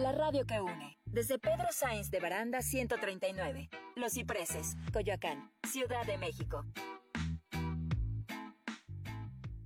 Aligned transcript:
la 0.00 0.12
radio 0.12 0.46
que 0.46 0.60
une. 0.60 0.96
Desde 1.04 1.38
Pedro 1.38 1.66
Sainz 1.70 2.10
de 2.10 2.20
Baranda 2.20 2.62
139, 2.62 3.68
Los 3.96 4.14
Cipreses, 4.14 4.76
Coyoacán, 4.92 5.52
Ciudad 5.68 6.06
de 6.06 6.16
México. 6.16 6.64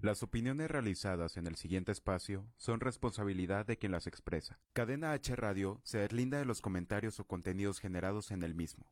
Las 0.02 0.22
opiniones 0.22 0.70
realizadas 0.70 1.36
en 1.36 1.46
el 1.46 1.56
siguiente 1.56 1.92
espacio 1.92 2.46
son 2.58 2.80
responsabilidad 2.80 3.64
de 3.64 3.78
quien 3.78 3.92
las 3.92 4.06
expresa. 4.06 4.58
Cadena 4.72 5.12
H 5.12 5.34
Radio 5.36 5.80
se 5.84 5.98
deslinda 5.98 6.38
de 6.38 6.44
los 6.44 6.60
comentarios 6.60 7.20
o 7.20 7.24
contenidos 7.24 7.78
generados 7.78 8.30
en 8.30 8.42
el 8.42 8.54
mismo. 8.54 8.84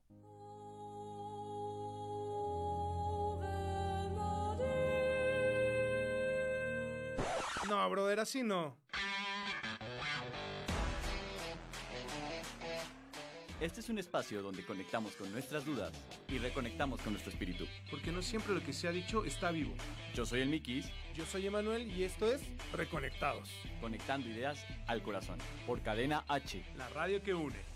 No, 7.69 7.91
brother, 7.91 8.21
así 8.21 8.43
no. 8.43 8.77
Este 13.63 13.79
es 13.79 13.89
un 13.89 13.99
espacio 13.99 14.43
donde 14.43 14.65
conectamos 14.65 15.15
con 15.15 15.31
nuestras 15.31 15.65
dudas 15.65 15.93
y 16.27 16.39
reconectamos 16.39 17.01
con 17.01 17.13
nuestro 17.13 17.31
espíritu. 17.31 17.65
Porque 17.93 18.11
no 18.11 18.21
siempre 18.21 18.55
lo 18.55 18.61
que 18.61 18.73
se 18.73 18.89
ha 18.89 18.91
dicho 18.91 19.25
está 19.25 19.53
vivo. 19.53 19.73
Yo 20.15 20.27
soy 20.27 20.41
el 20.41 20.49
Mikis, 20.49 20.91
Yo 21.15 21.25
soy 21.25 21.47
Emanuel 21.47 21.89
y 21.89 22.03
esto 22.03 22.27
es 22.27 22.43
Reconectados, 22.73 23.49
conectando 23.81 24.29
ideas 24.29 24.67
al 24.89 25.01
corazón. 25.05 25.39
Por 25.65 25.81
Cadena 25.81 26.25
H. 26.27 26.61
la 26.77 26.89
radio 26.89 27.23
que 27.23 27.35
une. 27.35 27.72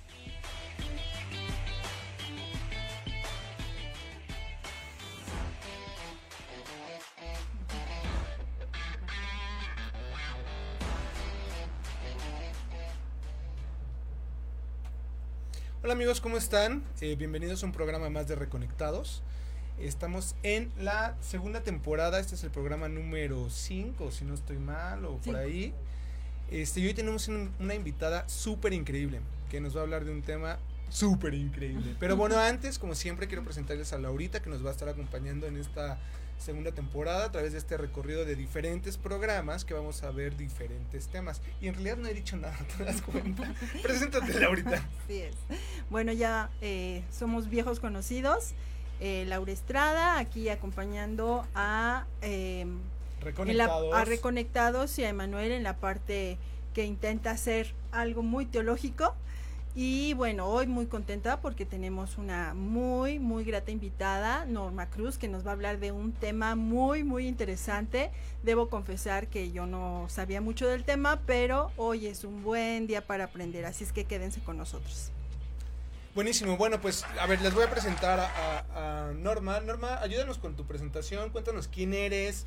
Hola 15.87 15.93
amigos, 15.93 16.21
¿cómo 16.21 16.37
están? 16.37 16.83
Eh, 17.01 17.15
bienvenidos 17.15 17.63
a 17.63 17.67
un 17.67 17.71
programa 17.71 18.11
más 18.11 18.27
de 18.27 18.35
Reconectados. 18.35 19.23
Estamos 19.79 20.35
en 20.43 20.73
la 20.81 21.15
segunda 21.21 21.61
temporada, 21.61 22.19
este 22.19 22.35
es 22.35 22.43
el 22.43 22.51
programa 22.51 22.89
número 22.89 23.49
5, 23.49 24.11
si 24.11 24.25
no 24.25 24.35
estoy 24.35 24.59
mal, 24.59 25.05
o 25.05 25.19
por 25.19 25.37
ahí. 25.37 25.73
Este, 26.51 26.81
y 26.81 26.89
hoy 26.89 26.95
tenemos 26.95 27.29
un- 27.29 27.53
una 27.61 27.77
invitada 27.77 28.29
súper 28.29 28.73
increíble, 28.73 29.21
que 29.49 29.61
nos 29.61 29.77
va 29.77 29.79
a 29.79 29.83
hablar 29.85 30.05
de 30.05 30.11
un 30.11 30.23
tema 30.23 30.59
súper 30.89 31.35
increíble. 31.35 31.95
Pero 32.01 32.17
bueno, 32.17 32.37
antes, 32.37 32.81
como 32.81 32.97
siempre, 32.97 33.29
quiero 33.29 33.45
presentarles 33.45 33.93
a 33.93 33.99
Laurita, 33.99 34.43
que 34.43 34.51
nos 34.51 34.67
va 34.67 34.71
a 34.71 34.73
estar 34.73 34.89
acompañando 34.89 35.47
en 35.47 35.57
esta 35.57 36.01
segunda 36.39 36.73
temporada 36.73 37.25
a 37.27 37.33
través 37.33 37.53
de 37.53 37.59
este 37.59 37.77
recorrido 37.77 38.25
de 38.25 38.37
diferentes 38.37 38.97
programas 38.99 39.65
que 39.65 39.75
vamos 39.75 40.03
a 40.03 40.11
ver 40.11 40.37
diferentes 40.37 41.09
temas. 41.09 41.41
Y 41.61 41.69
en 41.69 41.75
realidad 41.75 41.97
no 41.97 42.09
he 42.09 42.15
dicho 42.15 42.37
nada, 42.37 42.57
¿te 42.77 42.85
das 42.85 43.03
cuenta? 43.03 43.53
Preséntate, 43.83 44.39
Laurita. 44.41 44.83
Así 45.05 45.21
es. 45.23 45.35
Bueno, 45.91 46.13
ya 46.13 46.51
eh, 46.61 47.03
somos 47.11 47.49
viejos 47.49 47.81
conocidos. 47.81 48.53
Eh, 49.01 49.25
Laura 49.29 49.53
Estrada, 49.53 50.19
aquí 50.19 50.49
acompañando 50.49 51.47
a, 51.55 52.07
eh, 52.23 52.65
la- 52.67 53.25
Reconectados. 53.25 53.95
a 53.95 54.05
Reconectados 54.05 54.99
y 54.99 55.05
a 55.05 55.09
Emanuel 55.09 55.53
en 55.53 55.63
la 55.63 55.77
parte 55.77 56.39
que 56.75 56.85
intenta 56.85 57.31
hacer 57.31 57.75
algo 57.93 58.23
muy 58.23 58.47
teológico. 58.47 59.15
Y 59.79 60.15
bueno, 60.15 60.47
hoy 60.47 60.67
muy 60.67 60.87
contenta 60.87 61.43
porque 61.43 61.67
tenemos 61.67 62.17
una 62.17 62.55
muy, 62.55 63.19
muy 63.19 63.45
grata 63.45 63.71
invitada, 63.71 64.47
Norma 64.47 64.89
Cruz, 64.89 65.19
que 65.19 65.29
nos 65.29 65.45
va 65.45 65.51
a 65.51 65.53
hablar 65.53 65.79
de 65.79 65.93
un 65.93 66.13
tema 66.13 66.55
muy, 66.55 67.05
muy 67.05 67.29
interesante. 67.29 68.11
Debo 68.43 68.71
confesar 68.71 69.27
que 69.27 69.53
yo 69.53 69.67
no 69.67 70.07
sabía 70.09 70.41
mucho 70.41 70.67
del 70.67 70.85
tema, 70.85 71.21
pero 71.27 71.73
hoy 71.77 72.07
es 72.07 72.25
un 72.25 72.43
buen 72.43 72.87
día 72.87 73.07
para 73.07 73.25
aprender, 73.25 73.67
así 73.67 73.85
es 73.85 73.93
que 73.93 74.07
quédense 74.07 74.41
con 74.41 74.57
nosotros. 74.57 75.13
Buenísimo, 76.15 76.57
bueno, 76.57 76.81
pues 76.81 77.05
a 77.21 77.27
ver, 77.27 77.43
les 77.43 77.53
voy 77.53 77.65
a 77.65 77.71
presentar 77.71 78.19
a, 78.19 79.13
Norma. 79.19 79.61
Norma, 79.61 80.01
ayúdanos 80.01 80.39
con 80.39 80.57
tu 80.57 80.65
presentación, 80.65 81.29
cuéntanos 81.29 81.69
quién 81.69 81.93
eres, 81.93 82.47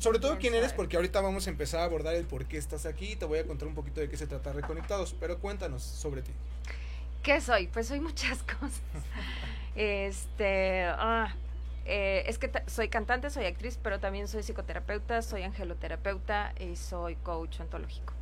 sobre 0.00 0.18
todo 0.18 0.38
quién 0.38 0.54
eres, 0.54 0.72
porque 0.72 0.96
ahorita 0.96 1.20
vamos 1.20 1.46
a 1.46 1.50
empezar 1.50 1.80
a 1.80 1.84
abordar 1.84 2.14
el 2.14 2.24
por 2.24 2.46
qué 2.46 2.56
estás 2.56 2.86
aquí, 2.86 3.16
te 3.16 3.26
voy 3.26 3.38
a 3.38 3.46
contar 3.46 3.68
un 3.68 3.74
poquito 3.74 4.00
de 4.00 4.08
qué 4.08 4.16
se 4.16 4.26
trata 4.26 4.52
Reconectados, 4.52 5.14
pero 5.20 5.38
cuéntanos 5.38 5.82
sobre 5.82 6.22
ti. 6.22 6.32
¿Qué 7.22 7.38
soy? 7.42 7.66
Pues 7.66 7.88
soy 7.88 8.00
muchas 8.00 8.42
cosas. 8.60 8.80
Este, 9.76 10.84
ah, 10.86 11.34
eh, 11.84 12.24
es 12.26 12.38
que 12.38 12.50
soy 12.66 12.88
cantante, 12.88 13.28
soy 13.28 13.44
actriz, 13.44 13.78
pero 13.82 14.00
también 14.00 14.26
soy 14.26 14.42
psicoterapeuta, 14.42 15.20
soy 15.20 15.42
angeloterapeuta 15.42 16.54
y 16.58 16.76
soy 16.76 17.16
coach 17.16 17.60
ontológico. 17.60 18.14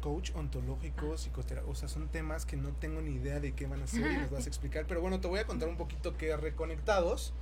Coach 0.00 0.30
ontológico, 0.34 1.18
psicoterapeuta, 1.18 1.70
o 1.70 1.74
sea, 1.74 1.88
son 1.88 2.08
temas 2.08 2.46
que 2.46 2.56
no 2.56 2.70
tengo 2.70 3.02
ni 3.02 3.12
idea 3.12 3.40
de 3.40 3.52
qué 3.52 3.66
van 3.66 3.82
a 3.82 3.86
ser 3.86 4.10
y 4.10 4.16
nos 4.16 4.30
vas 4.30 4.46
a 4.46 4.48
explicar, 4.48 4.86
pero 4.88 5.02
bueno, 5.02 5.20
te 5.20 5.28
voy 5.28 5.40
a 5.40 5.46
contar 5.46 5.68
un 5.68 5.76
poquito 5.76 6.16
qué 6.16 6.32
es 6.32 6.40
Reconectados. 6.40 7.34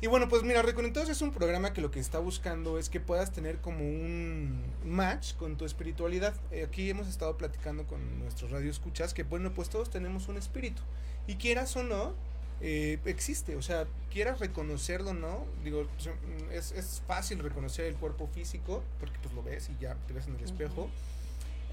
Y 0.00 0.08
bueno, 0.08 0.28
pues 0.28 0.42
mira, 0.42 0.60
Reconectados 0.60 1.08
es 1.08 1.22
un 1.22 1.32
programa 1.32 1.72
que 1.72 1.80
lo 1.80 1.90
que 1.90 2.00
está 2.00 2.18
buscando 2.18 2.78
es 2.78 2.90
que 2.90 3.00
puedas 3.00 3.32
tener 3.32 3.58
como 3.58 3.78
un 3.78 4.62
match 4.84 5.34
con 5.36 5.56
tu 5.56 5.64
espiritualidad. 5.64 6.34
Eh, 6.50 6.64
aquí 6.64 6.90
hemos 6.90 7.08
estado 7.08 7.38
platicando 7.38 7.86
con 7.86 8.18
nuestros 8.18 8.50
radioescuchas 8.50 9.14
que 9.14 9.22
bueno, 9.22 9.54
pues 9.54 9.70
todos 9.70 9.88
tenemos 9.88 10.28
un 10.28 10.36
espíritu. 10.36 10.82
Y 11.26 11.36
quieras 11.36 11.74
o 11.76 11.82
no, 11.82 12.12
eh, 12.60 12.98
existe. 13.06 13.56
O 13.56 13.62
sea, 13.62 13.86
quieras 14.12 14.38
reconocerlo 14.38 15.10
o 15.10 15.14
no, 15.14 15.46
digo, 15.64 15.84
mm, 15.84 16.52
es, 16.52 16.72
es 16.72 17.02
fácil 17.06 17.38
reconocer 17.38 17.86
el 17.86 17.94
cuerpo 17.94 18.28
físico 18.28 18.84
porque 19.00 19.18
pues 19.22 19.34
lo 19.34 19.42
ves 19.42 19.70
y 19.70 19.82
ya 19.82 19.96
te 20.06 20.12
ves 20.12 20.26
en 20.26 20.36
el 20.36 20.44
espejo. 20.44 20.90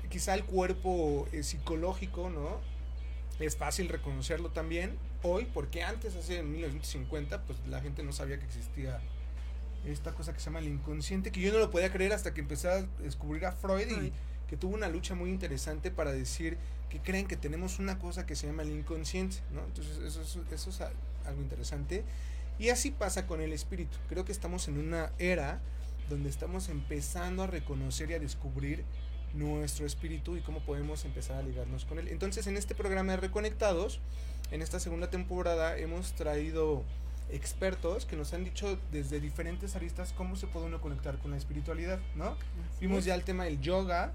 Quizá 0.09 0.33
el 0.33 0.45
cuerpo 0.45 1.27
eh, 1.33 1.43
psicológico, 1.43 2.29
¿no? 2.29 2.61
Es 3.39 3.57
fácil 3.57 3.89
reconocerlo 3.89 4.49
también 4.49 4.97
hoy, 5.23 5.47
porque 5.53 5.83
antes, 5.83 6.15
hace 6.15 6.39
en 6.39 6.51
1950, 6.51 7.43
pues 7.43 7.59
la 7.67 7.81
gente 7.81 8.03
no 8.03 8.11
sabía 8.13 8.37
que 8.39 8.45
existía 8.45 8.99
esta 9.85 10.13
cosa 10.13 10.33
que 10.33 10.39
se 10.39 10.45
llama 10.45 10.59
el 10.59 10.67
inconsciente, 10.67 11.31
que 11.31 11.41
yo 11.41 11.51
no 11.51 11.59
lo 11.59 11.69
podía 11.71 11.91
creer 11.91 12.13
hasta 12.13 12.33
que 12.33 12.41
empecé 12.41 12.69
a 12.69 12.81
descubrir 13.01 13.45
a 13.45 13.51
Freud 13.51 13.87
y 13.89 14.13
que 14.47 14.55
tuvo 14.57 14.75
una 14.75 14.87
lucha 14.87 15.15
muy 15.15 15.29
interesante 15.29 15.91
para 15.91 16.11
decir 16.11 16.57
que 16.89 16.99
creen 16.99 17.25
que 17.27 17.35
tenemos 17.35 17.79
una 17.79 17.97
cosa 17.99 18.25
que 18.25 18.35
se 18.35 18.47
llama 18.47 18.61
el 18.63 18.69
inconsciente, 18.71 19.37
¿no? 19.53 19.63
Entonces 19.65 19.97
eso, 19.97 20.21
es- 20.21 20.37
eso 20.53 20.69
es 20.69 20.81
a- 20.81 20.91
algo 21.25 21.41
interesante. 21.41 22.03
Y 22.59 22.69
así 22.69 22.91
pasa 22.91 23.25
con 23.25 23.41
el 23.41 23.51
espíritu. 23.51 23.97
Creo 24.09 24.25
que 24.25 24.31
estamos 24.31 24.67
en 24.67 24.77
una 24.77 25.11
era 25.17 25.59
donde 26.09 26.29
estamos 26.29 26.69
empezando 26.69 27.43
a 27.43 27.47
reconocer 27.47 28.11
y 28.11 28.13
a 28.13 28.19
descubrir 28.19 28.83
nuestro 29.33 29.85
espíritu 29.87 30.37
y 30.37 30.41
cómo 30.41 30.59
podemos 30.63 31.03
empezar 31.05 31.37
a 31.37 31.41
ligarnos 31.41 31.85
con 31.85 31.97
él. 31.97 32.07
Entonces, 32.09 32.45
en 32.45 32.55
este 32.55 32.75
programa 32.75 33.13
de 33.13 33.17
Reconectados, 33.17 33.99
en 34.53 34.61
esta 34.61 34.79
segunda 34.79 35.09
temporada, 35.09 35.77
hemos 35.77 36.13
traído 36.13 36.83
expertos 37.31 38.05
que 38.05 38.15
nos 38.15 38.33
han 38.33 38.43
dicho 38.43 38.77
desde 38.91 39.19
diferentes 39.19 39.75
aristas 39.75 40.13
cómo 40.15 40.35
se 40.35 40.45
puede 40.45 40.67
uno 40.67 40.79
conectar 40.79 41.17
con 41.17 41.31
la 41.31 41.37
espiritualidad, 41.37 41.99
¿no? 42.15 42.37
Vimos 42.79 43.03
ya 43.05 43.15
el 43.15 43.23
tema 43.23 43.45
del 43.45 43.59
yoga 43.61 44.13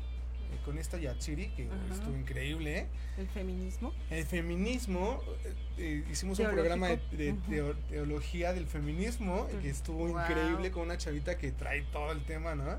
eh, 0.53 0.59
con 0.65 0.79
esta 0.79 0.97
Yatsiri, 0.99 1.49
que 1.57 1.65
Ajá. 1.67 1.95
estuvo 1.95 2.17
increíble. 2.17 2.87
El 3.19 3.29
feminismo. 3.29 3.93
El 4.11 4.25
feminismo, 4.25 5.21
eh, 5.45 5.55
eh, 5.79 6.05
hicimos 6.11 6.39
un 6.39 6.47
programa 6.51 6.87
de, 6.89 6.99
de 7.17 7.33
Ujú. 7.33 7.51
teo- 7.51 7.77
teología 7.89 8.53
del 8.53 8.67
feminismo, 8.67 9.49
que 9.61 9.71
estuvo 9.71 10.07
Wow. 10.07 10.21
increíble 10.21 10.71
con 10.71 10.85
una 10.85 10.97
chavita 10.99 11.37
que 11.37 11.51
trae 11.51 11.83
todo 11.93 12.13
el 12.13 12.25
tema, 12.25 12.55
¿no? 12.55 12.79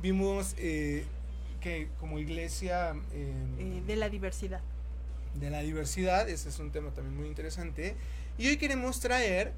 Vimos 0.00 0.54
eh, 0.58 1.04
que 1.60 1.88
como 2.00 2.18
iglesia 2.18 2.94
eh, 3.12 3.82
de 3.86 3.96
la 3.96 4.08
diversidad. 4.08 4.62
De 5.40 5.50
la 5.50 5.60
diversidad, 5.60 6.28
ese 6.28 6.48
es 6.48 6.58
un 6.58 6.70
tema 6.70 6.90
también 6.90 7.16
muy 7.16 7.26
interesante. 7.26 7.96
Y 8.38 8.48
hoy 8.48 8.56
queremos 8.56 9.00
traer 9.00 9.52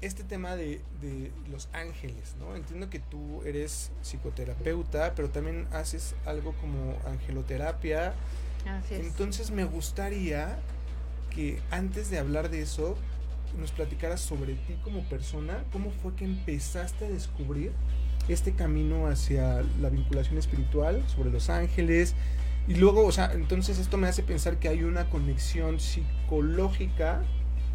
este 0.00 0.24
tema 0.24 0.56
de, 0.56 0.80
de 1.00 1.30
los 1.50 1.68
ángeles, 1.72 2.34
¿no? 2.38 2.56
Entiendo 2.56 2.90
que 2.90 2.98
tú 2.98 3.42
eres 3.44 3.90
psicoterapeuta, 4.02 5.14
pero 5.14 5.30
también 5.30 5.66
haces 5.72 6.14
algo 6.26 6.52
como 6.60 6.96
angeloterapia. 7.06 8.14
Así 8.66 8.94
Entonces 8.94 9.50
me 9.50 9.64
gustaría 9.64 10.58
que 11.30 11.60
antes 11.70 12.10
de 12.10 12.18
hablar 12.18 12.50
de 12.50 12.62
eso, 12.62 12.96
nos 13.58 13.72
platicaras 13.72 14.20
sobre 14.20 14.54
ti 14.54 14.76
como 14.82 15.02
persona, 15.04 15.64
cómo 15.72 15.90
fue 15.90 16.14
que 16.14 16.24
empezaste 16.24 17.06
a 17.06 17.08
descubrir 17.08 17.72
este 18.28 18.52
camino 18.52 19.06
hacia 19.06 19.62
la 19.80 19.90
vinculación 19.90 20.38
espiritual, 20.38 21.04
sobre 21.08 21.30
los 21.30 21.50
ángeles, 21.50 22.14
y 22.66 22.74
luego, 22.74 23.04
o 23.04 23.12
sea, 23.12 23.32
entonces 23.32 23.78
esto 23.78 23.96
me 23.96 24.08
hace 24.08 24.22
pensar 24.22 24.58
que 24.58 24.68
hay 24.68 24.82
una 24.82 25.10
conexión 25.10 25.80
psicológica 25.80 27.22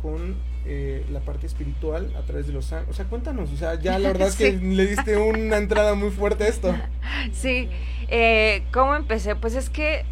con 0.02 0.36
eh, 0.66 1.06
la 1.10 1.20
parte 1.20 1.46
espiritual 1.46 2.14
a 2.18 2.22
través 2.24 2.48
de 2.48 2.54
los. 2.54 2.72
O 2.72 2.94
sea, 2.94 3.06
cuéntanos, 3.06 3.52
o 3.52 3.58
sea, 3.58 3.76
ya 3.76 4.00
la 4.00 4.10
verdad 4.10 4.28
es 4.28 4.36
que 4.36 4.52
le 4.62 4.88
diste 4.88 5.18
una 5.18 5.58
entrada 5.58 5.96
muy 5.96 6.10
fuerte 6.10 6.46
a 6.46 6.48
esto. 6.48 6.76
Sí, 7.34 7.70
eh, 8.08 8.64
¿cómo 8.72 8.96
empecé? 8.96 9.36
Pues 9.36 9.56
es 9.56 9.70
que 9.70 10.06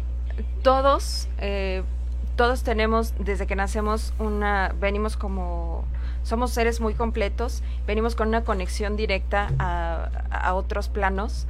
todos, 0.62 1.28
eh, 1.38 1.82
todos 2.36 2.62
tenemos, 2.62 3.14
desde 3.18 3.46
que 3.46 3.56
nacemos, 3.56 4.12
una, 4.18 4.74
venimos 4.78 5.16
como, 5.16 5.84
somos 6.22 6.50
seres 6.50 6.80
muy 6.80 6.92
completos, 6.92 7.62
venimos 7.86 8.14
con 8.14 8.28
una 8.28 8.44
conexión 8.44 8.96
directa 8.96 9.50
a, 9.58 10.10
a 10.30 10.54
otros 10.54 10.88
planos, 10.88 11.46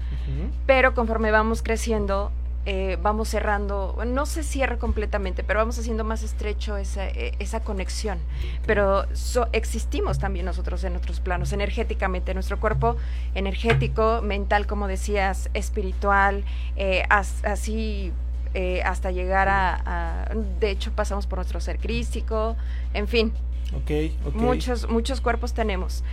pero 0.67 0.95
conforme 0.95 1.33
vamos 1.33 1.63
creciendo, 1.63 2.31
eh, 2.71 2.99
vamos 3.01 3.31
cerrando, 3.31 3.97
no 4.07 4.27
se 4.27 4.43
cierra 4.43 4.77
completamente, 4.77 5.43
pero 5.43 5.59
vamos 5.61 5.79
haciendo 5.79 6.05
más 6.05 6.23
estrecho 6.23 6.77
esa, 6.77 7.07
eh, 7.09 7.33
esa 7.39 7.61
conexión. 7.61 8.19
Pero 8.67 9.07
so- 9.17 9.49
existimos 9.53 10.19
también 10.19 10.45
nosotros 10.45 10.85
en 10.85 10.95
otros 10.95 11.21
planos, 11.21 11.55
energéticamente, 11.55 12.35
nuestro 12.35 12.61
cuerpo 12.61 12.97
energético, 13.35 14.21
mental, 14.23 14.67
como 14.67 14.87
decías, 14.87 15.49
espiritual, 15.55 16.45
eh, 16.77 17.05
as- 17.09 17.43
así 17.45 18.13
eh, 18.53 18.83
hasta 18.85 19.13
llegar 19.13 19.49
a, 19.49 20.25
a- 20.31 20.35
de 20.61 20.71
hecho 20.71 20.93
pasamos 20.93 21.27
por 21.27 21.39
nuestro 21.39 21.61
ser 21.61 21.79
crístico, 21.79 22.55
en 22.93 23.09
fin, 23.09 23.33
Ok, 23.75 23.91
ok. 24.27 24.35
muchos, 24.35 24.89
muchos 24.91 25.23
cuerpos 25.23 25.55
tenemos. 25.55 26.05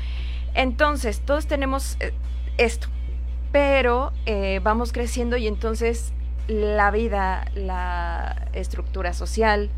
Entonces, 0.54 1.20
todos 1.20 1.48
tenemos 1.48 1.98
esto, 2.58 2.88
pero 3.52 4.14
vamos 4.64 4.92
creciendo 4.94 5.36
y 5.38 5.48
entonces 5.48 6.14
la 6.48 6.92
vida, 6.92 7.46
la 7.56 8.48
estructura 8.54 9.14
social, 9.14 9.70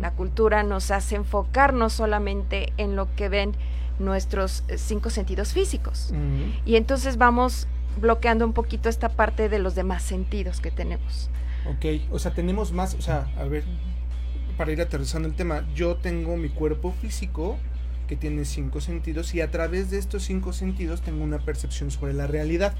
la 0.00 0.12
cultura 0.12 0.62
nos 0.62 0.90
hace 0.90 1.16
enfocarnos 1.16 1.92
solamente 1.92 2.72
en 2.78 2.96
lo 2.96 3.14
que 3.14 3.28
ven 3.28 3.52
nuestros 3.98 4.64
eh, 4.68 4.78
cinco 4.78 5.10
sentidos 5.10 5.52
físicos. 5.52 6.14
Y 6.64 6.76
entonces 6.76 7.18
vamos 7.18 7.66
bloqueando 8.00 8.46
un 8.46 8.52
poquito 8.52 8.88
esta 8.88 9.08
parte 9.10 9.48
de 9.48 9.58
los 9.58 9.74
demás 9.74 10.02
sentidos 10.02 10.60
que 10.60 10.70
tenemos. 10.70 11.30
Ok, 11.68 12.10
o 12.10 12.18
sea, 12.18 12.32
tenemos 12.32 12.72
más, 12.72 12.94
o 12.94 13.02
sea, 13.02 13.28
a 13.36 13.44
ver, 13.44 13.64
para 14.56 14.72
ir 14.72 14.80
aterrizando 14.80 15.28
el 15.28 15.34
tema, 15.34 15.66
yo 15.74 15.96
tengo 15.96 16.36
mi 16.36 16.48
cuerpo 16.48 16.92
físico 16.92 17.58
que 18.06 18.16
tiene 18.16 18.44
cinco 18.44 18.80
sentidos 18.80 19.34
y 19.34 19.40
a 19.40 19.50
través 19.50 19.90
de 19.90 19.98
estos 19.98 20.22
cinco 20.22 20.52
sentidos 20.52 21.02
tengo 21.02 21.24
una 21.24 21.38
percepción 21.38 21.90
sobre 21.90 22.12
la 22.14 22.26
realidad. 22.26 22.74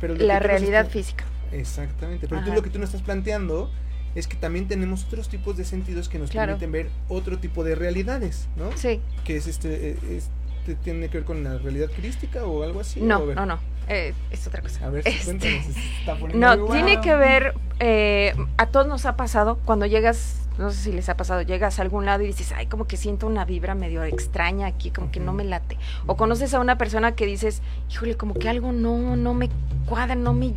Pero 0.00 0.14
La 0.14 0.38
realidad 0.38 0.88
física. 0.88 1.24
Exactamente, 1.54 2.28
pero 2.28 2.42
tú 2.44 2.52
lo 2.52 2.62
que 2.62 2.70
tú 2.70 2.78
nos 2.78 2.88
estás 2.90 3.02
planteando 3.02 3.70
es 4.14 4.26
que 4.28 4.36
también 4.36 4.68
tenemos 4.68 5.04
otros 5.04 5.28
tipos 5.28 5.56
de 5.56 5.64
sentidos 5.64 6.08
que 6.08 6.18
nos 6.18 6.30
Claro. 6.30 6.52
permiten 6.52 6.72
ver 6.72 6.90
otro 7.08 7.38
tipo 7.38 7.64
de 7.64 7.74
realidades, 7.74 8.46
¿no? 8.56 8.70
Sí. 8.76 9.00
Que 9.24 9.36
es 9.36 9.46
este, 9.46 9.96
este, 10.16 10.74
tiene 10.84 11.08
que 11.08 11.18
ver 11.18 11.24
con 11.24 11.42
la 11.42 11.58
realidad 11.58 11.90
crística 11.94 12.44
o 12.44 12.62
algo 12.62 12.80
así. 12.80 13.00
No, 13.00 13.26
no, 13.34 13.44
no. 13.46 13.58
eh, 13.88 14.14
es 14.30 14.46
otra 14.46 14.62
cosa. 14.62 14.86
A 14.86 14.90
ver, 14.90 15.06
Este, 15.06 15.24
cuéntanos, 15.24 15.66
está 16.00 16.16
No, 16.34 16.66
tiene 16.66 17.00
que 17.00 17.14
ver, 17.16 17.54
eh, 17.80 18.34
a 18.56 18.66
todos 18.66 18.86
nos 18.86 19.04
ha 19.04 19.16
pasado 19.16 19.58
cuando 19.64 19.84
llegas, 19.84 20.48
no 20.58 20.70
sé 20.70 20.76
si 20.78 20.92
les 20.92 21.08
ha 21.08 21.16
pasado, 21.16 21.42
llegas 21.42 21.80
a 21.80 21.82
algún 21.82 22.06
lado 22.06 22.22
y 22.22 22.28
dices, 22.28 22.52
ay, 22.56 22.66
como 22.68 22.86
que 22.86 22.96
siento 22.96 23.26
una 23.26 23.44
vibra 23.44 23.74
medio 23.74 24.04
extraña 24.04 24.68
aquí, 24.68 24.90
como 24.92 25.10
que 25.10 25.18
no 25.18 25.32
me 25.32 25.42
late. 25.44 25.76
O 26.06 26.16
conoces 26.16 26.54
a 26.54 26.60
una 26.60 26.78
persona 26.78 27.12
que 27.16 27.26
dices, 27.26 27.62
híjole, 27.90 28.16
como 28.16 28.34
que 28.34 28.48
algo 28.48 28.70
no, 28.72 29.16
no 29.16 29.34
me 29.34 29.50
cuadra, 29.86 30.14
no 30.14 30.32
me, 30.32 30.54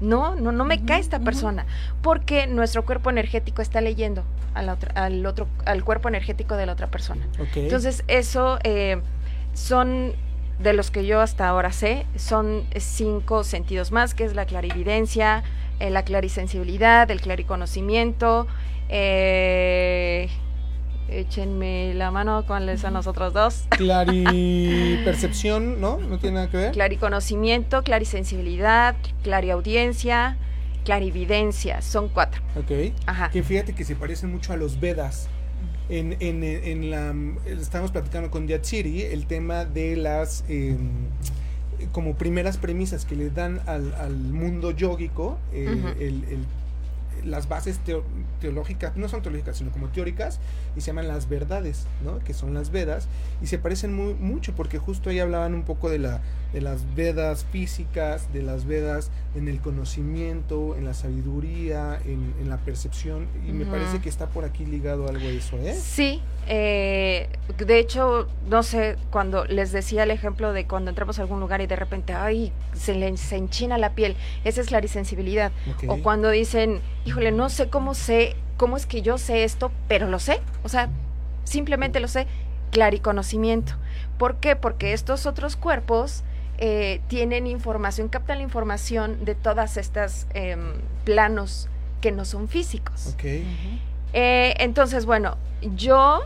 no, 0.00 0.34
no, 0.34 0.52
no 0.52 0.64
me 0.64 0.84
cae 0.84 1.00
esta 1.00 1.18
persona, 1.20 1.66
porque 2.02 2.46
nuestro 2.46 2.84
cuerpo 2.84 3.10
energético 3.10 3.62
está 3.62 3.80
leyendo 3.80 4.24
a 4.54 4.62
la 4.62 4.74
otra- 4.74 4.92
al 5.04 5.24
otro, 5.26 5.48
al 5.64 5.84
cuerpo 5.84 6.08
energético 6.08 6.56
de 6.56 6.66
la 6.66 6.72
otra 6.72 6.86
persona. 6.88 7.26
Entonces, 7.64 8.04
eso 8.08 8.58
eh, 8.64 9.00
son 9.54 10.12
de 10.58 10.72
los 10.72 10.90
que 10.90 11.04
yo 11.06 11.20
hasta 11.20 11.46
ahora 11.48 11.70
sé, 11.72 12.06
son 12.16 12.64
cinco 12.76 13.44
sentidos 13.44 13.92
más, 13.92 14.14
que 14.14 14.24
es 14.24 14.34
la 14.34 14.46
clarividencia, 14.46 15.42
eh, 15.80 15.90
la 15.90 16.02
clarisensibilidad, 16.02 17.10
el 17.10 17.20
clariconocimiento. 17.20 18.46
Eh, 18.88 20.28
échenme 21.08 21.94
la 21.94 22.10
mano 22.10 22.44
cuáles 22.46 22.80
son 22.80 22.94
los 22.94 23.06
otros 23.06 23.32
dos. 23.32 23.64
Claripercepción, 23.76 25.80
¿no? 25.80 25.98
No 25.98 26.18
tiene 26.18 26.36
nada 26.36 26.50
que 26.50 26.56
ver. 26.56 26.72
Clariconocimiento, 26.72 27.82
clarisensibilidad, 27.82 28.96
clariaudiencia, 29.22 30.36
clarividencia. 30.84 31.82
Son 31.82 32.08
cuatro. 32.08 32.42
Ok. 32.56 32.92
Ajá. 33.06 33.30
Que 33.30 33.42
fíjate 33.42 33.74
que 33.74 33.84
se 33.84 33.96
parecen 33.96 34.32
mucho 34.32 34.52
a 34.52 34.56
los 34.56 34.80
Vedas. 34.80 35.28
En, 35.88 36.16
en, 36.20 36.42
en 36.42 36.90
la. 36.90 37.14
Estamos 37.46 37.92
platicando 37.92 38.30
con 38.30 38.48
Yatsiri 38.48 39.02
el 39.02 39.26
tema 39.26 39.64
de 39.64 39.96
las. 39.96 40.44
eh, 40.48 40.76
como 41.92 42.14
primeras 42.14 42.56
premisas 42.56 43.04
que 43.04 43.14
le 43.14 43.28
dan 43.30 43.60
al, 43.66 43.94
al 43.96 44.16
mundo 44.16 44.70
yógico, 44.70 45.38
eh, 45.52 45.66
el- 46.00 46.24
el- 46.24 46.46
las 47.24 47.48
bases 47.48 47.78
teo- 47.84 48.04
teológicas, 48.40 48.96
no 48.96 49.08
son 49.08 49.22
teológicas, 49.22 49.56
sino 49.56 49.70
como 49.70 49.88
teóricas, 49.88 50.38
y 50.76 50.80
se 50.80 50.88
llaman 50.88 51.08
las 51.08 51.28
verdades, 51.28 51.86
¿no? 52.04 52.18
Que 52.20 52.34
son 52.34 52.54
las 52.54 52.70
Vedas, 52.70 53.08
y 53.42 53.46
se 53.46 53.58
parecen 53.58 53.94
muy, 53.94 54.14
mucho, 54.14 54.54
porque 54.54 54.78
justo 54.78 55.10
ahí 55.10 55.18
hablaban 55.18 55.54
un 55.54 55.62
poco 55.62 55.88
de, 55.90 55.98
la, 55.98 56.20
de 56.52 56.60
las 56.60 56.94
Vedas 56.94 57.44
físicas, 57.50 58.32
de 58.32 58.42
las 58.42 58.64
Vedas 58.66 59.10
en 59.34 59.48
el 59.48 59.60
conocimiento, 59.60 60.76
en 60.76 60.84
la 60.84 60.94
sabiduría, 60.94 61.98
en, 62.04 62.34
en 62.40 62.48
la 62.48 62.58
percepción, 62.58 63.26
y 63.46 63.52
me 63.52 63.64
parece 63.66 64.00
que 64.00 64.08
está 64.08 64.26
por 64.28 64.44
aquí 64.44 64.66
ligado 64.66 65.08
algo 65.08 65.26
a 65.26 65.30
eso, 65.30 65.56
¿eh? 65.58 65.74
Sí, 65.74 66.20
eh, 66.46 67.28
de 67.58 67.78
hecho, 67.78 68.28
no 68.48 68.62
sé, 68.62 68.96
cuando 69.10 69.44
les 69.46 69.72
decía 69.72 70.04
el 70.04 70.10
ejemplo 70.10 70.52
de 70.52 70.66
cuando 70.66 70.90
entramos 70.90 71.18
a 71.18 71.22
algún 71.22 71.40
lugar 71.40 71.60
y 71.60 71.66
de 71.66 71.76
repente, 71.76 72.12
ay, 72.12 72.52
se 72.72 72.94
le 72.94 73.16
se 73.16 73.36
enchina 73.36 73.78
la 73.78 73.94
piel, 73.94 74.16
esa 74.44 74.60
es 74.60 74.68
clarisensibilidad. 74.68 75.52
Ok. 75.70 75.84
O 75.88 76.02
cuando 76.02 76.30
dicen, 76.30 76.80
híjole, 77.04 77.32
no 77.32 77.48
sé 77.48 77.68
cómo 77.68 77.94
sé, 77.94 78.36
cómo 78.56 78.76
es 78.76 78.86
que 78.86 79.02
yo 79.02 79.18
sé 79.18 79.44
esto, 79.44 79.72
pero 79.88 80.08
lo 80.08 80.18
sé, 80.18 80.40
o 80.62 80.68
sea, 80.68 80.88
simplemente 81.44 82.00
lo 82.00 82.08
sé, 82.08 82.26
clariconocimiento. 82.70 83.74
¿Por 84.18 84.36
qué? 84.36 84.56
Porque 84.56 84.92
estos 84.92 85.26
otros 85.26 85.56
cuerpos 85.56 86.22
eh, 86.58 87.00
tienen 87.08 87.46
información, 87.46 88.08
captan 88.08 88.38
la 88.38 88.44
información 88.44 89.24
de 89.24 89.34
todas 89.34 89.76
estas 89.76 90.26
em, 90.32 90.74
planos 91.04 91.68
que 92.00 92.12
no 92.12 92.24
son 92.24 92.48
físicos. 92.48 93.14
Eh, 94.12 94.54
entonces, 94.58 95.04
bueno, 95.04 95.36
yo, 95.74 96.22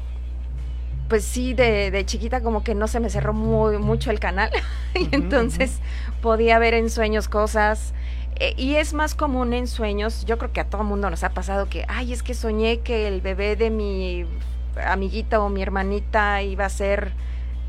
pues 1.11 1.25
sí, 1.25 1.53
de, 1.55 1.91
de 1.91 2.07
chiquita 2.07 2.41
como 2.41 2.63
que 2.63 2.75
no 2.75 2.87
se 2.87 3.01
me 3.01 3.11
cerró 3.11 3.35
muy, 3.35 3.77
mucho 3.79 4.13
el 4.13 4.21
canal. 4.21 4.51
y 4.95 5.15
entonces 5.15 5.81
podía 6.23 6.59
ver 6.59 6.73
en 6.73 6.89
sueños 6.89 7.29
cosas. 7.29 7.93
eh, 8.37 8.55
y 8.57 8.77
es 8.77 8.95
más 8.95 9.15
común 9.15 9.53
en 9.53 9.67
sueños, 9.67 10.25
yo 10.25 10.39
creo 10.39 10.53
que 10.53 10.61
a 10.61 10.71
todo 10.71 10.85
mundo 10.85 11.11
nos 11.11 11.25
ha 11.25 11.31
pasado 11.31 11.69
que, 11.69 11.85
ay, 11.89 12.13
es 12.13 12.23
que 12.23 12.33
soñé 12.33 12.79
que 12.79 13.09
el 13.09 13.21
bebé 13.21 13.57
de 13.57 13.71
mi 13.71 14.25
amiguita 14.87 15.41
o 15.41 15.49
mi 15.51 15.61
hermanita 15.63 16.43
iba 16.43 16.65
a 16.65 16.69
ser 16.71 17.13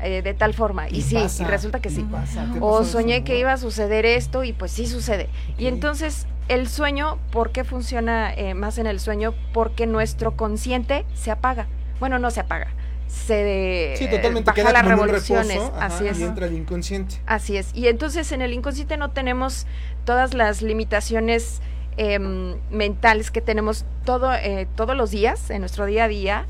eh, 0.00 0.22
de 0.22 0.34
tal 0.34 0.54
forma. 0.54 0.88
Y, 0.88 1.02
sí, 1.02 1.16
pasa, 1.16 1.42
y 1.42 1.46
resulta 1.46 1.80
que 1.80 1.90
sí. 1.90 2.04
pasa, 2.04 2.48
¿te 2.52 2.58
ha 2.58 2.62
O 2.62 2.82
eso, 2.82 2.92
soñé 2.92 3.24
que 3.24 3.38
iba 3.40 3.52
a 3.52 3.56
suceder 3.56 4.06
esto 4.06 4.44
y 4.44 4.52
pues 4.52 4.70
sí 4.70 4.86
sucede. 4.86 5.28
Y 5.58 5.66
entonces 5.66 6.28
el 6.48 6.68
sueño, 6.68 7.18
¿por 7.32 7.50
qué 7.50 7.64
funciona 7.64 8.32
eh, 8.34 8.54
más 8.54 8.78
en 8.78 8.86
el 8.86 9.00
sueño? 9.00 9.34
Porque 9.52 9.86
nuestro 9.86 10.36
consciente 10.36 11.04
se 11.14 11.32
apaga. 11.32 11.66
Bueno, 11.98 12.20
no 12.20 12.30
se 12.30 12.40
apaga. 12.40 12.68
Se 13.12 13.94
Sí, 13.98 14.08
totalmente 14.08 14.46
baja 14.50 14.54
queda 14.54 14.72
las 14.72 14.84
revoluciones. 14.86 15.48
reposo, 15.48 15.74
ajá, 15.76 15.86
Así 15.86 16.06
es. 16.08 16.18
y 16.18 16.22
entra 16.24 16.46
el 16.46 16.54
inconsciente. 16.54 17.16
Así 17.26 17.56
es. 17.56 17.70
Y 17.74 17.88
entonces 17.88 18.32
en 18.32 18.40
el 18.42 18.52
inconsciente 18.52 18.96
no 18.96 19.10
tenemos 19.10 19.66
todas 20.04 20.34
las 20.34 20.62
limitaciones 20.62 21.60
em, 21.98 22.54
mentales 22.70 23.30
que 23.30 23.42
tenemos 23.42 23.84
todo, 24.06 24.32
eh, 24.32 24.66
todos 24.76 24.96
los 24.96 25.10
días, 25.10 25.50
en 25.50 25.60
nuestro 25.60 25.84
día 25.84 26.04
a 26.04 26.08
día, 26.08 26.46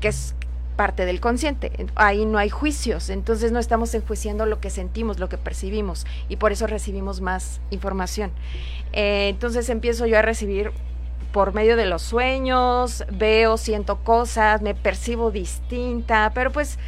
que 0.00 0.08
es 0.08 0.34
parte 0.76 1.04
del 1.04 1.20
consciente. 1.20 1.72
En- 1.76 1.90
Ahí 1.94 2.24
no 2.24 2.38
hay 2.38 2.48
juicios, 2.48 3.10
entonces 3.10 3.52
no 3.52 3.58
estamos 3.58 3.92
enjuiciando 3.94 4.46
lo 4.46 4.60
que 4.60 4.70
sentimos, 4.70 5.18
lo 5.18 5.28
que 5.28 5.36
percibimos, 5.36 6.06
y 6.30 6.36
por 6.36 6.52
eso 6.52 6.66
recibimos 6.66 7.20
más 7.20 7.60
información. 7.70 8.30
Eh, 8.94 9.28
entonces 9.28 9.68
empiezo 9.68 10.06
yo 10.06 10.18
a 10.18 10.22
recibir 10.22 10.72
por 11.32 11.54
medio 11.54 11.76
de 11.76 11.86
los 11.86 12.02
sueños, 12.02 13.04
veo, 13.12 13.56
siento 13.56 13.98
cosas, 13.98 14.62
me 14.62 14.74
percibo 14.74 15.30
distinta, 15.30 16.32
pero 16.34 16.50
pues 16.50 16.78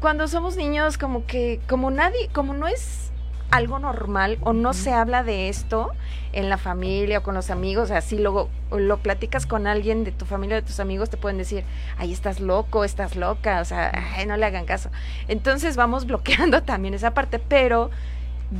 cuando 0.00 0.28
somos 0.28 0.56
niños 0.56 0.98
como 0.98 1.26
que 1.26 1.60
como 1.68 1.90
nadie, 1.90 2.28
como 2.32 2.54
no 2.54 2.68
es 2.68 3.10
algo 3.50 3.78
normal 3.78 4.38
o 4.42 4.52
no 4.52 4.74
se 4.74 4.92
habla 4.92 5.22
de 5.22 5.48
esto 5.48 5.90
en 6.32 6.50
la 6.50 6.58
familia 6.58 7.18
o 7.18 7.22
con 7.22 7.34
los 7.34 7.50
amigos, 7.50 7.90
así 7.90 8.18
luego 8.18 8.50
lo 8.70 8.98
platicas 8.98 9.46
con 9.46 9.66
alguien 9.66 10.04
de 10.04 10.12
tu 10.12 10.26
familia, 10.26 10.56
de 10.56 10.62
tus 10.62 10.80
amigos, 10.80 11.08
te 11.08 11.16
pueden 11.16 11.38
decir, 11.38 11.64
ay, 11.96 12.12
estás 12.12 12.40
loco, 12.40 12.84
estás 12.84 13.16
loca, 13.16 13.60
o 13.60 13.64
sea, 13.64 13.90
ay, 14.16 14.26
no 14.26 14.36
le 14.36 14.44
hagan 14.44 14.66
caso. 14.66 14.90
Entonces 15.28 15.76
vamos 15.76 16.06
bloqueando 16.06 16.62
también 16.64 16.94
esa 16.94 17.14
parte, 17.14 17.38
pero 17.38 17.90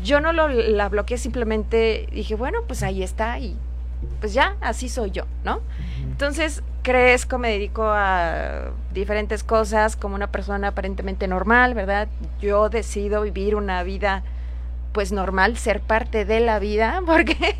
yo 0.02 0.20
no 0.20 0.32
lo, 0.32 0.48
la 0.48 0.88
bloqueé, 0.88 1.18
simplemente 1.18 2.08
dije, 2.10 2.34
bueno, 2.34 2.60
pues 2.66 2.82
ahí 2.82 3.02
está 3.02 3.38
y 3.38 3.56
pues 4.20 4.32
ya, 4.32 4.56
así 4.60 4.88
soy 4.88 5.10
yo, 5.10 5.24
¿no? 5.44 5.60
Entonces 6.02 6.62
crezco, 6.82 7.38
me 7.38 7.50
dedico 7.50 7.84
a 7.84 8.70
diferentes 8.92 9.44
cosas 9.44 9.96
como 9.96 10.14
una 10.14 10.30
persona 10.30 10.68
aparentemente 10.68 11.28
normal, 11.28 11.74
¿verdad? 11.74 12.08
Yo 12.40 12.68
decido 12.68 13.22
vivir 13.22 13.54
una 13.54 13.82
vida 13.82 14.22
pues 14.92 15.12
normal, 15.12 15.56
ser 15.56 15.80
parte 15.80 16.24
de 16.24 16.40
la 16.40 16.58
vida, 16.58 17.02
porque 17.06 17.56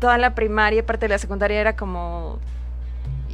toda 0.00 0.18
la 0.18 0.34
primaria 0.34 0.80
y 0.80 0.82
parte 0.82 1.04
de 1.06 1.10
la 1.10 1.18
secundaria 1.18 1.60
era 1.60 1.76
como, 1.76 2.38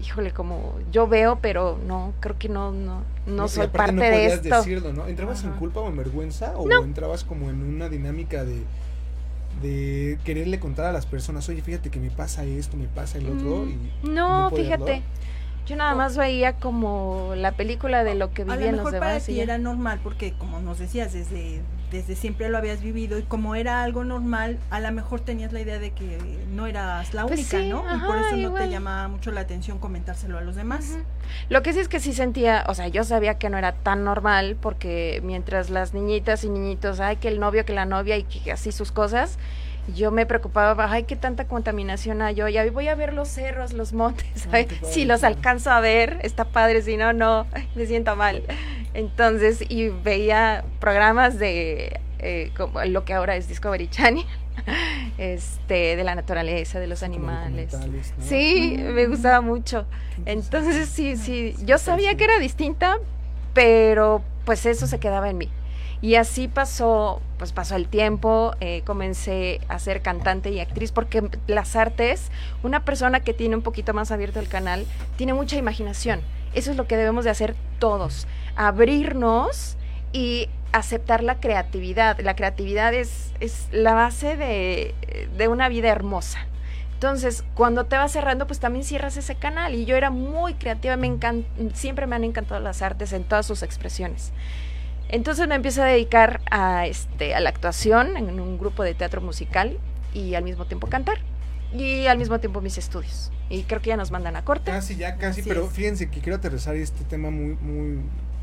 híjole, 0.03 0.33
como 0.33 0.75
yo 0.91 1.07
veo, 1.07 1.39
pero 1.41 1.79
no, 1.87 2.13
creo 2.21 2.39
que 2.39 2.49
no, 2.49 2.73
no, 2.73 3.03
no 3.27 3.49
soy 3.49 3.69
parte 3.69 3.93
no 3.93 4.03
de 4.03 4.27
esto. 4.27 4.57
decirlo, 4.57 4.93
¿no? 4.93 5.07
¿Entrabas 5.07 5.45
en 5.45 5.53
culpa 5.53 5.81
o 5.81 5.89
en 5.89 5.97
vergüenza 5.97 6.53
o 6.57 6.71
entrabas 6.83 7.25
como 7.25 7.49
en 7.51 7.63
una 7.63 7.89
dinámica 7.89 8.45
de 8.45 8.65
de 9.63 10.19
quererle 10.25 10.59
contar 10.59 10.87
a 10.87 10.93
las 10.93 11.07
personas, 11.07 11.49
oye, 11.49 11.63
fíjate 11.63 11.91
que 11.91 12.01
me 12.01 12.11
pasa 12.11 12.45
esto, 12.45 12.77
me 12.77 12.87
pasa 12.87 13.19
el 13.19 13.27
otro. 13.27 13.67
Mm, 13.67 14.07
y 14.07 14.09
no, 14.09 14.51
fíjate. 14.51 15.03
Yo 15.67 15.77
nada 15.77 15.95
más 15.95 16.17
veía 16.17 16.55
como 16.55 17.33
la 17.37 17.53
película 17.53 18.03
de 18.05 18.15
lo 18.15 18.33
que 18.33 18.43
a 18.43 18.45
lo 18.47 18.53
vivían 18.57 18.77
los 18.77 18.85
para 18.93 19.09
demás. 19.09 19.27
ti 19.27 19.35
ya. 19.35 19.43
era 19.45 19.59
normal 19.59 20.01
porque 20.03 20.33
como 20.33 20.61
nos 20.61 20.79
decías 20.79 21.13
desde 21.13 21.61
desde 21.91 22.15
siempre 22.15 22.49
lo 22.49 22.57
habías 22.57 22.83
vivido 22.83 23.19
y 23.19 23.23
como 23.25 23.57
era 23.57 23.83
algo 23.83 24.05
normal 24.05 24.59
a 24.71 24.79
lo 24.79 24.93
mejor 24.93 25.21
tenías 25.23 25.53
la 25.53 25.61
idea 25.61 25.81
de 25.81 25.91
que 25.91 26.19
no 26.53 26.69
eras 26.69 27.13
la 27.15 27.27
Pues 27.27 27.41
única 27.41 27.59
sí, 27.59 27.69
no 27.69 27.83
y 27.97 27.99
por 28.01 28.17
eso 28.17 28.31
no 28.37 28.43
igual. 28.43 28.63
te 28.65 28.71
llamaba 28.71 29.09
mucho 29.09 29.33
la 29.33 29.41
atención 29.41 29.79
comentárselo 29.81 30.39
a 30.39 30.41
los 30.41 30.55
demás. 30.55 30.99
Lo 31.49 31.63
que 31.63 31.73
sí 31.73 31.81
es 31.81 31.89
que 31.89 31.99
sí 31.99 32.13
sentía, 32.13 32.65
o 32.69 32.75
sea, 32.75 32.87
yo 32.87 33.03
sabía 33.03 33.39
que 33.39 33.51
no 33.51 33.59
era 33.59 33.73
tan 33.73 34.05
normal 34.05 34.57
porque 34.61 35.21
mientras 35.25 35.69
las 35.71 35.93
niñitas 35.93 36.45
y 36.45 36.49
niñitos, 36.49 37.01
ay, 37.01 37.17
que 37.17 37.27
el 37.27 37.41
novio, 37.41 37.65
que 37.65 37.73
la 37.75 37.87
novia 37.87 38.17
y 38.19 38.23
que 38.23 38.53
así 38.53 38.71
sus 38.71 38.93
cosas, 38.93 39.37
yo 39.95 40.11
me 40.11 40.27
preocupaba, 40.27 40.91
ay, 40.91 41.05
qué 41.05 41.17
tanta 41.17 41.47
contaminación 41.47 42.23
hay 42.23 42.41
hoy, 42.43 42.71
voy 42.71 42.89
a 42.89 42.95
ver 42.95 43.13
los 43.13 43.29
cerros, 43.29 43.73
los 43.73 43.93
montes, 43.93 44.49
Ay, 44.53 44.67
ay, 44.71 44.79
si 44.83 45.05
los 45.05 45.25
alcanzo 45.25 45.71
a 45.71 45.81
ver, 45.81 46.19
está 46.23 46.45
padre, 46.45 46.83
si 46.83 46.97
no, 46.97 47.13
no, 47.13 47.47
ay, 47.53 47.69
me 47.75 47.87
siento 47.87 48.17
mal. 48.17 48.43
Entonces, 48.95 49.65
y 49.69 49.89
veía 49.89 50.65
programas 50.81 51.39
de 51.39 52.01
eh, 52.19 52.51
como 52.57 52.85
lo 52.85 53.05
que 53.05 53.15
ahora 53.15 53.37
es 53.37 53.49
Discovery 53.49 53.89
Channel, 53.89 54.27
este, 55.19 55.97
de 55.97 56.05
la 56.05 56.15
naturaleza, 56.15 56.79
de 56.79 56.87
los 56.87 57.03
animales. 57.03 57.75
Sí, 58.21 58.77
me 58.79 59.07
gustaba 59.07 59.41
mucho. 59.41 59.87
Entonces 60.27 60.89
sí, 60.89 61.17
sí, 61.17 61.55
Sí, 61.57 61.65
yo 61.65 61.79
sabía 61.79 62.17
que 62.17 62.25
era 62.25 62.39
distinta, 62.39 62.99
pero 63.55 64.23
pues 64.45 64.67
eso 64.67 64.87
se 64.87 64.99
quedaba 64.99 65.31
en 65.31 65.39
mí. 65.39 65.49
Y 66.03 66.15
así 66.15 66.49
pasó, 66.49 67.21
pues 67.39 67.53
pasó 67.53 67.77
el 67.77 67.87
tiempo, 67.87 68.55
eh, 68.61 68.83
comencé 68.87 69.61
a 69.69 69.79
ser 69.79 70.01
cantante 70.01 70.51
y 70.51 70.59
actriz, 70.59 70.93
porque 70.93 71.29
las 71.47 71.77
artes, 71.77 72.31
una 72.63 72.85
persona 72.87 73.21
que 73.21 73.35
tiene 73.35 73.55
un 73.57 73.63
poquito 73.63 73.93
más 73.93 74.11
abierto 74.11 74.41
el 74.41 74.49
canal, 74.49 74.87
tiene 75.17 75.35
mucha 75.35 75.57
imaginación. 75.57 76.23
Eso 76.55 76.71
es 76.71 76.77
lo 76.79 76.87
que 76.87 76.97
debemos 76.97 77.25
de 77.25 77.31
hacer 77.31 77.55
todos, 77.79 78.27
abrirnos 78.57 79.77
y 80.13 80.49
aceptar 80.73 81.23
la 81.23 81.39
creatividad. 81.39 82.19
La 82.21 82.35
creatividad 82.35 82.95
es, 82.95 83.33
es 83.41 83.69
la 83.71 83.93
base 83.93 84.37
de, 84.37 84.95
de 85.37 85.49
una 85.49 85.69
vida 85.69 85.89
hermosa. 85.89 86.39
Entonces, 86.95 87.45
cuando 87.55 87.85
te 87.85 87.97
vas 87.97 88.13
cerrando, 88.13 88.47
pues 88.47 88.59
también 88.59 88.85
cierras 88.85 89.17
ese 89.17 89.35
canal. 89.35 89.75
Y 89.75 89.85
yo 89.85 89.97
era 89.97 90.11
muy 90.11 90.55
creativa, 90.55 90.97
me 90.97 91.09
encan- 91.09 91.45
siempre 91.75 92.07
me 92.07 92.17
han 92.17 92.25
encantado 92.25 92.61
las 92.61 92.83
artes 92.83 93.13
en 93.13 93.25
todas 93.25 93.47
sus 93.47 93.63
expresiones. 93.63 94.33
Entonces 95.13 95.49
me 95.49 95.57
empiezo 95.57 95.83
a 95.83 95.87
dedicar 95.87 96.41
a, 96.53 96.87
este, 96.87 97.35
a 97.35 97.41
la 97.41 97.51
actuación 97.51 98.17
en 98.17 98.39
un 98.39 98.59
grupo 98.59 98.85
de 98.85 98.95
teatro 98.95 99.21
musical 99.21 99.77
y 100.15 100.35
al 100.35 100.45
mismo 100.45 100.67
tiempo 100.67 100.87
cantar. 100.87 101.19
Y 101.73 102.07
al 102.07 102.17
mismo 102.19 102.39
tiempo 102.39 102.61
mis 102.61 102.79
estudios. 102.79 103.33
Y 103.49 103.65
creo 103.65 103.81
que 103.81 103.89
ya 103.89 103.97
nos 103.97 104.13
mandan 104.13 104.37
a 104.37 104.45
corte. 104.45 104.71
Casi, 104.71 104.95
ya 104.97 105.17
casi, 105.17 105.41
Así 105.41 105.49
pero 105.49 105.65
es. 105.65 105.71
fíjense 105.73 106.09
que 106.11 106.21
quiero 106.21 106.37
aterrizar 106.37 106.77
este 106.77 107.03
tema 107.05 107.31
muy, 107.31 107.57
muy, 107.57 108.03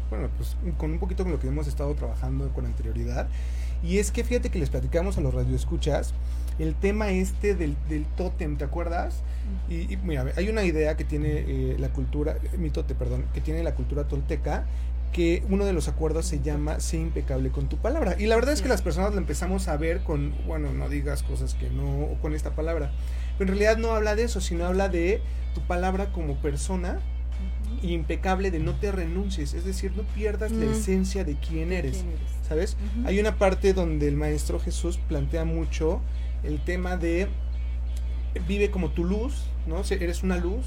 bueno, 0.10 0.30
pues 0.36 0.58
con 0.78 0.92
un 0.92 1.00
poquito 1.00 1.24
con 1.24 1.32
lo 1.32 1.40
que 1.40 1.48
hemos 1.48 1.68
estado 1.68 1.94
trabajando 1.96 2.50
con 2.54 2.66
anterioridad. 2.66 3.28
Y 3.84 4.00
es 4.00 4.12
que 4.12 4.24
fíjate 4.24 4.50
que 4.50 4.60
les 4.60 4.70
platicamos 4.70 5.18
a 5.18 5.22
los 5.22 5.34
radioescuchas 5.34 6.14
el 6.60 6.74
tema 6.74 7.12
este 7.12 7.54
del, 7.56 7.76
del 7.88 8.06
tótem, 8.16 8.58
¿te 8.58 8.64
acuerdas? 8.64 9.22
Y, 9.70 9.94
y 9.94 9.98
mira, 9.98 10.26
hay 10.36 10.50
una 10.50 10.64
idea 10.64 10.98
que 10.98 11.04
tiene 11.04 11.46
eh, 11.48 11.76
la 11.80 11.90
cultura, 11.90 12.38
eh, 12.42 12.58
mi 12.58 12.70
tote, 12.70 12.96
perdón, 12.96 13.26
que 13.34 13.42
tiene 13.42 13.62
la 13.64 13.76
cultura 13.76 14.08
tolteca, 14.08 14.66
que 15.12 15.44
uno 15.50 15.66
de 15.66 15.74
los 15.74 15.88
acuerdos 15.88 16.26
se 16.26 16.42
llama 16.42 16.80
sé 16.80 16.98
impecable 16.98 17.50
con 17.50 17.70
tu 17.70 17.78
palabra. 17.78 18.16
Y 18.20 18.26
la 18.28 18.36
verdad 18.36 18.54
es 18.54 18.62
que 18.62 18.70
las 18.70 18.82
personas 18.82 19.14
lo 19.14 19.18
empezamos 19.20 19.68
a 19.68 19.78
ver 19.78 20.04
con, 20.04 20.34
bueno, 20.46 20.74
no 20.74 20.90
digas 20.90 21.24
cosas 21.24 21.54
que 21.56 21.70
no, 21.70 22.04
o 22.04 22.18
con 22.22 22.34
esta 22.34 22.52
palabra. 22.56 22.92
Pero 23.38 23.52
en 23.52 23.58
realidad 23.60 23.78
no 23.78 23.94
habla 23.96 24.16
de 24.16 24.24
eso, 24.24 24.42
sino 24.42 24.66
habla 24.66 24.90
de 24.90 25.22
tu 25.56 25.62
palabra 25.62 26.12
como 26.12 26.36
persona 26.38 27.00
impecable 27.84 28.50
de 28.52 28.60
no 28.60 28.76
te 28.76 28.92
renuncies, 28.92 29.54
es 29.54 29.64
decir, 29.66 29.92
no 29.96 30.04
pierdas 30.04 30.52
la 30.52 30.66
Mm. 30.66 30.72
esencia 30.72 31.24
de 31.24 31.36
quién 31.36 31.72
eres, 31.72 31.98
¿Quién 31.98 32.10
eres? 32.10 32.22
¿sabes? 32.48 32.78
Hay 33.06 33.20
una 33.20 33.38
parte 33.38 33.74
donde 33.74 34.08
el 34.08 34.16
maestro 34.16 34.60
Jesús 34.60 34.98
plantea 35.08 35.46
mucho 35.46 36.02
el 36.44 36.64
tema 36.64 36.98
de 36.98 37.28
vive 38.48 38.72
como 38.72 38.90
tu 38.92 39.04
luz, 39.04 39.46
¿no? 39.68 39.82
Eres 39.90 40.24
una 40.24 40.38
luz 40.38 40.66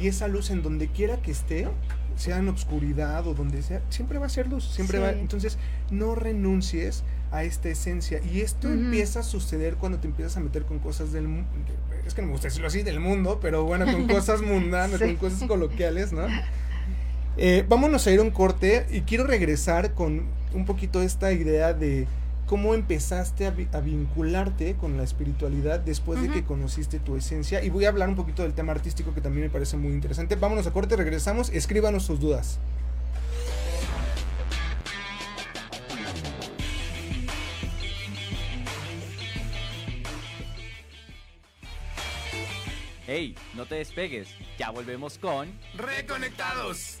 y 0.00 0.08
esa 0.08 0.28
luz 0.28 0.50
en 0.50 0.62
donde 0.62 0.88
quiera 0.88 1.16
que 1.18 1.30
esté, 1.30 1.68
sea 2.16 2.38
en 2.38 2.48
obscuridad 2.48 3.26
o 3.26 3.34
donde 3.34 3.62
sea, 3.62 3.80
siempre 3.90 4.18
va 4.18 4.26
a 4.26 4.28
ser 4.30 4.46
luz, 4.48 4.64
siempre 4.68 4.98
va. 4.98 5.12
Sí. 5.12 5.18
Entonces, 5.20 5.58
no 5.90 6.14
renuncies 6.14 7.02
a 7.32 7.42
esta 7.44 7.68
esencia 7.68 8.20
y 8.32 8.40
esto 8.40 8.68
empieza 8.72 9.20
a 9.20 9.22
suceder 9.24 9.74
cuando 9.74 9.98
te 9.98 10.06
empiezas 10.06 10.36
a 10.36 10.40
meter 10.40 10.64
con 10.64 10.78
cosas 10.78 11.12
del 11.12 11.26
mundo. 11.26 11.48
Es 12.06 12.14
que 12.14 12.20
no 12.22 12.26
me 12.28 12.32
gusta 12.32 12.46
decirlo 12.48 12.68
así, 12.68 12.82
del 12.82 13.00
mundo, 13.00 13.38
pero 13.42 13.64
bueno, 13.64 13.86
con 13.86 14.06
cosas 14.08 14.40
mundanas, 14.42 15.00
Sí. 15.00 15.06
con 15.06 15.16
cosas 15.30 15.48
coloquiales, 15.48 16.12
¿no? 16.12 16.26
Eh, 17.36 17.64
vámonos 17.68 18.06
a 18.06 18.12
ir 18.12 18.20
a 18.20 18.22
un 18.22 18.30
corte 18.30 18.86
y 18.92 19.00
quiero 19.00 19.26
regresar 19.26 19.94
con 19.94 20.22
un 20.54 20.64
poquito 20.64 21.02
esta 21.02 21.32
idea 21.32 21.72
de 21.72 22.06
cómo 22.46 22.74
empezaste 22.74 23.46
a, 23.46 23.50
vi- 23.50 23.68
a 23.72 23.80
vincularte 23.80 24.74
con 24.76 24.96
la 24.96 25.02
espiritualidad 25.04 25.80
después 25.80 26.20
de 26.22 26.30
que 26.30 26.44
conociste 26.44 26.98
tu 27.00 27.16
esencia. 27.16 27.62
Y 27.64 27.70
voy 27.70 27.84
a 27.84 27.88
hablar 27.88 28.08
un 28.08 28.16
poquito 28.16 28.42
del 28.42 28.54
tema 28.54 28.72
artístico 28.72 29.14
que 29.14 29.20
también 29.20 29.46
me 29.46 29.50
parece 29.50 29.76
muy 29.76 29.92
interesante. 29.92 30.36
Vámonos 30.36 30.66
a 30.66 30.72
corte, 30.72 30.96
regresamos, 30.96 31.50
escríbanos 31.50 32.04
sus 32.04 32.20
dudas. 32.20 32.58
Hey, 43.06 43.34
no 43.54 43.66
te 43.66 43.76
despegues. 43.76 44.28
Ya 44.58 44.70
volvemos 44.70 45.18
con 45.18 45.52
Reconectados. 45.76 46.98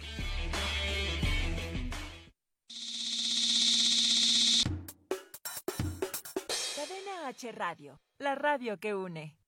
Radio, 7.42 7.98
la 8.18 8.36
radio 8.36 8.78
que 8.78 8.94
une. 8.94 9.43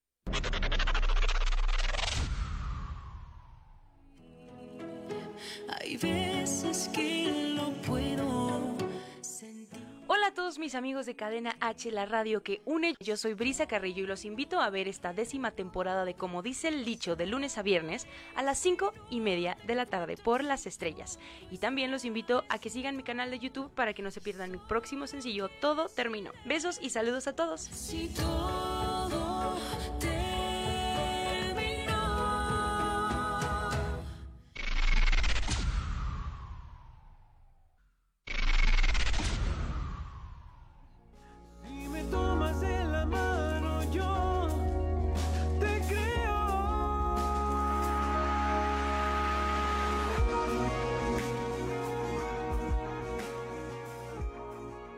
Mis 10.59 10.75
amigos 10.75 11.07
de 11.07 11.17
Cadena 11.17 11.57
H, 11.61 11.91
la 11.91 12.07
radio 12.07 12.43
que 12.43 12.63
une. 12.65 12.95
Yo 13.01 13.17
soy 13.17 13.35
Brisa 13.35 13.67
Carrillo 13.67 14.05
y 14.05 14.07
los 14.07 14.25
invito 14.25 14.61
a 14.61 14.71
ver 14.71 14.89
esta 14.89 15.13
décima 15.13 15.51
temporada 15.51 16.05
de 16.05 16.15
Como 16.15 16.43
dice 16.43 16.69
el 16.69 16.85
dicho 16.85 17.17
de 17.17 17.27
lunes 17.27 17.59
a 17.59 17.63
viernes 17.63 18.07
a 18.35 18.43
las 18.43 18.59
5 18.59 18.93
y 19.11 19.21
media 19.21 19.57
de 19.67 19.75
la 19.75 19.87
tarde 19.87 20.17
por 20.17 20.45
las 20.45 20.67
estrellas. 20.67 21.19
Y 21.51 21.59
también 21.59 21.91
los 21.91 22.05
invito 22.05 22.45
a 22.49 22.59
que 22.59 22.71
sigan 22.71 22.97
mi 22.97 23.03
canal 23.03 23.31
de 23.31 23.39
YouTube 23.39 23.71
para 23.71 23.93
que 23.93 24.03
no 24.03 24.11
se 24.11 24.21
pierdan 24.21 24.53
mi 24.53 24.59
próximo 24.59 25.07
sencillo 25.07 25.49
Todo 25.61 25.89
Terminó. 25.89 26.33
Besos 26.45 26.79
y 26.81 26.91
saludos 26.91 27.27
a 27.27 27.35
todos. 27.35 27.71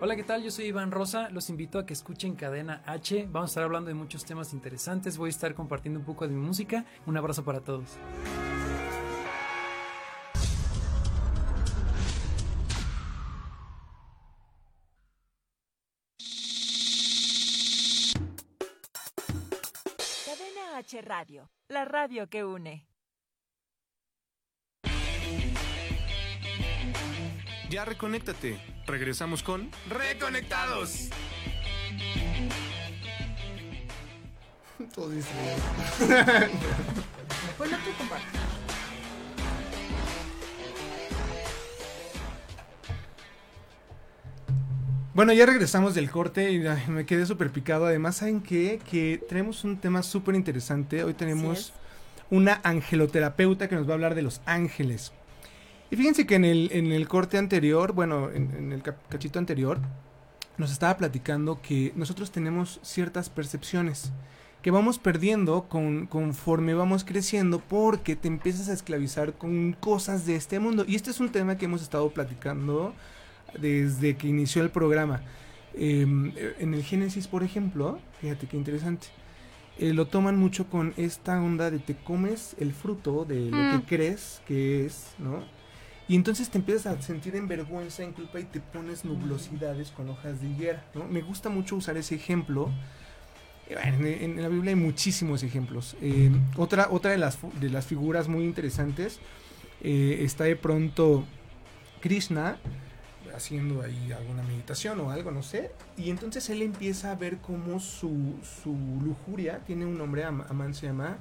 Hola, 0.09 0.17
¿qué 0.17 0.25
tal? 0.25 0.43
Yo 0.43 0.51
soy 0.51 0.65
Iván 0.65 0.91
Rosa. 0.91 1.29
Los 1.29 1.51
invito 1.51 1.79
a 1.79 1.85
que 1.85 1.93
escuchen 1.93 2.35
Cadena 2.35 2.83
H. 2.87 3.29
Vamos 3.31 3.51
a 3.51 3.53
estar 3.53 3.65
hablando 3.65 3.89
de 3.89 3.95
muchos 3.95 4.25
temas 4.25 4.55
interesantes. 4.55 5.19
Voy 5.19 5.29
a 5.29 5.29
estar 5.29 5.55
compartiendo 5.55 6.01
un 6.01 6.07
poco 6.07 6.27
de 6.27 6.33
mi 6.33 6.41
música. 6.41 6.87
Un 7.05 7.19
abrazo 7.19 7.45
para 7.45 7.61
todos. 7.61 7.99
Cadena 20.25 20.79
H 20.79 21.03
Radio, 21.03 21.51
la 21.69 21.85
radio 21.85 22.31
que 22.31 22.47
une. 22.47 22.87
Ya 27.71 27.85
reconéctate. 27.85 28.59
Regresamos 28.87 29.43
con 29.43 29.71
Reconectados. 29.89 31.11
Todo 34.95 35.11
distraído. 35.11 35.57
Bueno, 37.59 37.77
tú. 37.85 37.91
Bueno, 45.13 45.33
ya 45.33 45.47
regresamos 45.47 45.97
del 45.97 46.11
corte 46.11 46.53
y 46.53 46.65
ay, 46.65 46.85
me 46.87 47.05
quedé 47.05 47.27
súper 47.27 47.51
picado. 47.51 47.87
Además, 47.87 48.19
¿saben 48.19 48.41
qué? 48.41 48.81
Que 48.89 49.21
tenemos 49.29 49.65
un 49.65 49.77
tema 49.79 50.05
súper 50.05 50.37
interesante. 50.37 51.03
Hoy 51.03 51.13
tenemos 51.13 51.73
una 52.31 52.61
angeloterapeuta 52.63 53.69
que 53.69 53.75
nos 53.75 53.87
va 53.87 53.91
a 53.91 53.95
hablar 53.95 54.15
de 54.15 54.23
los 54.23 54.41
ángeles. 54.47 55.13
Y 55.91 55.97
fíjense 55.97 56.27
que 56.27 56.35
en 56.35 56.45
el, 56.45 56.71
en 56.73 56.93
el 56.93 57.09
corte 57.09 57.39
anterior, 57.39 57.93
bueno, 57.93 58.31
en, 58.31 58.51
en 58.57 58.73
el 58.73 58.83
cachito 58.83 59.39
anterior, 59.39 59.79
nos 60.59 60.71
estaba 60.73 60.97
platicando 60.97 61.61
que 61.63 61.93
nosotros 61.97 62.31
tenemos 62.31 62.79
ciertas 62.83 63.31
percepciones 63.31 64.13
que 64.63 64.73
vamos 64.73 64.99
perdiendo 64.99 65.67
con, 65.69 66.07
conforme 66.09 66.75
vamos 66.75 67.05
creciendo 67.05 67.61
porque 67.61 68.17
te 68.17 68.27
empiezas 68.27 68.69
a 68.69 68.73
esclavizar 68.73 69.35
con 69.35 69.73
cosas 69.75 70.27
de 70.27 70.35
este 70.35 70.59
mundo. 70.59 70.85
Y 70.87 70.97
este 70.97 71.11
es 71.11 71.21
un 71.21 71.31
tema 71.31 71.57
que 71.57 71.67
hemos 71.67 71.81
estado 71.81 72.11
platicando 72.11 72.93
desde 73.59 74.17
que 74.17 74.27
inició 74.27 74.63
el 74.63 74.71
programa. 74.71 75.23
Eh, 75.75 76.55
en 76.59 76.75
el 76.75 76.83
Génesis, 76.83 77.29
por 77.29 77.45
ejemplo, 77.45 77.99
fíjate 78.21 78.47
qué 78.47 78.57
interesante. 78.57 79.07
eh, 79.79 79.93
lo 79.95 80.09
toman 80.09 80.37
mucho 80.37 80.67
con 80.69 80.93
esta 80.97 81.41
onda 81.41 81.71
de 81.71 81.79
te 81.79 81.95
comes 81.95 82.57
el 82.59 82.73
fruto 82.73 83.25
de 83.25 83.49
lo 83.49 83.57
Mm. 83.57 83.81
que 83.81 83.87
crees 83.97 84.43
que 84.49 84.85
es, 84.85 85.13
¿no? 85.21 85.45
Y 86.09 86.17
entonces 86.17 86.49
te 86.49 86.57
empiezas 86.59 86.87
a 86.99 87.03
sentir 87.03 87.37
en 87.37 87.49
vergüenza, 87.49 88.03
en 88.03 88.13
culpa 88.13 88.41
y 88.41 88.45
te 88.45 88.61
pones 88.61 89.05
nublosidades 89.05 89.91
con 89.91 90.09
hojas 90.09 90.41
de 90.41 90.49
higuera, 90.49 90.85
¿no? 90.95 91.05
Me 91.07 91.21
gusta 91.21 91.51
mucho 91.51 91.77
usar 91.77 91.97
ese 91.99 92.15
ejemplo. 92.15 92.71
Eh, 93.69 93.77
en, 93.85 94.07
en 94.37 94.43
la 94.43 94.49
Biblia 94.49 94.71
hay 94.71 94.77
muchísimos 94.81 95.43
ejemplos. 95.43 95.97
Eh, 96.01 96.31
otra, 96.57 96.89
otra 96.91 97.11
de, 97.11 97.19
las, 97.19 97.39
de 97.61 97.69
las 97.69 97.85
figuras 97.87 98.27
muy 98.27 98.45
interesantes 98.45 99.21
eh, 99.83 100.21
está 100.23 100.45
de 100.45 100.57
pronto 100.57 101.25
Krishna 102.01 102.57
haciendo 103.37 103.83
ahí 103.83 104.11
alguna 104.11 104.43
meditación 104.43 104.99
o 105.01 105.11
algo, 105.11 105.31
no 105.31 105.43
sé. 105.43 105.71
Y 105.99 106.09
entonces 106.09 106.49
él 106.49 106.63
empieza 106.63 107.11
a 107.13 107.17
ver 107.17 107.37
cómo 107.37 107.81
su, 107.81 108.35
su 108.63 108.75
lujuria, 109.05 109.59
tiene 109.67 109.85
un 109.85 109.99
nombre, 109.99 110.25
Am- 110.25 110.45
Amán 110.49 110.73
se 110.75 110.87
llama, 110.87 111.19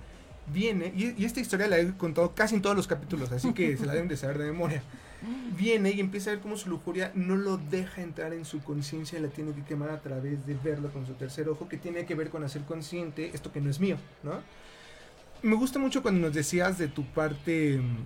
viene, 0.53 0.93
y, 0.95 1.13
y 1.21 1.25
esta 1.25 1.39
historia 1.39 1.67
la 1.67 1.79
he 1.79 1.91
contado 1.97 2.33
casi 2.33 2.55
en 2.55 2.61
todos 2.61 2.75
los 2.75 2.87
capítulos, 2.87 3.31
así 3.31 3.53
que 3.53 3.77
se 3.77 3.85
la 3.85 3.93
deben 3.93 4.07
de 4.07 4.17
saber 4.17 4.37
de 4.37 4.45
memoria. 4.45 4.83
Viene 5.57 5.91
y 5.91 5.99
empieza 5.99 6.29
a 6.29 6.33
ver 6.33 6.41
cómo 6.41 6.57
su 6.57 6.69
lujuria 6.69 7.11
no 7.15 7.35
lo 7.35 7.57
deja 7.57 8.03
entrar 8.03 8.33
en 8.33 8.45
su 8.45 8.61
conciencia 8.61 9.17
y 9.17 9.21
la 9.23 9.29
tiene 9.29 9.51
que 9.53 9.63
quemar 9.63 9.89
a 9.89 9.99
través 9.99 10.45
de 10.45 10.53
verlo 10.53 10.91
con 10.91 11.07
su 11.07 11.13
tercer 11.13 11.49
ojo, 11.49 11.67
que 11.67 11.77
tiene 11.77 12.05
que 12.05 12.13
ver 12.13 12.29
con 12.29 12.43
hacer 12.43 12.63
consciente 12.63 13.31
esto 13.33 13.51
que 13.51 13.59
no 13.59 13.69
es 13.69 13.79
mío, 13.79 13.97
¿no? 14.21 14.41
Me 15.41 15.55
gusta 15.55 15.79
mucho 15.79 16.01
cuando 16.01 16.21
nos 16.21 16.33
decías 16.35 16.77
de 16.77 16.87
tu 16.87 17.03
parte 17.03 17.79
mm, 17.79 18.05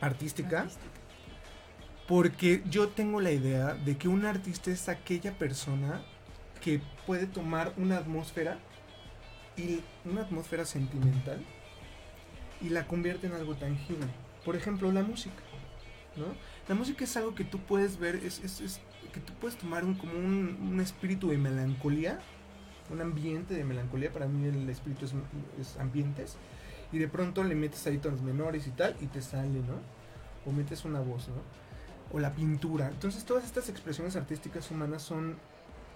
artística. 0.00 0.68
Porque 2.06 2.62
yo 2.70 2.88
tengo 2.88 3.20
la 3.20 3.32
idea 3.32 3.74
de 3.74 3.98
que 3.98 4.08
un 4.08 4.24
artista 4.24 4.70
es 4.70 4.88
aquella 4.88 5.36
persona 5.36 6.00
que 6.62 6.80
puede 7.06 7.26
tomar 7.26 7.74
una 7.76 7.98
atmósfera 7.98 8.58
y 9.58 9.82
una 10.08 10.22
atmósfera 10.22 10.64
sentimental 10.64 11.44
y 12.60 12.70
la 12.70 12.86
convierte 12.86 13.26
en 13.26 13.34
algo 13.34 13.54
tangible. 13.56 14.06
Por 14.44 14.56
ejemplo, 14.56 14.90
la 14.92 15.02
música, 15.02 15.42
¿no? 16.16 16.26
La 16.68 16.74
música 16.74 17.04
es 17.04 17.16
algo 17.16 17.34
que 17.34 17.44
tú 17.44 17.58
puedes 17.58 17.98
ver, 17.98 18.16
es, 18.16 18.40
es- 18.42 18.80
que 19.12 19.20
tú 19.20 19.32
puedes 19.40 19.56
tomar 19.58 19.84
un, 19.84 19.94
como 19.94 20.12
un, 20.18 20.58
un 20.72 20.80
espíritu 20.80 21.28
de 21.30 21.38
melancolía, 21.38 22.20
un 22.90 23.00
ambiente 23.00 23.54
de 23.54 23.64
melancolía, 23.64 24.12
para 24.12 24.26
mí 24.26 24.46
el 24.46 24.68
espíritu 24.68 25.04
es, 25.06 25.12
es 25.60 25.76
ambientes, 25.78 26.36
y 26.92 26.98
de 26.98 27.08
pronto 27.08 27.42
le 27.44 27.54
metes 27.54 27.86
ahí 27.86 27.98
tonos 27.98 28.22
menores 28.22 28.66
y 28.66 28.70
tal, 28.70 28.96
y 29.00 29.06
te 29.06 29.22
sale, 29.22 29.60
¿no? 29.60 29.80
O 30.46 30.52
metes 30.52 30.84
una 30.84 31.00
voz, 31.00 31.28
¿no? 31.28 31.58
o 32.10 32.18
la 32.18 32.32
pintura. 32.32 32.88
Entonces 32.88 33.22
todas 33.26 33.44
estas 33.44 33.68
expresiones 33.68 34.16
artísticas 34.16 34.70
humanas 34.70 35.02
son 35.02 35.36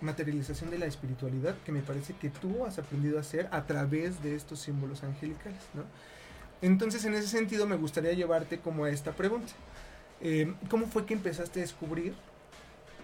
materialización 0.03 0.71
de 0.71 0.79
la 0.79 0.87
espiritualidad 0.87 1.57
que 1.65 1.73
me 1.73 1.81
parece 1.81 2.15
que 2.15 2.29
tú 2.29 2.65
has 2.65 2.79
aprendido 2.79 3.19
a 3.19 3.21
hacer 3.21 3.49
a 3.53 3.65
través 3.67 4.23
de 4.23 4.35
estos 4.35 4.61
símbolos 4.61 5.03
angelicales, 5.03 5.61
¿no? 5.75 5.85
Entonces 6.61 7.05
en 7.05 7.15
ese 7.15 7.27
sentido 7.27 7.67
me 7.67 7.77
gustaría 7.77 8.13
llevarte 8.13 8.59
como 8.59 8.85
a 8.85 8.91
esta 8.91 9.13
pregunta. 9.13 9.53
Eh, 10.21 10.55
¿Cómo 10.71 10.87
fue 10.87 11.07
que 11.07 11.15
empezaste 11.15 11.61
a 11.61 11.62
descubrir? 11.62 12.15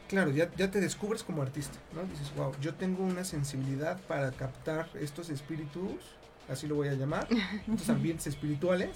Claro, 0.08 0.30
ya, 0.30 0.50
ya 0.56 0.70
te 0.70 0.80
descubres 0.80 1.22
como 1.22 1.42
artista, 1.42 1.76
¿no? 1.94 2.02
Dices, 2.04 2.32
wow, 2.36 2.52
yo 2.60 2.74
tengo 2.74 3.02
una 3.02 3.24
sensibilidad 3.24 4.00
para 4.02 4.30
captar 4.30 4.88
estos 4.98 5.28
espíritus, 5.28 6.16
así 6.48 6.66
lo 6.66 6.76
voy 6.76 6.88
a 6.88 6.94
llamar, 6.94 7.28
estos 7.68 7.90
ambientes 7.90 8.26
espirituales 8.28 8.90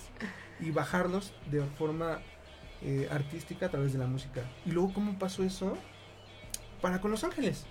y 0.60 0.70
bajarlos 0.70 1.34
de 1.50 1.62
forma 1.76 2.20
eh, 2.80 3.08
artística 3.10 3.66
a 3.66 3.70
través 3.70 3.92
de 3.92 3.98
la 3.98 4.06
música. 4.06 4.42
Y 4.64 4.70
luego, 4.70 4.94
¿cómo 4.94 5.18
pasó 5.18 5.42
eso 5.42 5.76
para 6.80 7.00
con 7.00 7.10
Los 7.10 7.24
Ángeles? 7.24 7.66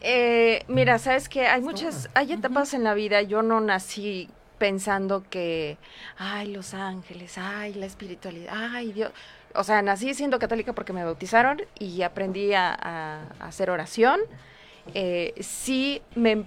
Eh, 0.00 0.64
mira, 0.68 0.98
sabes 0.98 1.28
que 1.28 1.46
hay 1.46 1.60
muchas, 1.60 2.08
hay 2.14 2.32
etapas 2.32 2.74
en 2.74 2.84
la 2.84 2.94
vida. 2.94 3.22
Yo 3.22 3.42
no 3.42 3.60
nací 3.60 4.28
pensando 4.58 5.24
que, 5.30 5.76
ay, 6.18 6.48
los 6.52 6.74
ángeles, 6.74 7.36
ay, 7.38 7.74
la 7.74 7.86
espiritualidad, 7.86 8.52
ay, 8.54 8.92
Dios. 8.92 9.12
O 9.54 9.64
sea, 9.64 9.82
nací 9.82 10.14
siendo 10.14 10.38
católica 10.38 10.72
porque 10.74 10.92
me 10.92 11.04
bautizaron 11.04 11.60
y 11.78 12.02
aprendí 12.02 12.52
a, 12.54 12.70
a- 12.72 13.22
a 13.40 13.46
hacer 13.48 13.70
oración. 13.70 14.20
Eh, 14.94 15.34
sí, 15.40 16.02
me 16.14 16.44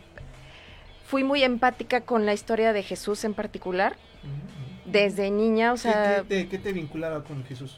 fui 1.06 1.24
muy 1.24 1.44
empática 1.44 2.02
con 2.02 2.26
la 2.26 2.34
historia 2.34 2.74
de 2.74 2.82
Jesús 2.84 3.24
en 3.24 3.34
particular. 3.34 3.96
Desde 4.86 5.32
niña, 5.32 5.72
o 5.72 5.76
¿Qué- 5.76 5.82
sea, 5.82 6.24
¿Qué, 6.28 6.44
te, 6.44 6.50
qué 6.50 6.58
te 6.58 6.74
vinculaba 6.74 7.24
con 7.24 7.44
Jesús? 7.46 7.78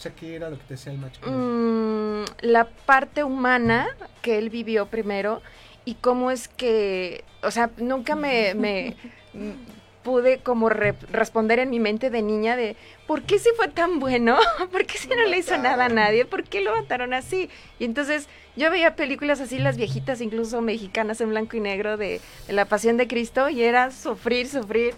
O 0.00 0.02
sea, 0.02 0.12
¿qué 0.14 0.34
era 0.34 0.48
lo 0.48 0.56
que 0.56 0.64
te 0.64 0.74
hacía 0.74 0.92
el 0.92 0.98
macho? 0.98 1.20
Mm, 1.30 2.24
la 2.40 2.64
parte 2.64 3.22
humana 3.22 3.86
que 4.22 4.38
él 4.38 4.48
vivió 4.48 4.86
primero 4.86 5.42
y 5.84 5.96
cómo 5.96 6.30
es 6.30 6.48
que, 6.48 7.22
o 7.42 7.50
sea, 7.50 7.68
nunca 7.76 8.16
me, 8.16 8.54
me 8.54 8.96
pude 10.02 10.38
como 10.38 10.70
re- 10.70 10.94
responder 11.12 11.58
en 11.58 11.68
mi 11.68 11.80
mente 11.80 12.08
de 12.08 12.22
niña 12.22 12.56
de, 12.56 12.76
¿por 13.06 13.24
qué 13.24 13.38
si 13.38 13.50
fue 13.58 13.68
tan 13.68 13.98
bueno? 14.00 14.38
¿Por 14.72 14.86
qué 14.86 14.96
si 14.96 15.08
no 15.08 15.22
le 15.26 15.36
hizo 15.36 15.58
nada 15.58 15.84
a 15.84 15.88
nadie? 15.90 16.24
¿Por 16.24 16.44
qué 16.44 16.62
lo 16.62 16.74
mataron 16.74 17.12
así? 17.12 17.50
Y 17.78 17.84
entonces 17.84 18.26
yo 18.56 18.70
veía 18.70 18.96
películas 18.96 19.38
así, 19.42 19.58
las 19.58 19.76
viejitas, 19.76 20.22
incluso 20.22 20.62
mexicanas 20.62 21.20
en 21.20 21.28
blanco 21.28 21.58
y 21.58 21.60
negro 21.60 21.98
de, 21.98 22.22
de 22.46 22.52
la 22.54 22.64
Pasión 22.64 22.96
de 22.96 23.06
Cristo 23.06 23.50
y 23.50 23.62
era 23.62 23.90
sufrir, 23.90 24.48
sufrir. 24.48 24.94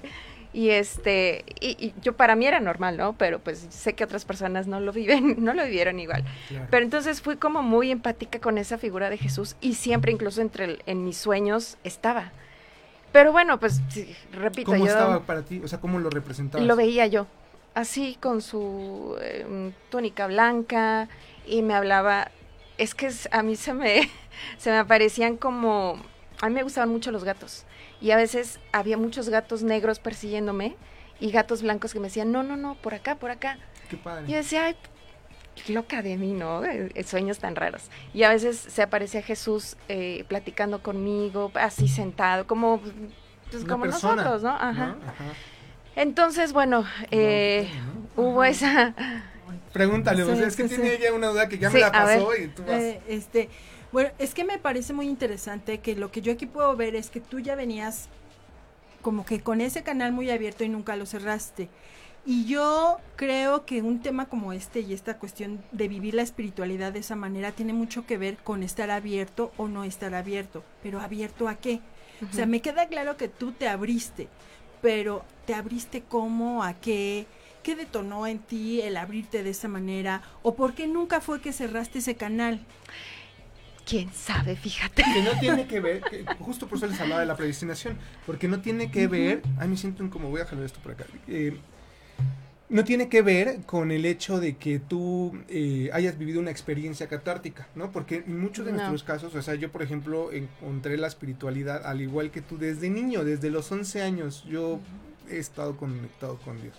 Y 0.55 0.69
este, 0.71 1.45
y, 1.61 1.71
y 1.87 1.95
yo 2.03 2.15
para 2.15 2.37
mí 2.37 2.47
era 2.47 2.61
normal, 2.61 2.97
¿no? 2.99 3.15
Pero 3.15 3.39
pues 3.39 3.67
sé 3.71 3.95
que 3.95 4.05
otras 4.05 4.25
personas 4.27 4.67
no 4.67 4.81
lo 4.81 4.93
viven, 4.93 5.37
no 5.45 5.55
lo 5.55 5.65
vivieron 5.65 5.99
igual. 5.99 6.25
Claro. 6.49 6.67
Pero 6.71 6.85
entonces 6.85 7.23
fui 7.23 7.37
como 7.37 7.63
muy 7.63 7.91
empática 7.91 8.39
con 8.39 8.59
esa 8.59 8.77
figura 8.79 9.09
de 9.09 9.17
Jesús 9.19 9.57
y 9.63 9.75
siempre 9.75 10.13
incluso 10.13 10.43
entre 10.43 10.65
el- 10.67 10.83
en 10.87 11.05
mis 11.05 11.17
sueños 11.17 11.79
estaba. 11.85 12.33
Pero 13.13 13.33
bueno, 13.33 13.59
pues 13.61 13.81
sí, 13.89 14.15
repito, 14.33 14.73
¿Cómo 14.73 14.85
yo 14.87 14.91
estaba 14.91 15.21
para 15.27 15.43
ti? 15.43 15.61
O 15.65 15.69
sea, 15.69 15.81
¿cómo 15.81 15.99
lo 15.99 16.09
representabas? 16.11 16.67
lo 16.67 16.77
veía 16.77 17.07
yo, 17.07 17.27
así 17.75 18.17
con 18.21 18.41
su 18.43 19.17
eh, 19.21 19.73
túnica 19.91 20.27
blanca 20.27 21.09
y 21.47 21.61
me 21.63 21.75
hablaba, 21.75 22.31
es 22.79 22.95
que 22.95 23.11
a 23.31 23.43
mí 23.43 23.57
se 23.57 23.75
me, 23.75 24.09
se 24.59 24.71
me 24.71 24.79
aparecían 24.79 25.37
como, 25.37 25.99
a 26.43 26.49
mí 26.49 26.55
me 26.57 26.63
gustaban 26.65 26.91
mucho 26.91 27.11
los 27.13 27.25
gatos 27.25 27.65
y 28.01 28.11
a 28.11 28.17
veces 28.17 28.59
había 28.73 28.99
muchos 28.99 29.29
gatos 29.29 29.63
negros 29.63 30.01
persiguiéndome 30.01 30.77
y 31.21 31.31
gatos 31.31 31.63
blancos 31.63 31.93
que 31.93 32.01
me 32.01 32.09
decían, 32.09 32.33
no, 32.33 32.43
no, 32.43 32.57
no, 32.57 32.75
por 32.75 32.95
acá, 32.95 33.15
por 33.15 33.31
acá. 33.31 33.59
Qué 33.89 33.97
padre. 33.97 34.25
Y 34.27 34.33
yo 34.33 34.39
decía, 34.39 34.65
ay, 34.67 34.77
qué 35.65 35.73
loca 35.73 36.03
de 36.03 36.17
mí, 36.17 36.33
¿no? 36.33 36.63
Sueños 37.07 37.39
tan 37.39 37.55
raros. 37.55 37.85
Y 38.13 38.25
a 38.25 38.29
veces 38.29 38.59
se 38.59 38.83
aparecía 38.83 39.23
Jesús 39.23 39.77
eh, 39.89 40.25
platicando 40.27 40.83
conmigo, 40.83 41.53
así 41.55 41.87
sentado, 41.87 42.47
como, 42.49 42.81
pues, 43.51 43.65
como 43.65 43.85
persona, 43.85 44.17
nosotros, 44.17 44.43
¿no? 44.43 44.51
Ajá. 44.51 44.87
¿no? 44.87 44.93
Ajá. 45.07 45.25
Entonces, 45.95 46.53
bueno, 46.53 46.85
eh, 47.13 47.69
hubo 48.17 48.43
esa... 48.43 48.95
Pregúntale, 49.73 50.23
o 50.25 50.27
Sí, 50.27 50.37
sea, 50.37 50.47
es 50.49 50.57
que 50.57 50.65
sí, 50.65 50.75
tiene 50.75 50.91
sí. 50.91 50.97
ella 50.97 51.13
una 51.15 51.29
duda 51.29 51.49
que 51.49 51.59
ya 51.59 51.69
Sí, 51.69 51.75
me 51.75 51.81
la 51.81 51.93
pasó 51.93 52.37
y 52.37 52.49
tú 52.49 52.63
vas. 52.65 52.81
Eh, 52.81 53.01
este, 53.09 53.49
bueno, 53.93 54.11
es 54.19 54.35
que 54.35 54.45
me 54.45 54.59
parece 54.59 54.93
muy 54.93 55.07
interesante 55.07 55.79
que 55.79 55.95
lo 55.95 56.11
que 56.11 56.23
yo 56.23 56.33
aquí 56.33 56.47
puedo 56.47 56.75
ver 56.77 56.97
es 56.97 57.11
que 57.11 57.21
tú 57.21 57.41
ya 57.41 57.55
venías 57.55 58.09
como 59.03 59.25
que 59.25 59.41
con 59.41 59.61
ese 59.61 59.83
canal 59.83 60.13
muy 60.13 60.31
abierto 60.31 60.65
y 60.65 60.69
nunca 60.69 60.97
lo 60.97 61.07
cerraste. 61.07 61.69
Y 62.25 62.45
yo 62.45 62.99
creo 63.17 63.67
que 63.67 63.83
un 63.83 64.01
tema 64.01 64.27
como 64.27 64.53
este 64.53 64.81
y 64.81 64.95
esta 64.95 65.19
cuestión 65.19 65.61
de 65.73 65.89
vivir 65.89 66.15
la 66.15 66.23
espiritualidad 66.23 66.93
de 66.93 67.01
esa 67.01 67.17
manera 67.17 67.51
tiene 67.51 67.73
mucho 67.73 68.07
que 68.07 68.17
ver 68.17 68.37
con 68.39 68.63
estar 68.63 68.91
abierto 68.91 69.53
o 69.57 69.67
no 69.67 69.83
estar 69.83 70.15
abierto. 70.15 70.63
Pero 70.83 71.01
abierto 71.01 71.49
a 71.49 71.57
qué? 71.57 71.81
O 72.31 72.33
sea, 72.33 72.47
me 72.47 72.61
queda 72.61 72.87
claro 72.87 73.17
que 73.17 73.27
tú 73.27 73.51
te 73.51 73.67
abriste, 73.67 74.29
pero 74.81 75.25
¿te 75.45 75.55
abriste 75.55 76.03
cómo? 76.03 76.63
¿A 76.63 76.75
qué? 76.75 77.27
¿Qué 77.65 77.75
detonó 77.75 78.29
en 78.29 78.39
ti 78.39 78.81
el 78.81 78.97
abrirte 78.97 79.43
de 79.43 79.51
esa 79.51 79.67
manera? 79.67 80.23
¿O 80.43 80.55
por 80.55 80.75
qué 80.75 80.87
nunca 80.87 81.21
fue 81.21 81.41
que 81.41 81.53
cerraste 81.53 81.99
ese 81.99 82.15
canal? 82.15 82.61
¿Quién 83.87 84.11
sabe? 84.13 84.57
Fíjate. 84.57 85.03
Que 85.03 85.23
no 85.23 85.39
tiene 85.41 85.67
que 85.67 85.81
ver, 85.81 86.03
que 86.03 86.25
justo 86.41 86.67
por 86.69 86.79
eso 86.79 86.87
les 86.87 87.01
hablaba 87.01 87.21
de 87.21 87.27
la 87.27 87.37
predestinación, 87.37 87.97
porque 88.27 88.49
no 88.49 88.61
tiene 88.61 88.91
que 88.91 89.07
ver, 89.09 89.43
ay, 89.59 89.69
me 89.69 89.77
siento 89.77 90.09
como 90.11 90.31
voy 90.31 90.41
a 90.41 90.47
jalar 90.47 90.65
esto 90.65 90.81
por 90.81 90.93
acá. 90.93 91.05
Eh, 91.29 91.57
no 92.69 92.85
tiene 92.85 93.09
que 93.11 93.21
ver 93.21 93.61
con 93.67 93.91
el 93.91 94.07
hecho 94.07 94.41
de 94.41 94.57
que 94.57 94.79
tú 94.79 95.37
eh, 95.51 95.91
hayas 95.93 96.17
vivido 96.17 96.41
una 96.41 96.51
experiencia 96.51 97.07
catártica, 97.07 97.67
¿no? 97.75 97.93
Porque 97.93 98.25
en 98.27 98.41
muchos 98.41 98.65
de 98.65 98.73
No. 98.73 98.79
nuestros 98.79 99.03
casos, 99.03 99.35
o 99.35 99.43
sea, 99.43 99.57
yo 99.57 99.71
por 99.71 99.83
ejemplo 99.83 100.33
encontré 100.33 100.97
la 100.97 101.07
espiritualidad 101.09 101.85
al 101.85 102.01
igual 102.01 102.31
que 102.31 102.41
tú 102.41 102.57
desde 102.57 102.89
niño, 102.89 103.25
desde 103.25 103.51
los 103.51 103.71
11 103.71 104.01
años, 104.03 104.45
yo 104.49 104.81
he 105.29 105.37
estado 105.39 105.77
conectado 105.77 106.39
con 106.39 106.63
Dios. 106.63 106.75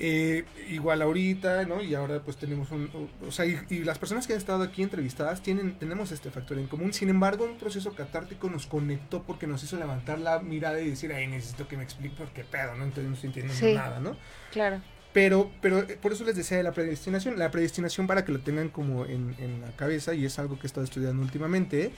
Eh, 0.00 0.44
igual 0.70 1.02
ahorita, 1.02 1.64
¿no? 1.64 1.82
Y 1.82 1.94
ahora 1.96 2.20
pues 2.20 2.36
tenemos 2.36 2.70
un... 2.70 2.88
O, 3.26 3.32
sea, 3.32 3.46
y, 3.46 3.58
y 3.68 3.78
las 3.80 3.98
personas 3.98 4.28
que 4.28 4.32
han 4.32 4.38
estado 4.38 4.62
aquí 4.62 4.84
entrevistadas 4.84 5.42
tienen, 5.42 5.74
tenemos 5.76 6.12
este 6.12 6.30
factor 6.30 6.56
en 6.56 6.68
común. 6.68 6.92
Sin 6.92 7.08
embargo, 7.08 7.44
un 7.44 7.58
proceso 7.58 7.92
catártico 7.94 8.48
nos 8.48 8.66
conectó 8.66 9.24
porque 9.24 9.48
nos 9.48 9.64
hizo 9.64 9.76
levantar 9.76 10.20
la 10.20 10.38
mirada 10.38 10.80
y 10.80 10.88
decir, 10.90 11.12
ay, 11.12 11.26
necesito 11.26 11.66
que 11.66 11.76
me 11.76 11.82
explique 11.82 12.14
por 12.16 12.28
qué 12.28 12.44
pedo, 12.44 12.76
¿no? 12.76 12.84
Entonces 12.84 13.08
no 13.08 13.14
estoy 13.14 13.28
entendiendo 13.28 13.66
Sí. 13.66 13.74
nada, 13.74 13.98
¿no? 13.98 14.16
Claro. 14.52 14.80
Pero, 15.12 15.50
pero 15.60 15.80
eh, 15.80 15.98
por 16.00 16.12
eso 16.12 16.22
les 16.22 16.36
decía 16.36 16.58
de 16.58 16.62
la 16.62 16.70
predestinación. 16.72 17.36
La 17.36 17.50
predestinación, 17.50 18.06
para 18.06 18.24
que 18.24 18.30
lo 18.30 18.38
tengan 18.38 18.68
como 18.68 19.04
en, 19.04 19.34
en 19.40 19.62
la 19.62 19.72
cabeza, 19.72 20.14
y 20.14 20.24
es 20.24 20.38
algo 20.38 20.60
que 20.60 20.66
he 20.66 20.68
estado 20.68 20.84
estudiando 20.84 21.20
últimamente, 21.22 21.90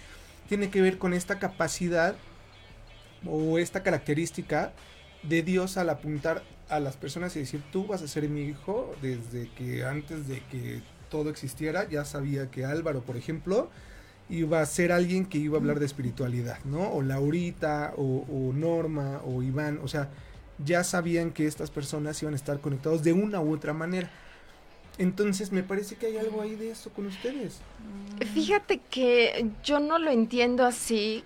tiene 0.49 0.71
que 0.71 0.81
ver 0.81 0.97
con 0.97 1.13
esta 1.13 1.39
capacidad 1.39 2.15
o 3.27 3.59
esta 3.59 3.83
característica 3.83 4.73
de 5.23 5.43
Dios 5.43 5.77
al 5.77 5.91
apuntar 5.91 6.43
a 6.69 6.81
las 6.81 6.97
personas 6.97 7.35
y 7.37 7.41
decir, 7.41 7.63
tú 7.73 7.87
vas 7.87 8.03
a 8.03 8.09
ser 8.09 8.29
mi 8.29 8.43
hijo 8.43 8.95
desde 9.03 9.51
que 9.51 9.85
antes 9.85 10.29
de 10.29 10.41
que 10.51 10.83
todo 11.11 11.31
existiera, 11.31 11.89
ya 11.89 12.05
sabía 12.05 12.51
que 12.51 12.65
Álvaro, 12.65 13.03
por 13.03 13.17
ejemplo, 13.17 13.69
iba 14.29 14.61
a 14.61 14.67
ser 14.67 14.93
alguien 14.93 15.27
que 15.27 15.39
iba 15.39 15.57
a 15.57 15.61
hablar 15.61 15.81
de 15.81 15.87
espiritualidad, 15.87 16.59
¿no? 16.65 16.93
O 16.93 17.03
Laurita, 17.03 17.93
o, 17.97 18.25
o 18.29 18.53
Norma, 18.53 19.21
o 19.25 19.43
Iván, 19.43 19.81
o 19.83 19.89
sea, 19.89 20.09
ya 20.65 20.85
sabían 20.85 21.33
que 21.33 21.47
estas 21.47 21.71
personas 21.71 22.23
iban 22.23 22.35
a 22.35 22.37
estar 22.37 22.61
conectados 22.61 23.03
de 23.03 23.13
una 23.13 23.41
u 23.41 23.53
otra 23.53 23.73
manera. 23.73 24.11
Entonces 24.99 25.51
me 25.51 25.63
parece 25.63 25.97
que 25.97 26.07
hay 26.07 26.19
algo 26.19 26.43
ahí 26.43 26.55
de 26.57 26.71
eso 26.71 26.91
con 26.91 27.07
ustedes. 27.07 27.61
Fíjate 28.35 28.81
que 28.91 29.51
yo 29.65 29.81
no 29.81 29.99
lo 29.99 30.11
entiendo 30.11 30.65
así. 30.65 31.25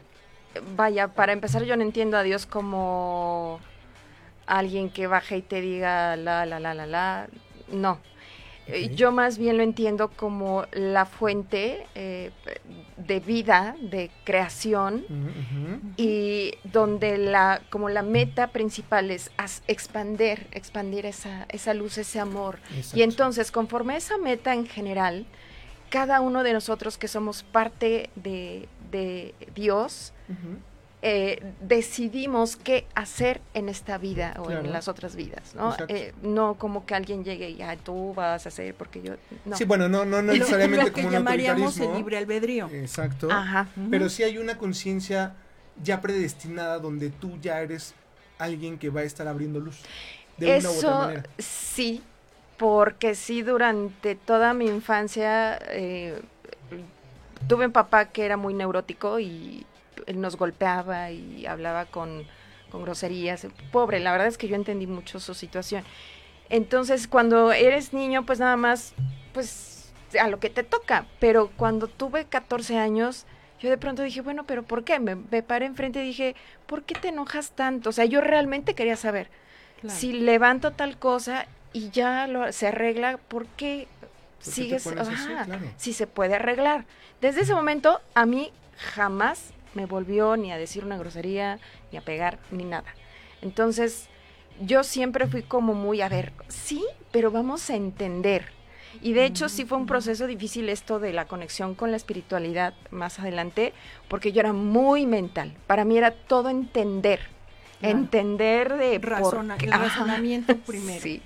Vaya, 0.77 1.09
para 1.09 1.33
empezar, 1.33 1.65
yo 1.65 1.77
no 1.77 1.83
entiendo 1.83 2.17
a 2.17 2.23
Dios 2.23 2.47
como 2.47 3.59
alguien 4.47 4.91
que 4.91 5.07
baja 5.07 5.37
y 5.37 5.43
te 5.43 5.61
diga 5.61 6.17
la, 6.17 6.47
la, 6.47 6.61
la, 6.61 6.75
la, 6.75 6.87
la. 6.87 7.29
No. 7.73 7.99
Eh. 8.67 8.95
Yo 8.95 9.13
más 9.13 9.37
bien 9.37 9.59
lo 9.59 9.63
entiendo 9.63 10.09
como 10.09 10.65
la 10.73 11.05
fuente 11.05 11.87
eh, 11.95 12.31
de 12.97 13.21
vida, 13.21 13.77
de 13.81 14.11
creación, 14.25 15.05
y 15.97 16.53
donde 16.65 17.19
la, 17.19 17.61
como 17.69 17.91
la 17.91 18.03
meta 18.03 18.49
principal 18.49 19.11
es 19.11 19.31
expander, 19.67 20.47
expandir 20.51 21.05
esa, 21.05 21.47
esa 21.51 21.75
luz, 21.75 21.99
ese 21.99 22.21
amor. 22.21 22.59
Exacto. 22.75 22.99
Y 22.99 23.03
entonces, 23.03 23.51
conforme 23.51 23.95
a 23.95 23.97
esa 23.99 24.17
meta 24.17 24.55
en 24.55 24.67
general, 24.67 25.27
cada 25.91 26.21
uno 26.23 26.43
de 26.43 26.55
nosotros 26.55 26.97
que 26.97 27.07
somos 27.07 27.43
parte 27.43 28.09
de, 28.15 28.67
de 28.91 29.35
Dios, 29.55 30.15
eh, 31.07 31.43
decidimos 31.61 32.57
qué 32.57 32.87
hacer 32.95 33.43
en 33.53 33.69
esta 33.69 33.99
vida 33.99 34.35
o 34.39 34.45
Claro. 34.45 34.65
en 34.65 34.73
las 34.73 34.89
otras 34.89 35.17
vidas, 35.17 35.55
¿no? 35.55 35.77
Eh, 35.89 36.15
no 36.23 36.55
como 36.55 36.87
que 36.87 36.95
alguien 36.95 37.25
llegue 37.25 37.51
y 37.51 37.61
"Ah, 37.61 37.77
tú 37.77 38.15
vas 38.15 38.47
a 38.47 38.49
hacer 38.49 38.75
porque 38.75 39.03
yo 39.03 39.13
no. 39.45 39.55
Sí, 39.55 39.65
bueno, 39.65 39.87
no, 39.87 40.07
no 40.07 40.23
necesariamente 40.23 40.87
lo 40.87 40.93
que 40.95 41.03
como 41.03 41.09
un 41.09 41.13
llamaríamos 41.13 41.79
el 41.79 41.93
libre 41.95 42.17
albedrío. 42.17 42.69
Exacto. 42.73 43.29
Ajá. 43.31 43.69
Pero 43.91 44.09
sí 44.09 44.23
hay 44.23 44.39
una 44.39 44.57
conciencia 44.57 45.35
ya 45.83 46.01
predestinada 46.01 46.79
donde 46.79 47.11
tú 47.11 47.39
ya 47.43 47.61
eres 47.61 47.95
alguien 48.39 48.79
que 48.79 48.89
va 48.89 49.01
a 49.01 49.05
estar 49.05 49.29
abriendo 49.29 49.61
luz. 49.61 49.81
De 50.39 50.47
una 50.59 50.69
u 50.71 50.73
otra 50.73 50.79
Eso 50.89 50.91
manera. 51.01 51.23
sí, 51.39 52.03
porque 52.57 53.15
sí 53.15 53.43
durante 53.43 54.15
toda 54.15 54.55
mi 54.55 54.67
infancia 54.69 55.59
eh, 55.71 56.19
tuve 57.47 57.67
un 57.67 57.73
papá 57.73 58.07
que 58.07 58.25
era 58.25 58.37
muy 58.39 58.55
neurótico 58.55 59.21
y 59.21 59.67
nos 60.13 60.37
golpeaba 60.37 61.11
y 61.11 61.47
hablaba 61.47 61.87
con, 61.87 62.27
con 62.71 62.83
groserías. 62.83 63.47
Pobre, 63.73 64.01
la 64.01 64.13
verdad 64.13 64.27
es 64.27 64.39
que 64.39 64.49
yo 64.49 64.57
entendí 64.57 64.87
mucho 64.87 65.21
su 65.21 65.35
situación. 65.35 65.85
Entonces, 66.51 67.09
cuando 67.09 67.53
eres 67.53 67.93
niño, 67.93 68.27
pues 68.27 68.39
nada 68.41 68.57
más, 68.57 68.95
pues 69.33 69.93
a 70.21 70.29
lo 70.29 70.41
que 70.41 70.51
te 70.51 70.63
toca. 70.63 71.07
Pero 71.21 71.51
cuando 71.57 71.89
tuve 71.89 72.27
14 72.27 72.79
años, 72.79 73.27
yo 73.61 73.71
de 73.71 73.79
pronto 73.79 74.03
dije, 74.03 74.21
bueno, 74.21 74.45
pero 74.45 74.63
¿por 74.63 74.85
qué? 74.85 74.99
Me, 75.01 75.17
me 75.17 75.43
paré 75.43 75.67
enfrente 75.67 76.03
y 76.03 76.07
dije, 76.07 76.37
¿por 76.67 76.83
qué 76.83 76.95
te 76.95 77.09
enojas 77.09 77.53
tanto? 77.53 77.91
O 77.91 77.93
sea, 77.93 78.05
yo 78.05 78.21
realmente 78.21 78.75
quería 78.75 78.97
saber. 78.97 79.31
Claro. 79.81 79.97
Si 79.99 80.13
levanto 80.13 80.73
tal 80.73 80.99
cosa 80.99 81.47
y 81.73 81.91
ya 81.91 82.27
lo, 82.27 82.53
se 82.53 82.69
arregla, 82.69 83.19
¿por 83.29 83.47
qué 83.47 83.89
¿Por 84.45 84.55
qué 84.55 84.61
te 84.71 84.79
sigues? 84.79 84.87
así? 84.87 85.33
Ajá, 85.33 85.45
Claro. 85.45 85.63
Si 85.77 85.93
se 85.93 86.07
puede 86.07 86.35
arreglar. 86.35 86.85
Desde 87.21 87.41
ese 87.43 87.55
momento, 87.55 88.01
a 88.15 88.27
mí 88.27 88.53
jamás 88.77 89.53
me 89.75 89.87
volvió 89.87 90.37
ni 90.37 90.53
a 90.53 90.59
decir 90.59 90.85
una 90.85 90.97
grosería, 90.97 91.59
ni 91.93 91.99
a 91.99 92.03
pegar, 92.03 92.39
ni 92.51 92.65
nada. 92.65 92.93
Entonces, 93.43 94.09
yo 94.61 94.85
siempre 94.85 95.27
fui 95.27 95.43
como 95.43 95.75
muy, 95.75 96.01
a 96.01 96.09
ver, 96.09 96.33
sí, 96.49 96.85
pero 97.11 97.31
vamos 97.31 97.69
a 97.71 97.77
entender. 97.77 98.47
Y 99.03 99.13
de 99.13 99.25
hecho 99.27 99.49
sí 99.49 99.65
fue 99.65 99.77
un 99.77 99.87
proceso 99.87 100.27
difícil 100.27 100.69
esto 100.69 101.01
de 101.01 101.13
la 101.13 101.25
conexión 101.27 101.75
con 101.75 101.91
la 101.91 101.97
espiritualidad 101.97 102.75
más 102.91 103.19
adelante, 103.19 103.73
porque 104.09 104.31
yo 104.33 104.41
era 104.41 104.53
muy 104.53 105.05
mental. 105.05 105.53
Para 105.67 105.85
mí 105.85 105.99
era 105.99 106.13
todo 106.13 106.49
entender. 106.49 107.21
Claro. 107.81 107.99
Entender 107.99 108.77
de 108.79 109.01
Razona- 109.01 109.57
el 109.61 109.73
Ajá. 109.73 109.85
razonamiento 109.85 110.57
primero. 110.59 111.03
Sí. 111.03 111.21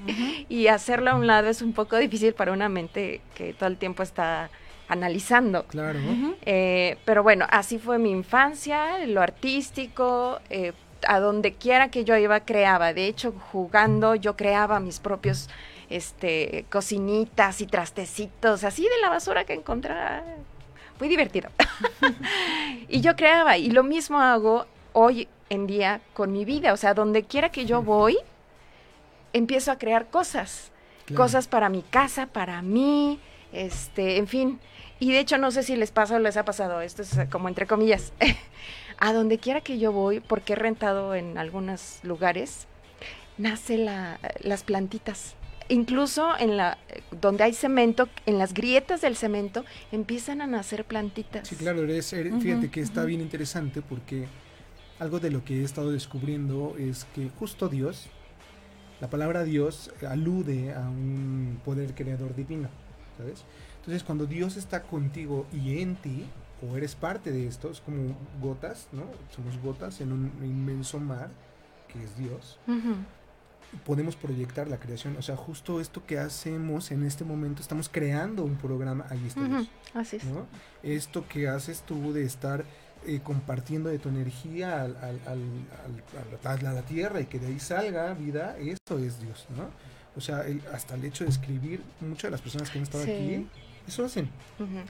Y 0.48 0.66
hacerlo 0.68 1.10
a 1.10 1.14
un 1.14 1.26
lado 1.26 1.48
es 1.50 1.60
un 1.62 1.72
poco 1.74 1.96
difícil 1.98 2.32
para 2.32 2.52
una 2.52 2.68
mente 2.70 3.20
que 3.34 3.52
todo 3.52 3.68
el 3.68 3.76
tiempo 3.76 4.02
está 4.02 4.50
analizando. 4.88 5.64
Claro. 5.64 5.98
Eh, 6.42 6.98
pero 7.04 7.22
bueno, 7.22 7.46
así 7.50 7.78
fue 7.78 7.98
mi 7.98 8.10
infancia, 8.10 9.06
lo 9.06 9.20
artístico, 9.20 10.40
eh, 10.50 10.72
a 11.06 11.20
donde 11.20 11.54
quiera 11.54 11.90
que 11.90 12.04
yo 12.04 12.16
iba 12.16 12.40
creaba. 12.40 12.92
De 12.92 13.06
hecho, 13.06 13.32
jugando 13.52 14.14
yo 14.14 14.36
creaba 14.36 14.80
mis 14.80 14.98
propios 14.98 15.48
este, 15.90 16.64
cocinitas 16.70 17.60
y 17.60 17.66
trastecitos, 17.66 18.64
así 18.64 18.82
de 18.82 19.00
la 19.00 19.10
basura 19.10 19.44
que 19.44 19.54
encontraba. 19.54 20.22
Muy 20.98 21.08
divertido. 21.08 21.50
y 22.88 23.00
yo 23.00 23.14
creaba, 23.14 23.56
y 23.56 23.70
lo 23.70 23.84
mismo 23.84 24.20
hago 24.20 24.66
hoy 24.92 25.28
en 25.48 25.66
día 25.66 26.00
con 26.14 26.32
mi 26.32 26.44
vida. 26.44 26.72
O 26.72 26.76
sea, 26.76 26.94
donde 26.94 27.22
quiera 27.22 27.50
que 27.50 27.66
yo 27.66 27.82
voy, 27.82 28.18
empiezo 29.32 29.70
a 29.70 29.78
crear 29.78 30.06
cosas. 30.06 30.72
Claro. 31.06 31.22
Cosas 31.22 31.48
para 31.48 31.68
mi 31.68 31.82
casa, 31.82 32.26
para 32.26 32.60
mí, 32.62 33.20
este, 33.52 34.18
en 34.18 34.26
fin. 34.26 34.60
Y 35.00 35.12
de 35.12 35.20
hecho, 35.20 35.38
no 35.38 35.50
sé 35.50 35.62
si 35.62 35.76
les 35.76 35.90
pasa 35.92 36.16
o 36.16 36.18
les 36.18 36.36
ha 36.36 36.44
pasado, 36.44 36.80
esto 36.80 37.02
es 37.02 37.16
como 37.30 37.48
entre 37.48 37.66
comillas. 37.66 38.12
a 38.98 39.12
donde 39.12 39.38
quiera 39.38 39.60
que 39.60 39.78
yo 39.78 39.92
voy, 39.92 40.20
porque 40.20 40.54
he 40.54 40.56
rentado 40.56 41.14
en 41.14 41.38
algunos 41.38 42.00
lugares, 42.02 42.66
nace 43.36 43.78
la, 43.78 44.18
las 44.40 44.64
plantitas. 44.64 45.34
Incluso 45.68 46.36
en 46.38 46.56
la 46.56 46.78
donde 47.20 47.44
hay 47.44 47.52
cemento, 47.52 48.08
en 48.26 48.38
las 48.38 48.54
grietas 48.54 49.02
del 49.02 49.16
cemento 49.16 49.64
empiezan 49.92 50.40
a 50.40 50.46
nacer 50.46 50.84
plantitas. 50.84 51.46
Sí, 51.46 51.56
claro, 51.56 51.82
eres, 51.84 52.12
eres- 52.12 52.32
Ujú, 52.32 52.40
fíjate 52.40 52.70
que 52.70 52.80
está 52.80 53.04
bien 53.04 53.20
interesante 53.20 53.82
porque 53.82 54.26
algo 54.98 55.20
de 55.20 55.30
lo 55.30 55.44
que 55.44 55.60
he 55.60 55.64
estado 55.64 55.92
descubriendo 55.92 56.74
es 56.78 57.06
que 57.14 57.28
justo 57.38 57.68
Dios, 57.68 58.06
la 59.00 59.08
palabra 59.08 59.44
Dios 59.44 59.90
alude 60.08 60.72
a 60.72 60.80
un 60.80 61.60
poder 61.64 61.94
creador 61.94 62.34
divino, 62.34 62.68
¿sabes? 63.18 63.44
Entonces 63.88 64.04
cuando 64.04 64.26
Dios 64.26 64.58
está 64.58 64.82
contigo 64.82 65.46
y 65.50 65.78
en 65.80 65.96
ti, 65.96 66.26
o 66.60 66.76
eres 66.76 66.94
parte 66.94 67.32
de 67.32 67.46
esto, 67.46 67.70
es 67.70 67.80
como 67.80 68.14
gotas, 68.38 68.86
¿no? 68.92 69.04
Somos 69.34 69.56
gotas 69.62 70.02
en 70.02 70.12
un 70.12 70.30
inmenso 70.42 71.00
mar 71.00 71.30
que 71.90 72.04
es 72.04 72.14
Dios. 72.18 72.58
Podemos 73.86 74.14
proyectar 74.14 74.68
la 74.68 74.78
creación, 74.78 75.16
o 75.18 75.22
sea, 75.22 75.36
justo 75.36 75.80
esto 75.80 76.04
que 76.04 76.18
hacemos 76.18 76.90
en 76.90 77.02
este 77.02 77.24
momento, 77.24 77.62
estamos 77.62 77.88
creando 77.88 78.44
un 78.44 78.56
programa, 78.56 79.06
ahí 79.08 79.24
está 79.26 79.42
Dios. 79.48 79.70
así 79.94 80.16
es. 80.16 80.24
¿no? 80.26 80.46
Esto 80.82 81.26
que 81.26 81.48
haces 81.48 81.80
tú 81.80 82.12
de 82.12 82.24
estar 82.24 82.66
eh, 83.06 83.20
compartiendo 83.24 83.88
de 83.88 83.98
tu 83.98 84.10
energía 84.10 84.82
al, 84.82 84.96
al- 84.98 85.20
al- 85.26 86.42
al- 86.44 86.58
a, 86.68 86.72
la, 86.74 86.82
tierra 86.82 87.22
y 87.22 87.24
que 87.26 87.38
de 87.38 87.46
ahí 87.46 87.58
salga 87.58 88.12
vida, 88.12 88.54
eso 88.58 88.98
es 88.98 89.18
Dios, 89.18 89.46
¿no? 89.56 89.64
O 90.14 90.20
sea, 90.20 90.42
el- 90.46 90.60
hasta 90.74 90.94
el 90.96 91.06
hecho 91.06 91.24
de 91.24 91.30
escribir, 91.30 91.80
muchas 92.02 92.24
de 92.24 92.30
las 92.32 92.42
personas 92.42 92.68
que 92.68 92.76
han 92.78 92.82
estado 92.84 93.04
Sí. 93.04 93.10
aquí, 93.12 93.46
eso 93.88 94.04
hacen. 94.04 94.30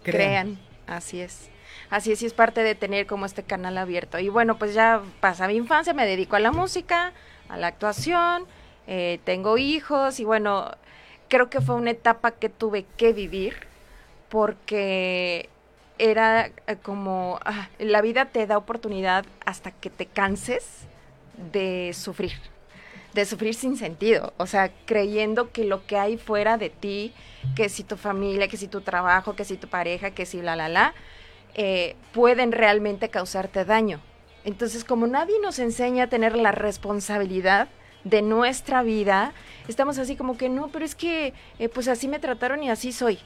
Crean. 0.02 0.58
así 0.86 1.20
es. 1.20 1.50
Así 1.90 2.12
es, 2.12 2.22
y 2.22 2.26
es 2.26 2.34
parte 2.34 2.62
de 2.62 2.74
tener 2.74 3.06
como 3.06 3.24
este 3.24 3.42
canal 3.42 3.78
abierto. 3.78 4.18
Y 4.18 4.28
bueno, 4.28 4.58
pues 4.58 4.74
ya 4.74 5.02
pasa 5.20 5.46
mi 5.46 5.54
infancia, 5.54 5.94
me 5.94 6.06
dedico 6.06 6.36
a 6.36 6.40
la 6.40 6.52
música, 6.52 7.12
a 7.48 7.56
la 7.56 7.68
actuación, 7.68 8.44
eh, 8.86 9.20
tengo 9.24 9.56
hijos 9.56 10.20
y 10.20 10.24
bueno, 10.24 10.70
creo 11.28 11.48
que 11.48 11.60
fue 11.60 11.76
una 11.76 11.90
etapa 11.90 12.32
que 12.32 12.48
tuve 12.48 12.84
que 12.96 13.12
vivir 13.12 13.54
porque 14.28 15.48
era 15.98 16.46
eh, 16.66 16.76
como, 16.82 17.38
ah, 17.44 17.68
la 17.78 18.02
vida 18.02 18.26
te 18.26 18.46
da 18.46 18.58
oportunidad 18.58 19.24
hasta 19.44 19.70
que 19.70 19.90
te 19.90 20.06
canses 20.06 20.86
de 21.52 21.92
sufrir. 21.94 22.32
De 23.14 23.24
sufrir 23.24 23.54
sin 23.54 23.76
sentido, 23.76 24.32
o 24.36 24.46
sea, 24.46 24.70
creyendo 24.84 25.50
que 25.50 25.64
lo 25.64 25.86
que 25.86 25.96
hay 25.96 26.18
fuera 26.18 26.58
de 26.58 26.70
ti, 26.70 27.12
que 27.56 27.68
si 27.68 27.82
tu 27.82 27.96
familia, 27.96 28.48
que 28.48 28.56
si 28.56 28.68
tu 28.68 28.80
trabajo, 28.82 29.34
que 29.34 29.44
si 29.44 29.56
tu 29.56 29.68
pareja, 29.68 30.10
que 30.10 30.26
si 30.26 30.42
la, 30.42 30.56
la, 30.56 30.68
la, 30.68 30.94
eh, 31.54 31.96
pueden 32.12 32.52
realmente 32.52 33.08
causarte 33.08 33.64
daño. 33.64 34.00
Entonces, 34.44 34.84
como 34.84 35.06
nadie 35.06 35.36
nos 35.42 35.58
enseña 35.58 36.04
a 36.04 36.06
tener 36.08 36.36
la 36.36 36.52
responsabilidad 36.52 37.68
de 38.04 38.22
nuestra 38.22 38.82
vida, 38.82 39.32
estamos 39.66 39.98
así 39.98 40.16
como 40.16 40.36
que 40.38 40.48
no, 40.48 40.68
pero 40.68 40.84
es 40.84 40.94
que 40.94 41.34
eh, 41.58 41.68
pues 41.68 41.88
así 41.88 42.08
me 42.08 42.18
trataron 42.18 42.62
y 42.62 42.70
así 42.70 42.92
soy. 42.92 43.18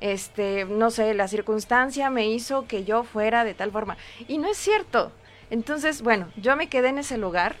Este, 0.00 0.64
no 0.64 0.90
sé, 0.90 1.12
la 1.14 1.28
circunstancia 1.28 2.08
me 2.08 2.28
hizo 2.28 2.66
que 2.66 2.84
yo 2.84 3.02
fuera 3.02 3.44
de 3.44 3.54
tal 3.54 3.72
forma. 3.72 3.96
Y 4.28 4.38
no 4.38 4.48
es 4.48 4.56
cierto. 4.56 5.12
Entonces, 5.50 6.02
bueno, 6.02 6.28
yo 6.36 6.56
me 6.56 6.68
quedé 6.68 6.88
en 6.88 6.98
ese 6.98 7.18
lugar, 7.18 7.56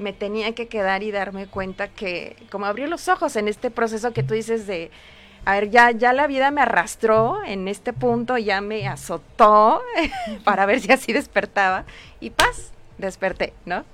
me 0.00 0.12
tenía 0.12 0.54
que 0.54 0.66
quedar 0.66 1.02
y 1.02 1.10
darme 1.10 1.46
cuenta 1.46 1.88
que, 1.88 2.36
como 2.50 2.66
abrí 2.66 2.86
los 2.86 3.08
ojos 3.08 3.36
en 3.36 3.48
este 3.48 3.70
proceso 3.70 4.12
que 4.12 4.22
tú 4.22 4.34
dices 4.34 4.66
de, 4.66 4.90
a 5.44 5.54
ver, 5.54 5.70
ya, 5.70 5.90
ya 5.90 6.12
la 6.12 6.26
vida 6.26 6.50
me 6.50 6.62
arrastró 6.62 7.42
en 7.44 7.68
este 7.68 7.92
punto, 7.92 8.36
ya 8.38 8.60
me 8.60 8.88
azotó 8.88 9.82
para 10.44 10.66
ver 10.66 10.80
si 10.80 10.92
así 10.92 11.12
despertaba 11.12 11.84
y 12.18 12.30
paz, 12.30 12.72
desperté, 12.98 13.52
¿no? 13.64 13.84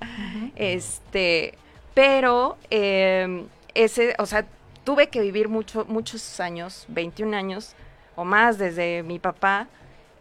Este, 0.55 1.53
pero 1.93 2.57
eh, 2.69 3.45
ese, 3.73 4.15
o 4.19 4.25
sea, 4.25 4.45
tuve 4.83 5.07
que 5.07 5.21
vivir 5.21 5.49
mucho, 5.49 5.85
muchos 5.87 6.39
años, 6.39 6.85
21 6.89 7.35
años 7.35 7.75
o 8.15 8.25
más 8.25 8.57
desde 8.57 9.03
mi 9.03 9.19
papá, 9.19 9.67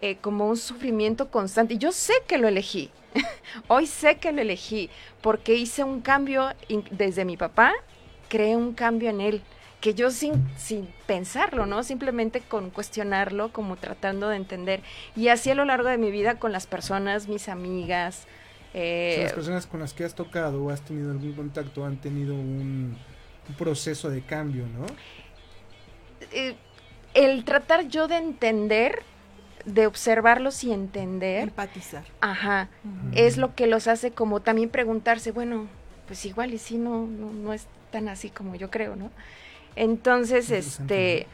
eh, 0.03 0.17
como 0.21 0.47
un 0.47 0.57
sufrimiento 0.57 1.31
constante. 1.31 1.75
Y 1.75 1.79
yo 1.79 1.91
sé 1.93 2.13
que 2.27 2.37
lo 2.37 2.49
elegí, 2.49 2.91
hoy 3.69 3.87
sé 3.87 4.17
que 4.17 4.33
lo 4.33 4.43
elegí, 4.43 4.91
porque 5.21 5.55
hice 5.55 5.85
un 5.85 6.01
cambio 6.01 6.51
desde 6.91 7.25
mi 7.25 7.37
papá, 7.37 7.73
creé 8.29 8.57
un 8.57 8.75
cambio 8.75 9.11
en 9.11 9.21
él 9.21 9.43
que 9.81 9.95
yo 9.95 10.11
sin, 10.11 10.45
sin 10.57 10.89
pensarlo, 11.07 11.67
¿no? 11.67 11.83
Simplemente 11.83 12.41
con 12.41 12.71
cuestionarlo, 12.71 13.53
como 13.53 13.77
tratando 13.77 14.29
de 14.29 14.37
entender. 14.37 14.83
Y 15.15 15.29
así 15.29 15.51
a 15.51 15.55
lo 15.55 15.65
largo 15.65 15.89
de 15.89 15.99
mi 15.99 16.11
vida 16.11 16.39
con 16.39 16.51
las 16.51 16.67
personas, 16.67 17.29
mis 17.29 17.49
amigas. 17.49 18.27
O 18.71 18.73
sea, 18.73 18.83
eh, 18.83 19.21
las 19.23 19.33
personas 19.33 19.67
con 19.67 19.81
las 19.81 19.93
que 19.93 20.05
has 20.05 20.15
tocado 20.15 20.65
o 20.65 20.71
has 20.71 20.81
tenido 20.81 21.11
algún 21.11 21.35
contacto 21.35 21.85
han 21.85 21.99
tenido 21.99 22.35
un, 22.35 22.97
un 23.49 23.55
proceso 23.55 24.11
de 24.11 24.23
cambio, 24.23 24.65
¿no? 24.67 24.87
eh, 26.33 26.57
el 27.15 27.45
tratar 27.45 27.89
yo 27.89 28.09
de 28.09 28.17
entender, 28.17 29.03
de 29.67 29.87
observarlos 29.87 30.65
y 30.65 30.73
entender, 30.73 31.43
Empatizar. 31.43 32.05
ajá, 32.21 32.69
es 33.13 33.37
lo 33.37 33.55
que 33.55 33.67
los 33.67 33.89
hace 33.89 34.13
como 34.13 34.41
también 34.41 34.71
preguntarse, 34.71 35.33
bueno, 35.33 35.67
pues 36.07 36.25
igual 36.25 36.55
y 36.55 36.59
si 36.59 36.79
no, 36.79 37.07
no, 37.07 37.33
no 37.33 37.53
es 37.53 37.67
tan 37.91 38.09
así 38.09 38.31
como 38.31 38.55
yo 38.55 38.71
creo, 38.71 38.97
¿no? 38.97 39.11
Entonces, 39.75 40.51
este, 40.51 41.27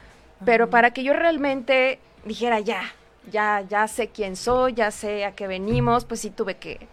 pero 0.45 0.71
para 0.71 0.93
que 0.93 1.05
yo 1.05 1.13
realmente 1.13 2.01
dijera 2.25 2.59
ya, 2.59 2.83
ya, 3.31 3.65
ya 3.69 3.87
sé 3.87 4.09
quién 4.09 4.35
soy, 4.35 4.73
ya 4.73 4.91
sé 4.91 5.25
a 5.25 5.33
qué 5.33 5.47
venimos, 5.47 6.05
pues 6.07 6.21
sí 6.21 6.31
tuve 6.31 6.57
que, 6.57 6.89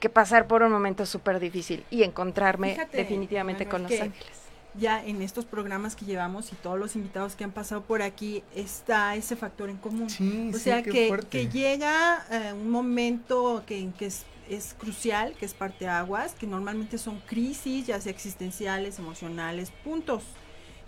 que 0.00 0.08
pasar 0.08 0.46
por 0.46 0.62
un 0.62 0.72
momento 0.72 1.06
súper 1.06 1.38
difícil 1.38 1.84
y 1.90 2.02
encontrarme 2.02 2.72
Fíjate, 2.72 2.96
definitivamente 2.96 3.66
con 3.66 3.84
Los 3.84 3.92
Ángeles. 3.92 4.39
Ya 4.74 5.04
en 5.04 5.20
estos 5.20 5.44
programas 5.44 5.96
que 5.96 6.04
llevamos 6.04 6.52
y 6.52 6.56
todos 6.56 6.78
los 6.78 6.94
invitados 6.94 7.34
que 7.34 7.44
han 7.44 7.50
pasado 7.50 7.82
por 7.82 8.02
aquí 8.02 8.44
está 8.54 9.16
ese 9.16 9.34
factor 9.34 9.68
en 9.68 9.78
común. 9.78 10.08
Sí, 10.08 10.50
O 10.54 10.56
sí, 10.56 10.64
sea 10.64 10.82
que 10.82 11.48
llega 11.48 12.24
eh, 12.30 12.52
un 12.52 12.70
momento 12.70 13.64
que, 13.66 13.90
que 13.98 14.06
es, 14.06 14.24
es 14.48 14.74
crucial, 14.78 15.34
que 15.38 15.44
es 15.44 15.54
parte 15.54 15.88
aguas, 15.88 16.34
que 16.34 16.46
normalmente 16.46 16.98
son 16.98 17.20
crisis, 17.26 17.86
ya 17.86 18.00
sea 18.00 18.12
existenciales, 18.12 18.98
emocionales, 18.98 19.72
puntos 19.82 20.22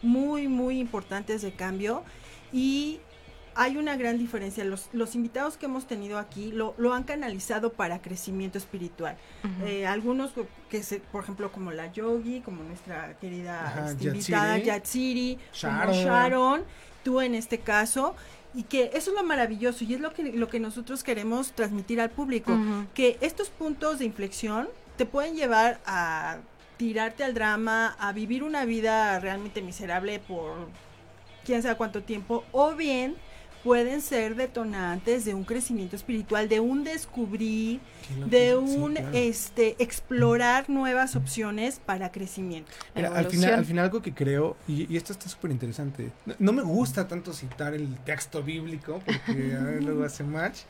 muy, 0.02 0.48
muy 0.48 0.78
importantes 0.78 1.42
de 1.42 1.52
cambio. 1.52 2.02
Y 2.52 3.00
hay 3.54 3.76
una 3.76 3.96
gran 3.96 4.18
diferencia. 4.18 4.64
Los, 4.64 4.88
los 4.92 5.14
invitados 5.14 5.56
que 5.56 5.66
hemos 5.66 5.86
tenido 5.86 6.18
aquí 6.18 6.52
lo, 6.52 6.74
lo 6.78 6.94
han 6.94 7.04
canalizado 7.04 7.72
para 7.72 8.00
crecimiento 8.00 8.58
espiritual. 8.58 9.16
Eh, 9.64 9.86
algunos 9.86 10.32
que- 10.70 10.82
se, 10.82 11.00
por 11.00 11.22
ejemplo, 11.22 11.52
como 11.52 11.70
la 11.70 11.92
Yogi, 11.92 12.40
como 12.40 12.62
nuestra 12.64 13.16
querida 13.18 13.66
Ajá, 13.66 13.90
este, 13.90 14.04
Yatsiri. 14.04 14.08
invitada 14.10 14.58
Yatsiri, 14.58 15.34
como 15.36 15.92
Sharon. 15.92 15.94
Sharon, 15.94 16.64
tú 17.04 17.20
en 17.20 17.34
este 17.34 17.58
caso, 17.58 18.14
y 18.54 18.64
que 18.64 18.90
eso 18.94 19.10
es 19.10 19.16
lo 19.16 19.24
maravilloso 19.24 19.84
y 19.84 19.94
es 19.94 20.00
lo 20.00 20.12
que, 20.12 20.24
lo 20.32 20.48
que 20.48 20.60
nosotros 20.60 21.02
queremos 21.04 21.52
transmitir 21.52 22.00
al 22.00 22.10
público, 22.10 22.56
que 22.94 23.16
estos 23.20 23.48
puntos 23.50 23.98
de 23.98 24.04
inflexión 24.06 24.68
te 24.96 25.06
pueden 25.06 25.34
llevar 25.36 25.80
a 25.86 26.38
tirarte 26.76 27.22
al 27.24 27.32
drama, 27.34 27.96
a 27.98 28.12
vivir 28.12 28.42
una 28.42 28.64
vida 28.64 29.18
realmente 29.20 29.62
miserable 29.62 30.18
por 30.20 30.68
quién 31.44 31.62
sabe 31.62 31.76
cuánto 31.76 32.02
tiempo, 32.02 32.44
o 32.52 32.74
bien 32.74 33.16
pueden 33.62 34.00
ser 34.00 34.34
detonantes 34.34 35.24
de 35.24 35.34
un 35.34 35.44
crecimiento 35.44 35.96
espiritual, 35.96 36.48
de 36.48 36.60
un 36.60 36.84
descubrir, 36.84 37.80
de 38.24 38.56
sí, 38.56 38.56
un 38.56 38.94
claro. 38.94 39.08
este 39.12 39.76
explorar 39.82 40.68
nuevas 40.68 41.16
opciones 41.16 41.80
para 41.84 42.10
crecimiento. 42.12 42.70
Mira, 42.94 43.08
al 43.14 43.26
final, 43.26 43.54
al 43.54 43.64
final 43.64 43.84
algo 43.86 44.02
que 44.02 44.14
creo, 44.14 44.56
y, 44.66 44.92
y 44.92 44.96
esto 44.96 45.12
está 45.12 45.28
súper 45.28 45.50
interesante, 45.50 46.12
no, 46.26 46.34
no 46.38 46.52
me 46.52 46.62
gusta 46.62 47.08
tanto 47.08 47.32
citar 47.32 47.74
el 47.74 47.98
texto 48.04 48.42
bíblico, 48.42 49.02
porque 49.04 49.54
a 49.56 49.64
ver, 49.64 49.82
luego 49.84 50.04
hace 50.04 50.24
match, 50.24 50.60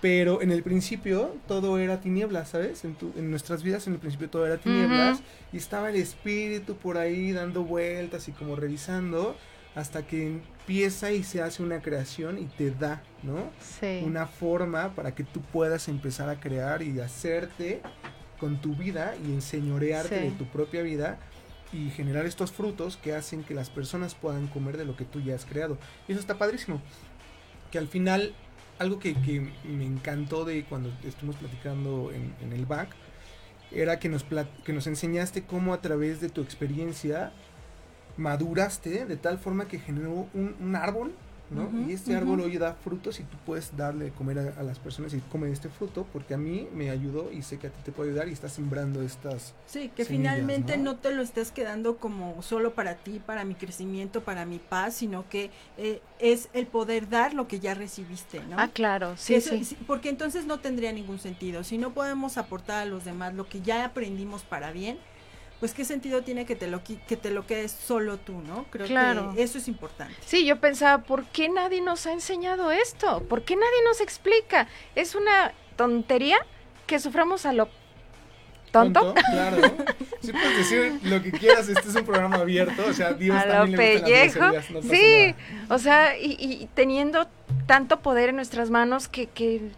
pero 0.00 0.42
en 0.42 0.50
el 0.50 0.62
principio 0.64 1.40
todo 1.46 1.78
era 1.78 2.00
tinieblas, 2.00 2.50
¿sabes? 2.50 2.84
En, 2.84 2.96
tu- 2.96 3.12
en 3.16 3.30
nuestras 3.30 3.62
vidas 3.62 3.86
en 3.86 3.94
el 3.94 4.00
principio 4.00 4.30
todo 4.30 4.46
era 4.46 4.58
tinieblas, 4.60 5.22
y 5.52 5.58
estaba 5.58 5.90
el 5.90 5.96
espíritu 5.96 6.76
por 6.76 6.98
ahí 6.98 7.32
dando 7.32 7.64
vueltas 7.64 8.28
y 8.28 8.32
como 8.32 8.56
revisando, 8.56 9.36
hasta 9.74 10.06
que 10.06 10.26
empieza 10.26 11.12
y 11.12 11.22
se 11.24 11.40
hace 11.42 11.62
una 11.62 11.80
creación 11.80 12.38
y 12.38 12.44
te 12.46 12.70
da, 12.70 13.02
¿no? 13.22 13.50
Sí. 13.60 14.02
una 14.04 14.26
forma 14.26 14.94
para 14.94 15.14
que 15.14 15.24
tú 15.24 15.40
puedas 15.40 15.88
empezar 15.88 16.28
a 16.28 16.38
crear 16.40 16.82
y 16.82 17.00
hacerte 17.00 17.80
con 18.38 18.60
tu 18.60 18.74
vida 18.74 19.14
y 19.24 19.32
enseñorearte 19.32 20.18
Sí. 20.18 20.24
de 20.26 20.30
tu 20.32 20.44
propia 20.46 20.82
vida 20.82 21.18
y 21.72 21.88
generar 21.90 22.26
estos 22.26 22.52
frutos 22.52 22.96
que 22.98 23.14
hacen 23.14 23.44
que 23.44 23.54
las 23.54 23.70
personas 23.70 24.14
puedan 24.14 24.46
comer 24.48 24.76
de 24.76 24.84
lo 24.84 24.94
que 24.96 25.04
tú 25.06 25.20
ya 25.20 25.34
has 25.34 25.46
creado. 25.46 25.78
Y 26.06 26.12
eso 26.12 26.20
está 26.20 26.36
padrísimo. 26.36 26.82
Que 27.70 27.78
al 27.78 27.88
final, 27.88 28.34
algo 28.78 28.98
que, 28.98 29.14
que 29.14 29.40
me 29.64 29.86
encantó 29.86 30.44
de 30.44 30.64
cuando 30.64 30.92
estuvimos 31.02 31.36
platicando 31.36 32.10
en, 32.12 32.34
en 32.42 32.52
el 32.52 32.66
back, 32.66 32.90
era 33.70 33.98
que 33.98 34.10
nos, 34.10 34.26
que 34.64 34.72
nos 34.74 34.86
enseñaste 34.86 35.44
cómo 35.44 35.72
a 35.72 35.80
través 35.80 36.20
de 36.20 36.28
tu 36.28 36.42
experiencia 36.42 37.32
maduraste 38.16 39.04
de 39.06 39.16
tal 39.16 39.38
forma 39.38 39.68
que 39.68 39.78
generó 39.78 40.26
un, 40.34 40.54
un 40.60 40.76
árbol, 40.76 41.12
¿no? 41.50 41.70
Y 41.86 41.92
este 41.92 42.16
árbol 42.16 42.40
hoy 42.40 42.56
da 42.56 42.72
frutos 42.72 43.20
y 43.20 43.24
tú 43.24 43.36
puedes 43.44 43.76
darle 43.76 44.06
de 44.06 44.10
comer 44.12 44.38
a, 44.38 44.60
a 44.60 44.62
las 44.62 44.78
personas 44.78 45.12
y 45.12 45.18
comer 45.20 45.50
este 45.52 45.68
fruto 45.68 46.06
porque 46.10 46.32
a 46.32 46.38
mí 46.38 46.66
me 46.74 46.88
ayudó 46.88 47.30
y 47.30 47.42
sé 47.42 47.58
que 47.58 47.66
a 47.66 47.70
ti 47.70 47.78
te 47.84 47.92
puede 47.92 48.08
ayudar 48.08 48.28
y 48.28 48.32
estás 48.32 48.54
sembrando 48.54 49.02
estas... 49.02 49.52
Sí, 49.66 49.90
que 49.94 50.06
semillas, 50.06 50.32
finalmente 50.32 50.78
¿no? 50.78 50.84
¿no? 50.92 50.96
te 50.96 51.12
lo 51.14 51.20
estás 51.20 51.50
quedando 51.52 51.98
como 51.98 52.40
solo 52.40 52.72
para 52.72 52.94
ti, 52.94 53.20
para 53.24 53.44
mi 53.44 53.54
crecimiento, 53.54 54.22
para 54.22 54.46
mi 54.46 54.60
paz, 54.60 54.94
sino 54.94 55.28
que 55.28 55.50
eh, 55.76 56.00
es 56.20 56.48
el 56.54 56.66
poder 56.66 57.10
dar 57.10 57.34
lo 57.34 57.46
que 57.48 57.60
ya 57.60 57.74
recibiste, 57.74 58.40
¿no? 58.48 58.56
Ah, 58.58 58.68
claro, 58.68 59.18
sí, 59.18 59.34
Eso- 59.34 59.50
sí. 59.50 59.64
sí, 59.66 59.76
Porque 59.86 60.08
entonces 60.08 60.46
no 60.46 60.58
tendría 60.60 60.90
ningún 60.92 61.18
sentido. 61.18 61.64
Si 61.64 61.76
no 61.76 61.92
podemos 61.92 62.38
aportar 62.38 62.78
a 62.78 62.86
los 62.86 63.04
demás 63.04 63.34
lo 63.34 63.46
que 63.46 63.60
ya 63.60 63.84
aprendimos 63.84 64.42
para 64.42 64.72
bien, 64.72 64.96
pues 65.62 65.74
qué 65.74 65.84
sentido 65.84 66.22
tiene 66.22 66.44
que 66.44 66.56
te 66.56 66.66
lo 66.66 66.82
qui- 66.82 66.98
que 67.06 67.16
te 67.16 67.30
lo 67.30 67.46
quedes 67.46 67.70
solo 67.70 68.16
tú, 68.18 68.32
¿no? 68.40 68.64
Creo 68.70 68.84
Claro. 68.88 69.32
que 69.32 69.44
eso 69.44 69.58
es 69.58 69.68
importante. 69.68 70.12
Sí, 70.26 70.44
yo 70.44 70.58
pensaba, 70.58 71.04
¿por 71.04 71.24
qué 71.26 71.48
nadie 71.48 71.80
nos 71.80 72.04
ha 72.08 72.12
enseñado 72.12 72.72
esto? 72.72 73.22
¿Por 73.28 73.44
qué 73.44 73.54
nadie 73.54 73.84
nos 73.86 74.00
explica? 74.00 74.66
Es 74.96 75.14
una 75.14 75.52
tontería 75.76 76.38
que 76.88 76.98
suframos 76.98 77.46
a 77.46 77.52
lo 77.52 77.68
tonto, 78.72 79.14
Claro. 79.14 79.60
Sí 80.20 80.32
puedes 80.32 80.56
decir 80.56 80.98
lo 81.04 81.22
que 81.22 81.30
quieras, 81.30 81.68
este 81.68 81.88
es 81.88 81.94
un 81.94 82.06
programa 82.06 82.38
abierto, 82.38 82.82
o 82.88 82.92
sea, 82.92 83.12
Dios 83.12 83.36
a 83.36 83.46
lo 83.46 83.52
también 83.52 83.78
le 83.78 83.92
gustan 83.92 84.10
las 84.10 84.20
pellejo. 84.20 84.38
groserías, 84.52 84.70
no 84.70 84.82
sí, 84.96 85.34
nada. 85.60 85.74
o 85.74 85.78
sea, 85.78 86.18
y, 86.18 86.36
y 86.40 86.68
teniendo 86.74 87.28
tanto 87.66 88.00
poder 88.00 88.30
en 88.30 88.36
nuestras 88.36 88.70
manos 88.70 89.06
que, 89.06 89.26
que 89.28 89.70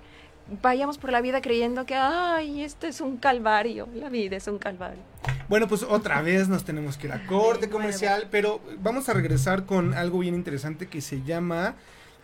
vayamos 0.63 0.99
por 0.99 1.11
la 1.11 1.21
vida 1.21 1.41
creyendo 1.41 1.87
que, 1.87 1.95
ay, 1.95 2.63
esto 2.63 2.87
es 2.87 3.01
un 3.01 3.17
calvario, 3.17 3.89
la 3.95 4.09
vida 4.09 4.37
es 4.37 4.47
un 4.47 4.59
calvario. 4.59 5.03
Bueno, 5.49 5.69
pues 5.69 5.83
otra 5.83 6.23
vez 6.23 6.49
nos 6.49 6.65
tenemos 6.65 6.97
que 6.97 7.07
ir 7.07 7.13
a 7.13 7.27
corte 7.27 7.69
comercial, 7.69 8.29
pero 8.31 8.61
vamos 8.79 9.09
a 9.09 9.13
regresar 9.15 9.65
con 9.65 9.95
algo 9.95 10.19
bien 10.19 10.35
interesante 10.35 10.87
que 10.87 11.01
se 11.01 11.23
llama 11.23 11.75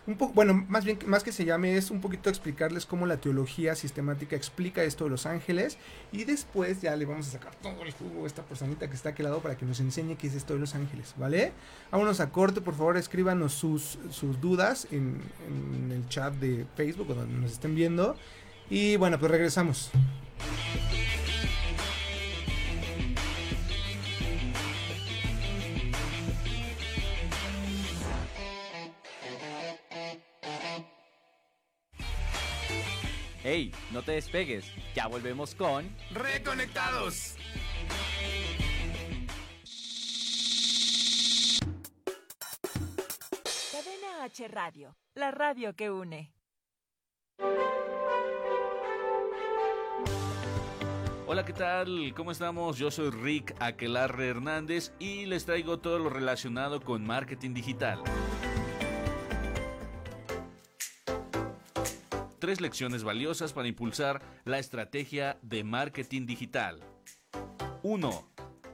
bueno, 0.05 0.65
más 0.67 0.83
bien 0.83 0.97
más 1.05 1.23
que 1.23 1.31
se 1.31 1.45
llame 1.45 1.77
es 1.77 1.91
un 1.91 2.01
poquito 2.01 2.29
explicarles 2.29 2.85
cómo 2.85 3.05
la 3.05 3.17
teología 3.17 3.75
sistemática 3.75 4.35
explica 4.35 4.83
esto 4.83 5.03
de 5.03 5.11
los 5.11 5.25
ángeles 5.25 5.77
y 6.11 6.23
después 6.23 6.81
ya 6.81 6.95
le 6.95 7.05
vamos 7.05 7.27
a 7.27 7.31
sacar 7.31 7.53
todo 7.55 7.83
el 7.83 7.91
jugo 7.91 8.23
a 8.23 8.27
esta 8.27 8.41
personita 8.41 8.89
que 8.89 8.95
está 8.95 9.09
aquí 9.09 9.21
al 9.21 9.29
lado 9.29 9.41
para 9.41 9.55
que 9.57 9.65
nos 9.65 9.79
enseñe 9.79 10.15
qué 10.15 10.27
es 10.27 10.35
esto 10.35 10.53
de 10.53 10.59
los 10.59 10.73
ángeles, 10.73 11.13
¿vale? 11.17 11.53
Vámonos 11.91 12.19
a 12.19 12.31
corte, 12.31 12.61
por 12.61 12.73
favor, 12.73 12.97
escríbanos 12.97 13.53
sus, 13.53 13.99
sus 14.09 14.41
dudas 14.41 14.87
en, 14.91 15.21
en 15.47 15.91
el 15.91 16.07
chat 16.09 16.33
de 16.33 16.65
Facebook 16.75 17.11
o 17.11 17.13
donde 17.13 17.37
nos 17.37 17.51
estén 17.51 17.75
viendo 17.75 18.15
y 18.69 18.95
bueno, 18.95 19.19
pues 19.19 19.31
regresamos. 19.31 19.91
Hey, 33.43 33.73
no 33.91 34.03
te 34.03 34.11
despegues, 34.11 34.71
ya 34.93 35.07
volvemos 35.07 35.55
con 35.55 35.89
Reconectados. 36.11 37.35
Cadena 43.71 44.23
H 44.25 44.47
Radio, 44.47 44.95
la 45.15 45.31
radio 45.31 45.75
que 45.75 45.89
une. 45.89 46.31
Hola, 51.25 51.43
¿qué 51.43 51.53
tal? 51.53 52.13
¿Cómo 52.15 52.31
estamos? 52.31 52.77
Yo 52.77 52.91
soy 52.91 53.09
Rick 53.09 53.55
Aquelarre 53.59 54.27
Hernández 54.27 54.93
y 54.99 55.25
les 55.25 55.45
traigo 55.45 55.79
todo 55.79 55.97
lo 55.97 56.09
relacionado 56.11 56.79
con 56.79 57.07
marketing 57.07 57.55
digital. 57.55 58.03
Tres 62.41 62.59
lecciones 62.59 63.03
valiosas 63.03 63.53
para 63.53 63.67
impulsar 63.67 64.19
la 64.45 64.57
estrategia 64.57 65.37
de 65.43 65.63
marketing 65.63 66.25
digital. 66.25 66.79
1. 67.83 68.31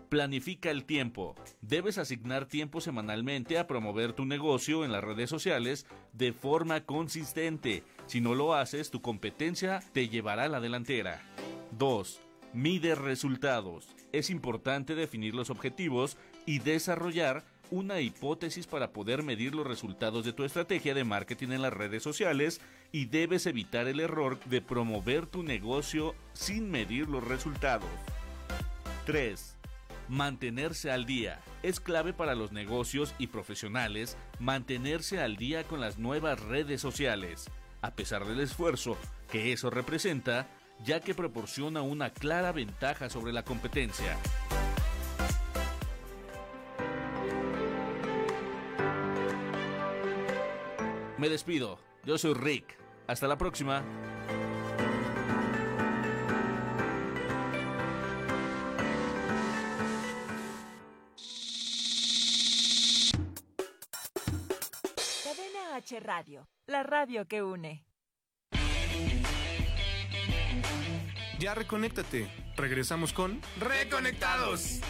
Planifica 0.08 0.72
el 0.72 0.86
tiempo. 0.86 1.36
Debes 1.60 1.98
asignar 1.98 2.46
tiempo 2.46 2.80
semanalmente 2.80 3.60
a 3.60 3.68
promover 3.68 4.14
tu 4.14 4.24
negocio 4.24 4.86
en 4.86 4.94
las 4.94 5.04
redes 5.04 5.30
sociales 5.30 5.86
de 6.14 6.32
forma 6.32 6.86
consistente. 6.86 7.84
Si 8.06 8.22
no 8.22 8.36
lo 8.36 8.54
haces, 8.54 8.90
tu 8.90 9.02
competencia 9.02 9.84
te 9.92 10.08
llevará 10.08 10.46
a 10.46 10.48
la 10.48 10.62
delantera. 10.62 11.22
2. 11.78 12.22
Mide 12.54 12.96
resultados. 12.96 13.90
Es 14.14 14.30
importante 14.30 14.96
definir 14.96 15.36
los 15.36 15.50
objetivos 15.50 16.16
y 16.46 16.60
desarrollar 16.60 17.44
una 17.70 18.00
hipótesis 18.00 18.66
para 18.66 18.94
poder 18.94 19.24
medir 19.24 19.54
los 19.54 19.68
resultados 19.68 20.24
de 20.24 20.32
tu 20.32 20.46
estrategia 20.46 20.94
de 20.94 21.04
marketing 21.04 21.50
en 21.50 21.62
las 21.62 21.74
redes 21.74 22.02
sociales 22.02 22.62
y 22.92 23.06
debes 23.06 23.46
evitar 23.46 23.88
el 23.88 24.00
error 24.00 24.40
de 24.46 24.62
promover 24.62 25.26
tu 25.26 25.44
negocio 25.44 26.16
sin 26.34 26.70
medir 26.72 27.08
los 27.08 27.24
resultados. 27.24 27.90
3. 29.06 29.56
Mantenerse 30.10 30.92
al 30.92 31.06
día. 31.06 31.42
Es 31.64 31.80
clave 31.80 32.14
para 32.14 32.36
los 32.36 32.52
negocios 32.52 33.14
y 33.20 33.28
profesionales 33.28 34.18
mantenerse 34.40 35.22
al 35.22 35.38
día 35.38 35.64
con 35.64 35.82
las 35.82 35.98
nuevas 35.98 36.40
redes 36.40 36.82
sociales, 36.82 37.50
a 37.82 37.92
pesar 37.92 38.26
del 38.26 38.40
esfuerzo 38.40 38.98
que 39.32 39.52
eso 39.52 39.70
representa, 39.70 40.48
ya 40.84 41.02
que 41.02 41.14
proporciona 41.14 41.82
una 41.82 42.12
clara 42.12 42.52
ventaja 42.52 43.10
sobre 43.10 43.34
la 43.34 43.44
competencia. 43.44 44.18
Me 51.18 51.30
despido, 51.30 51.80
yo 52.08 52.18
soy 52.18 52.34
Rick. 52.34 52.78
Hasta 53.06 53.28
la 53.28 53.38
próxima. 53.38 53.84
Cadena 65.24 65.76
H 65.76 66.00
Radio, 66.00 66.48
la 66.66 66.84
radio 66.84 67.28
que 67.28 67.44
une. 67.44 67.86
Ya 71.40 71.54
reconéctate. 71.54 72.28
Regresamos 72.56 73.14
con 73.14 73.42
Reconectados. 73.60 74.82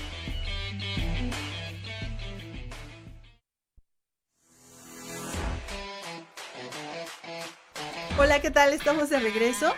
Hola, 8.19 8.41
¿qué 8.41 8.49
tal? 8.49 8.73
Estamos 8.73 9.11
de 9.11 9.19
regreso. 9.19 9.71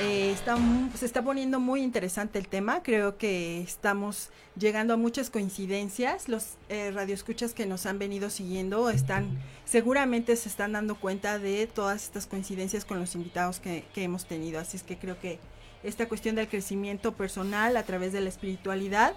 Eh, 0.00 0.32
está 0.32 0.58
se 0.98 1.06
está 1.06 1.22
poniendo 1.22 1.60
muy 1.60 1.82
interesante 1.82 2.36
el 2.36 2.48
tema. 2.48 2.82
Creo 2.82 3.16
que 3.16 3.60
estamos 3.60 4.30
llegando 4.58 4.94
a 4.94 4.96
muchas 4.96 5.30
coincidencias. 5.30 6.28
Los 6.28 6.54
eh, 6.68 6.90
radioescuchas 6.92 7.54
que 7.54 7.64
nos 7.64 7.86
han 7.86 8.00
venido 8.00 8.28
siguiendo 8.28 8.90
están, 8.90 9.38
seguramente 9.64 10.34
se 10.34 10.48
están 10.48 10.72
dando 10.72 10.96
cuenta 10.96 11.38
de 11.38 11.68
todas 11.68 12.02
estas 12.02 12.26
coincidencias 12.26 12.84
con 12.84 12.98
los 12.98 13.14
invitados 13.14 13.60
que 13.60 13.84
hemos 13.94 14.26
tenido. 14.26 14.58
Así 14.58 14.76
es 14.76 14.82
que 14.82 14.98
creo 14.98 15.20
que 15.20 15.38
esta 15.84 16.08
cuestión 16.08 16.34
del 16.34 16.48
crecimiento 16.48 17.12
personal 17.12 17.76
a 17.76 17.84
través 17.84 18.12
de 18.12 18.20
la 18.20 18.30
espiritualidad 18.30 19.14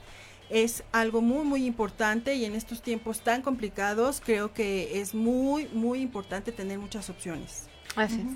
es 0.51 0.83
algo 0.91 1.21
muy 1.21 1.43
muy 1.43 1.65
importante 1.65 2.35
y 2.35 2.45
en 2.45 2.53
estos 2.53 2.83
tiempos 2.83 3.21
tan 3.21 3.41
complicados 3.41 4.21
creo 4.23 4.53
que 4.53 5.01
es 5.01 5.15
muy 5.15 5.67
muy 5.73 6.01
importante 6.01 6.51
tener 6.51 6.77
muchas 6.77 7.09
opciones. 7.09 7.68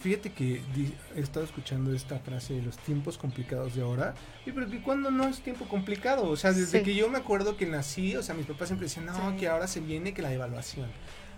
Fíjate 0.01 0.31
que 0.33 0.61
di- 0.75 0.93
he 1.15 1.21
estado 1.21 1.45
escuchando 1.45 1.93
esta 1.93 2.19
frase 2.19 2.53
de 2.55 2.61
los 2.63 2.77
tiempos 2.77 3.17
complicados 3.17 3.75
de 3.75 3.81
ahora. 3.83 4.13
Y 4.45 4.51
pero 4.51 4.69
que 4.69 4.81
cuando 4.81 5.11
no 5.11 5.25
es 5.27 5.41
tiempo 5.41 5.65
complicado, 5.65 6.27
o 6.29 6.35
sea, 6.35 6.51
desde 6.51 6.79
Sí. 6.79 6.83
que 6.83 6.95
yo 6.95 7.09
me 7.09 7.17
acuerdo 7.19 7.55
que 7.55 7.65
nací, 7.65 8.15
o 8.15 8.23
sea, 8.23 8.35
mis 8.35 8.45
papás 8.45 8.67
siempre 8.69 8.87
decían, 8.87 9.05
no, 9.05 9.31
Sí. 9.31 9.37
que 9.37 9.47
ahora 9.47 9.67
se 9.67 9.79
viene 9.79 10.13
que 10.13 10.21
la 10.21 10.29
devaluación. 10.29 10.87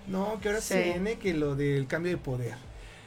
No, 0.08 0.40
que 0.40 0.50
ahora 0.50 0.62
se 0.62 0.82
viene 0.84 1.16
que 1.18 1.34
lo 1.34 1.56
del 1.56 1.88
cambio 1.88 2.12
de 2.12 2.18
poder. 2.18 2.56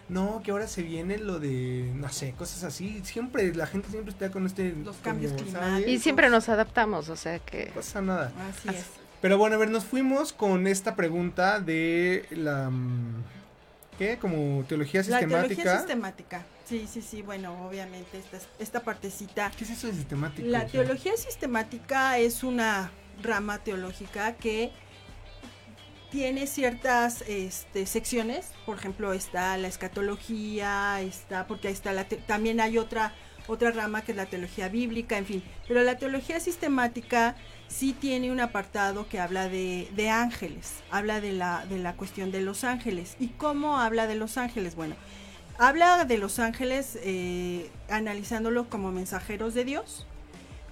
No, 0.09 0.40
que 0.42 0.51
ahora 0.53 0.66
se 0.66 0.83
viene 0.83 1.18
lo 1.18 1.38
de, 1.38 1.90
no 1.94 2.09
sé, 2.09 2.33
cosas 2.33 2.64
así. 2.64 3.01
Siempre, 3.05 3.55
la 3.55 3.66
gente 3.66 3.88
siempre 3.90 4.11
está 4.12 4.31
con 4.31 4.47
este... 4.47 4.75
Los 4.85 4.97
cambios 4.97 5.33
como, 5.33 5.44
climáticos. 5.44 5.71
¿sabes? 5.81 5.88
Y 5.88 5.99
siempre 5.99 6.31
nos 6.31 6.49
adaptamos, 6.49 7.09
o 7.09 7.16
sea 7.16 7.38
que... 7.40 7.66
No 7.66 7.75
pasa 7.75 8.01
nada. 8.01 8.33
Así 8.51 8.68
es. 8.71 8.87
Pero 9.21 9.37
bueno, 9.37 9.57
a 9.57 9.59
ver, 9.59 9.71
nos 9.71 9.85
fuimos 9.85 10.33
con 10.33 10.66
esta 10.66 10.97
pregunta 10.97 11.61
de 11.61 12.25
la... 12.31 12.71
¿Qué? 13.99 14.17
Como 14.19 14.65
teología 14.65 15.01
La 15.01 15.05
sistemática. 15.05 15.49
teología 15.49 15.77
sistemática. 15.79 16.47
Sí, 16.65 16.87
sí, 16.91 17.03
sí, 17.03 17.23
bueno, 17.23 17.67
obviamente 17.67 18.19
esta, 18.19 18.39
esta 18.59 18.81
partecita. 18.81 19.51
¿Qué 19.57 19.65
es 19.65 19.71
eso 19.71 19.89
de 19.89 19.95
sistemático? 19.95 20.47
La 20.49 20.59
O 20.59 20.61
sea, 20.63 20.71
teología 20.71 21.17
sistemática 21.17 22.19
es 22.19 22.45
una 22.45 22.93
rama 23.23 23.59
teológica 23.59 24.35
que 24.37 24.71
tiene 26.11 26.47
ciertas 26.47 27.23
este, 27.27 27.85
secciones, 27.87 28.53
por 28.65 28.79
ejemplo 28.79 29.13
está 29.13 29.57
la 29.59 29.69
escatología, 29.69 31.01
está, 31.03 31.47
porque 31.47 31.69
ahí 31.69 31.75
está 31.75 31.93
la 31.93 32.05
te- 32.05 32.17
también 32.17 32.61
hay 32.61 32.79
otra, 32.79 33.13
otra 33.47 33.73
rama 33.73 34.01
que 34.03 34.13
es 34.13 34.17
la 34.17 34.25
teología 34.27 34.69
bíblica, 34.71 35.19
en 35.19 35.27
fin, 35.27 35.43
pero 35.67 35.83
la 35.83 35.99
teología 35.99 36.41
sistemática 36.41 37.37
sí 37.69 37.93
tiene 37.93 38.33
un 38.33 38.41
apartado 38.41 39.09
que 39.09 39.21
habla 39.21 39.49
de, 39.49 40.11
ángeles, 40.11 40.77
habla 40.91 41.21
de 41.21 41.33
la, 41.33 41.65
de 41.67 41.79
la 41.79 41.95
cuestión 41.95 42.33
de 42.33 42.41
los 42.41 42.65
ángeles. 42.65 43.17
¿Y 43.21 43.29
cómo 43.29 43.79
habla 43.79 44.07
de 44.07 44.15
los 44.17 44.39
ángeles? 44.39 44.75
Bueno, 44.75 44.97
habla 45.59 46.05
de 46.05 46.19
los 46.19 46.39
ángeles 46.39 46.99
eh, 47.03 47.71
analizándolo 47.89 48.69
como 48.69 48.91
mensajeros 48.91 49.55
de 49.55 49.65
Dios, 49.65 50.07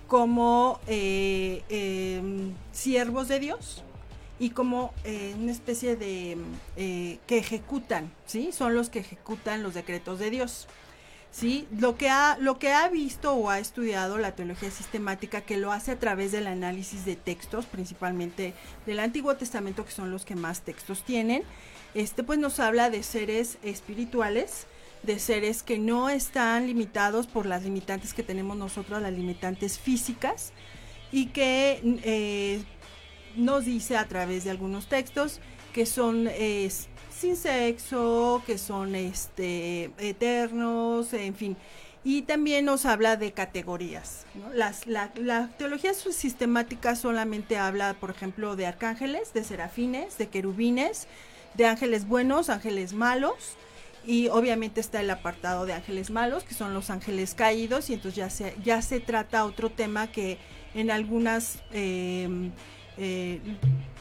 como 0.09 0.81
eh, 0.87 1.63
em, 1.69 2.55
siervos 2.73 3.29
de 3.29 3.41
Dios 3.41 3.83
y 4.39 4.51
como 4.51 4.93
eh, 5.05 5.35
una 5.39 5.53
especie 5.53 5.97
de 5.97 6.37
eh, 6.77 7.19
que 7.27 7.39
ejecutan, 7.39 8.13
¿sí? 8.27 8.53
Son 8.53 8.75
los 8.75 8.91
que 8.91 9.01
ejecutan 9.01 9.63
los 9.63 9.75
decretos 9.75 10.19
de 10.19 10.31
Dios. 10.31 10.69
¿Sí? 11.37 11.69
Lo 11.79 11.99
que, 11.99 12.09
ha, 12.09 12.39
lo 12.41 12.59
que 12.59 12.73
ha 12.73 12.89
visto 12.89 13.35
o 13.35 13.51
ha 13.51 13.59
estudiado 13.59 14.17
la 14.17 14.35
teología 14.35 14.71
sistemática, 14.71 15.43
que 15.43 15.59
lo 15.59 15.71
hace 15.71 15.91
a 15.91 15.99
través 15.99 16.33
del 16.33 16.47
análisis 16.47 17.05
de 17.05 17.15
textos, 17.15 17.67
principalmente 17.67 18.55
del 18.87 19.01
Antiguo 19.01 19.37
Testamento, 19.37 19.85
que 19.85 19.91
son 19.91 20.11
los 20.11 20.25
que 20.25 20.35
más 20.35 20.63
textos 20.63 21.05
tienen, 21.05 21.43
este 21.95 22.23
pues 22.23 22.39
nos 22.39 22.59
habla 22.59 22.89
de 22.89 23.03
seres 23.03 23.59
espirituales, 23.63 24.67
de 25.03 25.19
seres 25.19 25.63
que 25.63 25.79
no 25.79 26.09
están 26.09 26.67
limitados 26.67 27.27
por 27.27 27.45
las 27.45 27.65
limitantes 27.65 28.15
que 28.15 28.23
tenemos 28.23 28.57
nosotros, 28.57 29.03
las 29.03 29.13
limitantes 29.13 29.79
físicas, 29.79 30.53
y 31.13 31.27
que 31.27 31.81
eh, 32.03 32.63
nos 33.37 33.67
dice 33.67 33.99
a 33.99 34.09
través 34.09 34.45
de 34.45 34.51
algunos 34.51 34.89
textos 34.89 35.41
que 35.75 35.85
son 35.85 36.29
sin 37.27 37.37
sexo, 37.37 38.41
que 38.47 38.57
son 38.57 38.95
este 38.95 39.91
eternos, 39.99 41.13
en 41.13 41.35
fin. 41.35 41.57
Y 42.05 42.23
también 42.23 42.65
nos 42.65 42.87
habla 42.87 43.17
de 43.17 43.33
categorías. 43.33 44.27
Las, 44.55 44.87
la, 44.87 45.49
teología 45.59 45.93
sistemática 45.93 46.95
solamente 46.95 47.59
habla, 47.59 47.95
por 47.95 48.11
ejemplo, 48.11 48.55
de 48.55 48.67
arcángeles, 48.67 49.33
de 49.33 49.43
serafines, 49.43 50.19
de 50.19 50.29
querubines, 50.29 51.09
de 51.55 51.67
ángeles 51.67 52.07
buenos, 52.07 52.49
ángeles 52.49 52.93
malos. 52.93 53.57
Y 54.05 54.29
obviamente 54.29 54.81
está 54.81 55.01
el 55.01 55.11
apartado 55.11 55.67
de 55.67 55.73
ángeles 55.73 56.11
malos, 56.11 56.45
que 56.45 56.55
son 56.55 56.75
los 56.75 56.91
ángeles 56.91 57.35
caídos, 57.35 57.91
y 57.91 57.95
entonces 57.95 58.15
ya 58.15 58.31
se, 58.31 58.55
ya 58.63 58.83
se 58.83 59.01
trata 59.01 59.45
otro 59.45 59.71
tema 59.71 60.13
que 60.13 60.39
en 60.75 60.93
algunas 60.93 61.59
eh, 61.73 62.53
eh, 62.99 63.41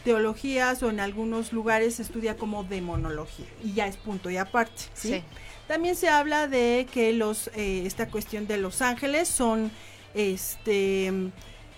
teologías 0.03 0.83
o 0.83 0.89
en 0.89 0.99
algunos 0.99 1.51
lugares 1.51 1.95
se 1.95 2.03
estudia 2.03 2.37
como 2.37 2.63
demonología 2.63 3.47
y 3.63 3.73
ya 3.73 3.87
es 3.87 3.97
punto 3.97 4.29
y 4.29 4.37
aparte. 4.37 4.83
¿sí? 4.93 5.09
Sí. 5.09 5.23
También 5.67 5.95
se 5.95 6.09
habla 6.09 6.47
de 6.47 6.87
que 6.93 7.11
los 7.11 7.47
eh, 7.55 7.83
esta 7.85 8.07
cuestión 8.07 8.45
de 8.47 8.57
los 8.57 8.81
ángeles 8.81 9.27
son 9.27 9.71
este 10.13 11.11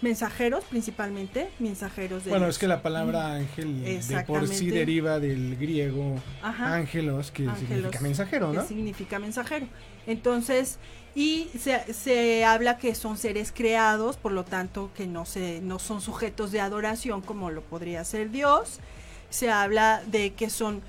mensajeros 0.02 0.64
principalmente, 0.66 1.50
mensajeros 1.60 2.24
de 2.24 2.30
Bueno, 2.30 2.48
es 2.48 2.58
que 2.60 2.68
la 2.68 2.82
palabra 2.84 3.34
ángel 3.34 3.84
de 3.84 4.24
por 4.28 4.48
sí 4.48 4.70
deriva 4.70 5.20
del 5.20 5.56
griego 5.58 6.16
Ajá. 6.42 6.76
ángelos, 6.76 7.32
que 7.32 7.48
Ángelos, 7.48 7.68
significa 7.68 8.02
mensajero, 8.02 8.52
que 8.52 8.58
¿no? 8.58 8.68
significa 8.68 9.20
mensajero. 9.20 9.68
Entonces, 10.06 10.78
y 11.16 11.50
se, 11.60 11.94
se 11.94 12.46
habla 12.46 12.78
que 12.78 12.94
son 12.94 13.18
seres 13.18 13.52
creados, 13.52 14.18
por 14.18 14.32
lo 14.32 14.46
tanto 14.46 14.92
que 14.96 15.08
no 15.08 15.26
se 15.26 15.62
no 15.62 15.80
son 15.80 16.00
sujetos 16.02 16.52
de 16.52 16.62
adoración 16.62 17.22
como 17.22 17.50
lo 17.50 17.62
podría 17.62 18.04
ser 18.06 18.30
Dios. 18.30 18.80
Se 19.32 19.50
habla 19.50 20.04
de 20.06 20.34
que 20.34 20.50
son 20.50 20.82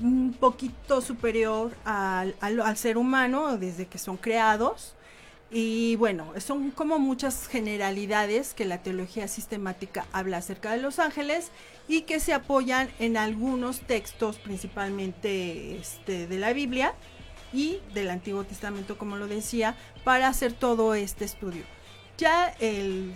un 0.00 0.32
poquito 0.38 1.00
superior 1.02 1.72
al, 1.84 2.34
al- 2.40 2.60
al 2.60 2.76
ser 2.76 2.96
humano 2.96 3.58
desde 3.58 3.86
que 3.86 3.98
son 3.98 4.16
creados. 4.16 4.94
Y 5.54 5.96
bueno, 5.96 6.32
son 6.38 6.70
como 6.70 6.98
muchas 6.98 7.46
generalidades 7.46 8.54
que 8.54 8.64
la 8.64 8.78
teología 8.78 9.28
sistemática 9.28 10.06
habla 10.12 10.38
acerca 10.38 10.72
de 10.72 10.80
los 10.80 10.98
ángeles 10.98 11.50
y 11.88 12.02
que 12.02 12.20
se 12.20 12.32
apoyan 12.32 12.88
en 12.98 13.18
algunos 13.18 13.80
textos, 13.80 14.38
principalmente 14.38 15.76
este, 15.76 16.26
de 16.26 16.38
la 16.38 16.54
Biblia 16.54 16.94
y 17.52 17.80
del 17.92 18.08
Antiguo 18.08 18.44
Testamento, 18.44 18.96
como 18.96 19.16
lo 19.16 19.26
decía, 19.28 19.76
para 20.04 20.28
hacer 20.28 20.54
todo 20.54 20.94
este 20.94 21.26
estudio. 21.26 21.64
Ya 22.16 22.48
el 22.60 23.12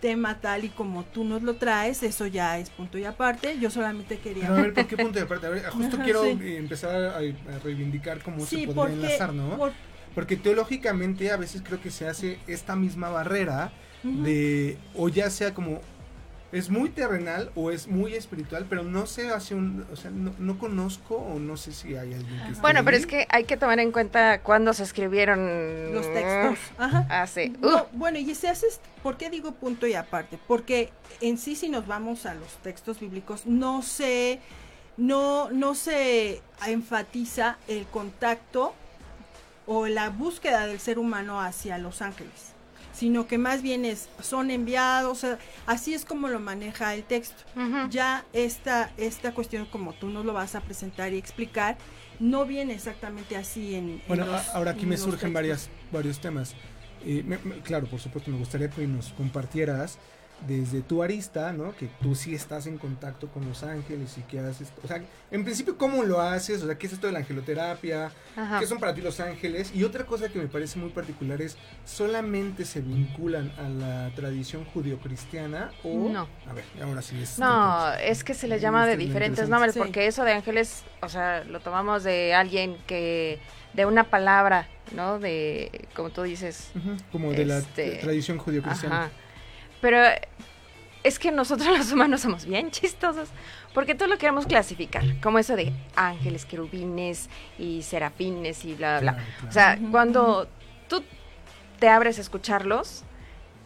tema 0.00 0.40
tal 0.40 0.64
y 0.64 0.68
como 0.70 1.04
tú 1.04 1.24
nos 1.24 1.42
lo 1.42 1.56
traes, 1.56 2.02
eso 2.02 2.26
ya 2.26 2.58
es 2.58 2.70
punto 2.70 2.96
y 2.96 3.04
aparte. 3.04 3.58
Yo 3.58 3.70
solamente 3.70 4.18
quería... 4.18 4.44
Pero 4.48 4.54
a 4.54 4.62
ver, 4.62 4.72
¿por 4.74 4.86
qué 4.86 4.96
punto 5.02 5.18
de 5.18 5.24
aparte? 5.26 5.46
A 5.46 5.50
ver, 5.50 5.66
justo 5.66 5.96
Ajá, 5.96 6.04
quiero 6.04 6.22
sí. 6.24 6.38
empezar 6.56 6.94
a, 7.04 7.16
a 7.18 7.58
reivindicar 7.62 8.22
cómo 8.22 8.44
Sí, 8.46 8.60
se 8.66 8.72
podría 8.72 8.74
porque- 8.74 8.94
enlazar, 8.94 9.34
¿no? 9.34 9.56
por- 9.58 9.72
Porque 10.14 10.36
teológicamente 10.36 11.30
a 11.30 11.36
veces 11.36 11.62
creo 11.64 11.80
que 11.80 11.90
se 11.90 12.06
hace 12.08 12.38
esta 12.46 12.76
misma 12.76 13.08
barrera 13.08 13.72
de, 14.02 14.76
o 14.94 15.08
ya 15.08 15.30
sea 15.30 15.54
como, 15.54 15.80
es 16.54 16.70
muy 16.70 16.88
terrenal 16.90 17.50
o 17.56 17.72
es 17.72 17.88
muy 17.88 18.14
espiritual, 18.14 18.64
pero 18.68 18.84
no 18.84 19.06
se 19.06 19.30
hace 19.30 19.56
un, 19.56 19.84
o 19.92 19.96
sea, 19.96 20.12
no, 20.12 20.32
no 20.38 20.56
conozco 20.56 21.16
o 21.16 21.40
no 21.40 21.56
sé 21.56 21.72
si 21.72 21.96
hay 21.96 22.14
alguien 22.14 22.40
que 22.44 22.50
esté 22.50 22.60
Bueno, 22.60 22.84
pero 22.84 22.96
es 22.96 23.06
que 23.06 23.26
hay 23.28 23.44
que 23.44 23.56
tomar 23.56 23.80
en 23.80 23.90
cuenta 23.90 24.40
cuándo 24.40 24.72
se 24.72 24.84
escribieron 24.84 25.92
Los 25.92 26.12
textos. 26.12 26.58
Ajá. 26.78 27.06
Hace. 27.10 27.48
No, 27.60 27.88
bueno, 27.92 28.18
y 28.18 28.32
se 28.36 28.48
hace, 28.48 28.68
¿por 29.02 29.16
qué 29.16 29.30
digo 29.30 29.52
punto 29.52 29.86
y 29.86 29.94
aparte? 29.94 30.38
Porque 30.46 30.90
en 31.20 31.38
sí, 31.38 31.56
si 31.56 31.68
nos 31.68 31.88
vamos 31.88 32.24
a 32.24 32.34
los 32.34 32.48
textos 32.62 33.00
bíblicos, 33.00 33.46
no 33.46 33.82
se, 33.82 34.38
no, 34.96 35.50
no 35.50 35.74
se 35.74 36.40
enfatiza 36.64 37.58
el 37.66 37.84
contacto 37.86 38.74
o 39.66 39.86
la 39.86 40.10
búsqueda 40.10 40.66
del 40.66 40.78
ser 40.80 40.98
humano 40.98 41.40
hacia 41.40 41.78
los 41.78 42.02
ángeles, 42.02 42.52
sino 42.92 43.26
que 43.26 43.38
más 43.38 43.62
bien 43.62 43.84
es, 43.84 44.08
son 44.20 44.50
enviados, 44.50 45.10
o 45.18 45.20
sea, 45.20 45.38
así 45.66 45.94
es 45.94 46.04
como 46.04 46.28
lo 46.28 46.38
maneja 46.40 46.94
el 46.94 47.02
texto. 47.04 47.42
Ya 47.90 48.24
esta, 48.32 48.90
esta 48.96 49.32
cuestión, 49.34 49.66
como 49.66 49.92
tú 49.94 50.08
nos 50.08 50.24
lo 50.24 50.32
vas 50.32 50.54
a 50.54 50.60
presentar 50.60 51.12
y 51.12 51.18
explicar, 51.18 51.76
no 52.20 52.44
viene 52.46 52.74
exactamente 52.74 53.36
así 53.36 53.74
en... 53.74 53.88
en 53.90 54.02
Bueno, 54.06 54.26
los- 54.26 54.48
a- 54.48 54.52
ahora 54.52 54.72
aquí 54.72 54.82
en 54.82 54.90
me 54.90 54.94
los 54.96 55.00
surgen 55.04 55.18
textos. 55.20 55.34
varias, 55.34 55.68
varios 55.90 56.20
temas. 56.20 56.54
Eh, 57.04 57.22
me- 57.26 57.38
me- 57.38 57.58
claro, 57.60 57.86
por 57.88 58.00
supuesto, 58.00 58.30
me 58.30 58.38
gustaría 58.38 58.70
que 58.70 58.86
nos 58.86 59.08
compartieras 59.14 59.98
desde 60.46 60.82
tu 60.82 61.02
arista, 61.02 61.52
¿no? 61.52 61.74
Que 61.74 61.88
tú 62.02 62.14
sí 62.14 62.34
estás 62.34 62.66
en 62.66 62.76
contacto 62.76 63.28
con 63.28 63.46
los 63.48 63.62
ángeles 63.62 64.18
y 64.18 64.22
que 64.22 64.40
haces, 64.40 64.72
o 64.82 64.86
sea, 64.88 65.02
en 65.30 65.42
principio, 65.44 65.78
¿cómo 65.78 66.02
lo 66.02 66.20
haces? 66.20 66.62
O 66.62 66.66
sea, 66.66 66.76
¿qué 66.76 66.86
es 66.86 66.92
esto 66.92 67.06
de 67.06 67.14
la 67.14 67.20
angeloterapia? 67.20 68.10
Ajá. 68.36 68.58
¿Qué 68.60 68.66
son 68.66 68.78
para 68.78 68.92
ti 68.94 69.00
los 69.00 69.20
ángeles? 69.20 69.74
Y 69.74 69.84
otra 69.84 70.04
cosa 70.04 70.28
que 70.28 70.38
me 70.38 70.46
parece 70.48 70.78
muy 70.78 70.90
particular 70.90 71.40
es, 71.40 71.56
¿solamente 71.84 72.64
se 72.64 72.80
vinculan 72.82 73.52
a 73.58 73.68
la 73.68 74.10
tradición 74.14 74.64
judio-cristiana 74.66 75.70
o...? 75.82 76.08
No. 76.10 76.28
A 76.48 76.52
ver, 76.52 76.64
ahora 76.82 77.00
sí 77.00 77.18
es... 77.22 77.38
No, 77.38 77.92
es 77.94 78.22
que 78.24 78.34
se 78.34 78.46
les 78.48 78.60
llama 78.60 78.86
de 78.86 78.96
diferentes 78.96 79.48
nombres, 79.48 79.72
Sí. 79.74 79.78
porque 79.78 80.06
eso 80.06 80.24
de 80.24 80.32
ángeles, 80.32 80.82
o 81.00 81.08
sea, 81.08 81.42
lo 81.44 81.60
tomamos 81.60 82.04
de 82.04 82.34
alguien 82.34 82.76
que, 82.86 83.38
de 83.72 83.86
una 83.86 84.04
palabra, 84.10 84.68
¿no? 84.94 85.18
De, 85.18 85.88
como 85.96 86.10
tú 86.10 86.22
dices. 86.22 86.70
Como 87.10 87.32
de 87.32 87.46
la 87.46 87.58
este, 87.58 87.98
tra- 87.98 88.00
tradición 88.02 88.38
judio-cristiana. 88.38 89.10
Pero 89.84 89.98
es 91.02 91.18
que 91.18 91.30
nosotros 91.30 91.68
los 91.78 91.92
humanos 91.92 92.22
somos 92.22 92.46
bien 92.46 92.70
chistosos, 92.70 93.28
porque 93.74 93.94
todo 93.94 94.08
lo 94.08 94.16
queremos 94.16 94.46
clasificar, 94.46 95.04
como 95.20 95.38
eso 95.38 95.56
de 95.56 95.74
ángeles, 95.94 96.46
querubines 96.46 97.28
y 97.58 97.82
serafines 97.82 98.64
y 98.64 98.76
bla, 98.76 99.00
bla, 99.00 99.12
bla. 99.12 99.12
Claro, 99.12 99.32
claro. 99.36 99.48
O 99.50 99.52
sea, 99.52 99.78
cuando 99.90 100.48
tú 100.88 101.04
te 101.78 101.90
abres 101.90 102.16
a 102.16 102.22
escucharlos, 102.22 103.04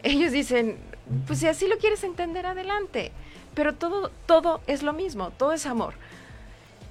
ellos 0.03 0.33
dicen, 0.33 0.77
pues 1.25 1.39
si 1.39 1.47
así 1.47 1.69
lo 1.69 1.77
quieres 1.77 2.03
entender, 2.03 2.45
adelante. 2.45 3.13
Pero 3.53 3.75
todo, 3.75 4.11
todo 4.25 4.59
es 4.67 4.83
lo 4.83 4.91
mismo, 4.91 5.31
todo 5.31 5.53
es 5.53 5.65
amor. 5.65 5.93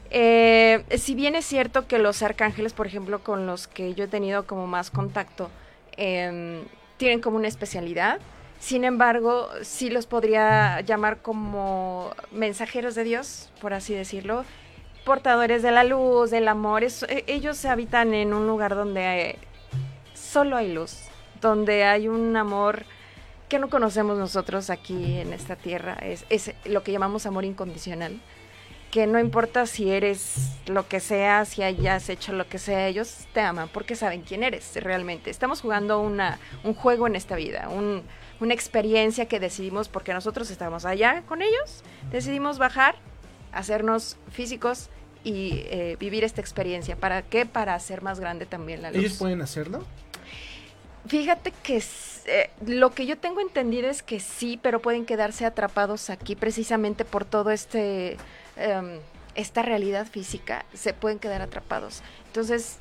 Eh, 0.08 0.86
si 0.96 1.14
bien 1.14 1.34
es 1.34 1.44
cierto 1.44 1.86
que 1.86 1.98
los 1.98 2.22
arcángeles, 2.22 2.72
por 2.72 2.86
ejemplo, 2.86 3.22
con 3.22 3.46
los 3.46 3.68
que 3.68 3.92
yo 3.92 4.04
he 4.04 4.08
tenido 4.08 4.46
como 4.46 4.66
más 4.66 4.90
contacto, 4.90 5.50
em, 5.98 6.62
tienen 6.96 7.20
como 7.20 7.36
una 7.36 7.48
especialidad, 7.48 8.20
sin 8.58 8.84
embargo, 8.84 9.48
sí 9.62 9.90
los 9.90 10.06
podría 10.06 10.80
llamar 10.80 11.22
como 11.22 12.10
mensajeros 12.32 12.94
de 12.94 13.04
Dios, 13.04 13.50
por 13.60 13.72
así 13.72 13.94
decirlo, 13.94 14.44
portadores 15.04 15.62
de 15.62 15.70
la 15.70 15.84
luz, 15.84 16.30
del 16.30 16.48
amor. 16.48 16.84
Es- 16.84 17.04
e- 17.04 17.24
ellos 17.28 17.64
habitan 17.64 18.14
en 18.14 18.34
un 18.34 18.46
lugar 18.46 18.74
donde 18.74 19.30
eh, 19.30 19.38
solo 20.14 20.56
hay 20.56 20.72
luz, 20.72 20.98
donde 21.40 21.84
hay 21.84 22.08
un 22.08 22.36
amor 22.36 22.84
que 23.48 23.58
no 23.58 23.70
conocemos 23.70 24.18
nosotros 24.18 24.68
aquí 24.70 25.18
en 25.20 25.32
esta 25.32 25.56
tierra. 25.56 25.94
Es, 26.02 26.26
es 26.28 26.52
lo 26.66 26.82
que 26.82 26.92
llamamos 26.92 27.24
amor 27.26 27.44
incondicional. 27.44 28.20
Que 28.90 29.06
no 29.06 29.18
importa 29.18 29.66
si 29.66 29.90
eres 29.90 30.50
lo 30.66 30.88
que 30.88 30.98
sea, 31.00 31.44
si 31.44 31.62
hayas 31.62 32.08
hecho 32.08 32.32
lo 32.32 32.48
que 32.48 32.58
sea, 32.58 32.86
ellos 32.88 33.26
te 33.34 33.40
aman 33.42 33.68
porque 33.72 33.94
saben 33.96 34.22
quién 34.22 34.42
eres 34.42 34.74
realmente. 34.82 35.30
Estamos 35.30 35.60
jugando 35.60 36.00
una, 36.00 36.38
un 36.64 36.72
juego 36.74 37.06
en 37.06 37.14
esta 37.14 37.36
vida, 37.36 37.68
un- 37.68 38.02
una 38.40 38.54
experiencia 38.54 39.26
que 39.26 39.40
decidimos 39.40 39.88
porque 39.88 40.14
nosotros 40.14 40.50
estamos 40.50 40.84
allá 40.84 41.22
con 41.26 41.42
ellos, 41.42 41.82
decidimos 42.10 42.58
bajar, 42.58 42.96
hacernos 43.52 44.16
físicos 44.30 44.88
y 45.24 45.64
eh, 45.66 45.96
vivir 45.98 46.24
esta 46.24 46.40
experiencia. 46.40 46.96
¿Para 46.96 47.22
qué? 47.22 47.46
Para 47.46 47.74
hacer 47.74 48.02
más 48.02 48.20
grande 48.20 48.46
también 48.46 48.82
la 48.82 48.90
luz. 48.90 48.98
¿Ellos 48.98 49.18
pueden 49.18 49.42
hacerlo? 49.42 49.84
Fíjate 51.06 51.52
que 51.62 51.82
eh, 52.26 52.50
lo 52.66 52.90
que 52.90 53.06
yo 53.06 53.18
tengo 53.18 53.40
entendido 53.40 53.88
es 53.88 54.02
que 54.02 54.20
sí, 54.20 54.58
pero 54.62 54.80
pueden 54.80 55.06
quedarse 55.06 55.46
atrapados 55.46 56.10
aquí 56.10 56.36
precisamente 56.36 57.04
por 57.04 57.24
todo 57.24 57.50
este 57.50 58.16
em, 58.56 58.98
esta 59.34 59.62
realidad 59.62 60.06
física, 60.08 60.64
se 60.74 60.92
pueden 60.92 61.20
quedar 61.20 61.42
atrapados. 61.42 62.02
Entonces 62.26 62.78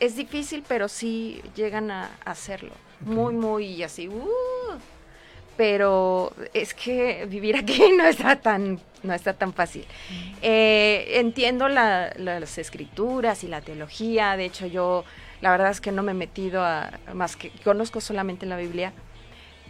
es 0.00 0.16
difícil, 0.16 0.62
pero 0.68 0.88
sí 0.88 1.40
llegan 1.56 1.90
a, 1.90 2.10
a 2.26 2.30
hacerlo. 2.30 2.74
Muy, 3.00 3.32
muy 3.32 3.82
así. 3.82 4.08
uh, 4.08 4.28
pero 5.56 6.32
es 6.52 6.74
que 6.74 7.26
vivir 7.26 7.56
aquí 7.56 7.82
no 7.96 8.04
está 8.06 8.36
tan 8.36 8.80
no 9.02 9.12
está 9.12 9.34
tan 9.34 9.52
fácil. 9.52 9.84
Eh, 10.40 11.18
entiendo 11.20 11.68
la- 11.68 12.12
las 12.16 12.56
escrituras 12.58 13.44
y 13.44 13.48
la 13.48 13.60
teología, 13.60 14.36
de 14.36 14.46
hecho 14.46 14.66
yo 14.66 15.04
la 15.42 15.50
verdad 15.50 15.70
es 15.70 15.80
que 15.82 15.92
no 15.92 16.02
me 16.02 16.12
he 16.12 16.14
metido 16.14 16.64
a 16.64 16.90
más 17.12 17.36
que 17.36 17.50
conozco 17.62 18.00
solamente 18.00 18.46
la 18.46 18.56
Biblia, 18.56 18.92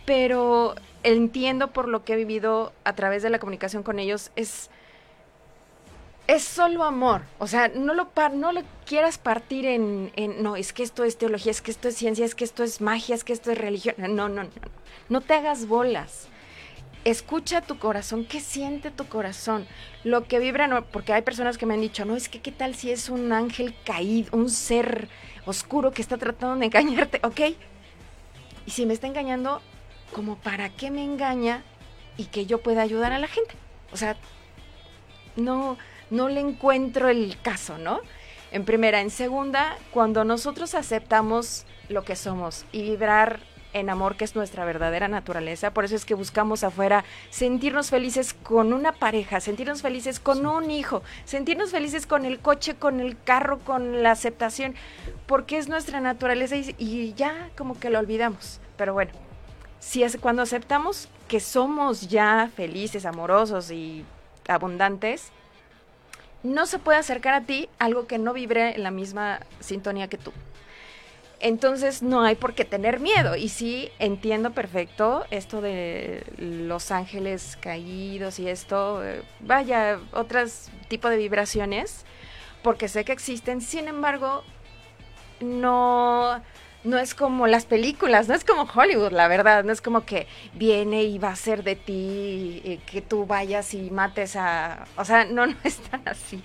pero 0.05 0.74
entiendo 1.03 1.72
por 1.72 1.89
lo 1.89 2.05
que 2.05 2.12
he 2.12 2.16
vivido 2.16 2.72
a 2.85 2.93
través 2.95 3.22
de 3.22 3.30
la 3.30 3.39
comunicación 3.39 3.82
con 3.82 3.99
ellos 3.99 4.30
es 4.37 4.70
es 6.27 6.43
solo 6.43 6.85
amor, 6.85 7.22
o 7.39 7.47
sea, 7.47 7.68
no 7.68 7.93
lo 7.95 8.09
par- 8.09 8.33
no 8.35 8.53
lo 8.53 8.62
quieras 8.87 9.18
partir 9.18 9.66
en, 9.66 10.11
en 10.16 10.43
no, 10.43 10.57
es 10.57 10.72
que 10.72 10.83
esto 10.83 11.05
es 11.05 11.18
teología, 11.18 11.51
es 11.51 11.61
que 11.61 11.70
esto 11.70 11.89
es 11.89 11.97
ciencia, 11.97 12.25
es 12.25 12.35
que 12.35 12.45
esto 12.45 12.62
es 12.62 12.81
magia, 12.81 13.14
es 13.14 13.25
que 13.25 13.33
esto 13.35 13.51
es 13.53 13.59
religión. 13.59 13.95
No, 13.99 14.29
no, 14.29 14.45
no. 14.45 14.51
No 15.09 15.20
te 15.20 15.35
hagas 15.35 15.66
bolas. 15.66 16.29
Escucha 17.05 17.61
tu 17.61 17.79
corazón, 17.79 18.25
¿qué 18.25 18.41
siente 18.41 18.91
tu 18.91 19.07
corazón? 19.07 19.66
Lo 20.05 20.25
que 20.25 20.39
vibra, 20.39 20.66
no, 20.66 20.87
porque 20.87 21.12
hay 21.12 21.20
personas 21.20 21.59
que 21.59 21.66
me 21.66 21.75
han 21.75 21.83
dicho, 21.83 22.07
no, 22.07 22.16
es 22.16 22.31
que 22.31 22.41
qué 22.41 22.51
tal 22.53 22.75
si 22.75 22.91
es 22.91 23.11
un 23.11 23.31
ángel 23.33 23.75
caído, 23.85 24.31
un 24.35 24.49
ser 24.49 25.09
oscuro 25.45 25.91
que 25.91 26.01
está 26.01 26.16
tratando 26.16 26.57
de 26.57 26.64
engañarte, 26.66 27.20
¿ok? 27.22 27.41
Y 28.66 28.70
si 28.70 28.87
me 28.87 28.95
está 28.95 29.07
engañando, 29.07 29.61
como 30.14 30.37
para 30.37 30.70
qué 30.70 30.91
me 30.91 31.05
engaña 31.05 31.62
y 32.16 32.25
que 32.27 32.47
yo 32.47 32.62
pueda 32.62 32.81
ayudar 32.81 33.12
a 33.12 33.18
la 33.18 33.29
gente. 33.29 33.55
O 33.93 33.99
sea, 33.99 34.16
no, 35.37 35.77
no 36.11 36.29
le 36.29 36.41
encuentro 36.41 37.09
el 37.09 37.37
caso, 37.43 37.79
¿no? 37.79 38.01
En 38.53 38.65
primera, 38.65 39.01
en 39.01 39.11
segunda, 39.11 39.77
cuando 39.91 40.25
nosotros 40.25 40.75
aceptamos 40.75 41.67
lo 41.89 42.05
que 42.05 42.17
somos 42.17 42.65
y 42.73 42.83
vibrar 42.83 43.41
en 43.73 43.91
amor, 43.91 44.17
que 44.17 44.25
es 44.25 44.37
nuestra 44.37 44.65
verdadera 44.65 45.09
naturaleza, 45.09 45.73
por 45.73 45.85
eso 45.85 45.97
es 45.97 46.05
que 46.05 46.15
buscamos 46.15 46.63
afuera 46.63 47.05
sentirnos 47.31 47.91
felices 47.91 48.33
con 48.33 48.73
una 48.73 48.93
pareja, 48.93 49.41
sentirnos 49.41 49.83
felices 49.83 50.21
con 50.21 50.47
un 50.47 50.71
hijo, 50.71 51.03
sentirnos 51.25 51.73
felices 51.73 52.07
con 52.07 52.25
el 52.25 52.39
coche, 52.39 52.77
con 52.77 53.01
el 53.01 53.21
carro, 53.21 53.59
con 53.59 54.05
la 54.05 54.13
aceptación, 54.13 54.77
porque 55.27 55.59
es 55.59 55.69
nuestra 55.69 56.01
naturaleza 56.01 56.55
y, 56.55 56.75
y 56.79 57.15
ya 57.15 57.51
como 57.59 57.79
que 57.79 57.91
lo 57.91 57.99
olvidamos. 57.99 58.61
Pero 58.77 58.95
bueno, 58.95 59.11
si 59.81 60.05
es 60.05 60.17
cuando 60.19 60.43
aceptamos 60.43 61.09
que 61.27 61.41
somos 61.41 62.09
ya 62.09 62.49
felices, 62.55 63.05
amorosos 63.05 63.73
y 63.73 64.05
abundantes, 64.47 65.33
no 66.45 66.66
se 66.66 66.78
puede 66.78 66.99
acercar 66.99 67.34
a 67.34 67.40
ti 67.40 67.68
algo 67.80 68.07
que 68.07 68.18
no 68.18 68.32
vibre 68.32 68.76
en 68.76 68.84
la 68.84 68.92
misma 68.92 69.40
sintonía 69.59 70.09
que 70.09 70.18
tú. 70.18 70.32
Entonces 71.40 72.03
no 72.03 72.22
hay 72.22 72.36
por 72.36 72.55
qué 72.55 72.64
tener 72.64 73.01
miedo. 73.01 73.34
Y 73.34 73.49
sí, 73.49 73.90
entiendo 73.99 74.53
perfecto 74.53 75.26
esto 75.30 75.61
de 75.61 76.24
los 76.38 76.90
ángeles 76.90 77.59
caídos 77.61 78.38
y 78.38 78.49
esto, 78.49 79.05
eh, 79.05 79.22
vaya, 79.40 79.99
otros 80.12 80.68
tipo 80.88 81.09
de 81.09 81.16
vibraciones, 81.16 82.05
porque 82.62 82.88
sé 82.88 83.05
que 83.05 83.12
existen. 83.12 83.61
Sin 83.61 83.88
embargo, 83.88 84.45
no, 85.40 86.40
no 86.85 86.99
es 86.99 87.14
como 87.14 87.47
las 87.47 87.64
películas, 87.64 88.28
no 88.28 88.35
es 88.35 88.45
como 88.45 88.62
Hollywood, 88.62 89.12
la 89.12 89.26
verdad. 89.26 89.64
No 89.64 89.72
es 89.72 89.80
como 89.80 90.05
que 90.05 90.26
viene 90.53 91.03
y 91.05 91.18
va 91.18 91.30
a 91.30 91.37
ser 91.37 91.64
de 91.64 91.76
ti, 91.76 92.62
eh, 92.64 92.80
que 92.87 93.01
tú 93.01 93.26
vayas 93.26 93.74
y 93.74 93.91
mates 93.91 94.37
a... 94.37 94.85
O 94.97 95.05
sea, 95.05 95.24
no, 95.24 95.47
no 95.47 95.57
es 95.64 95.78
tan 95.78 96.07
así. 96.07 96.43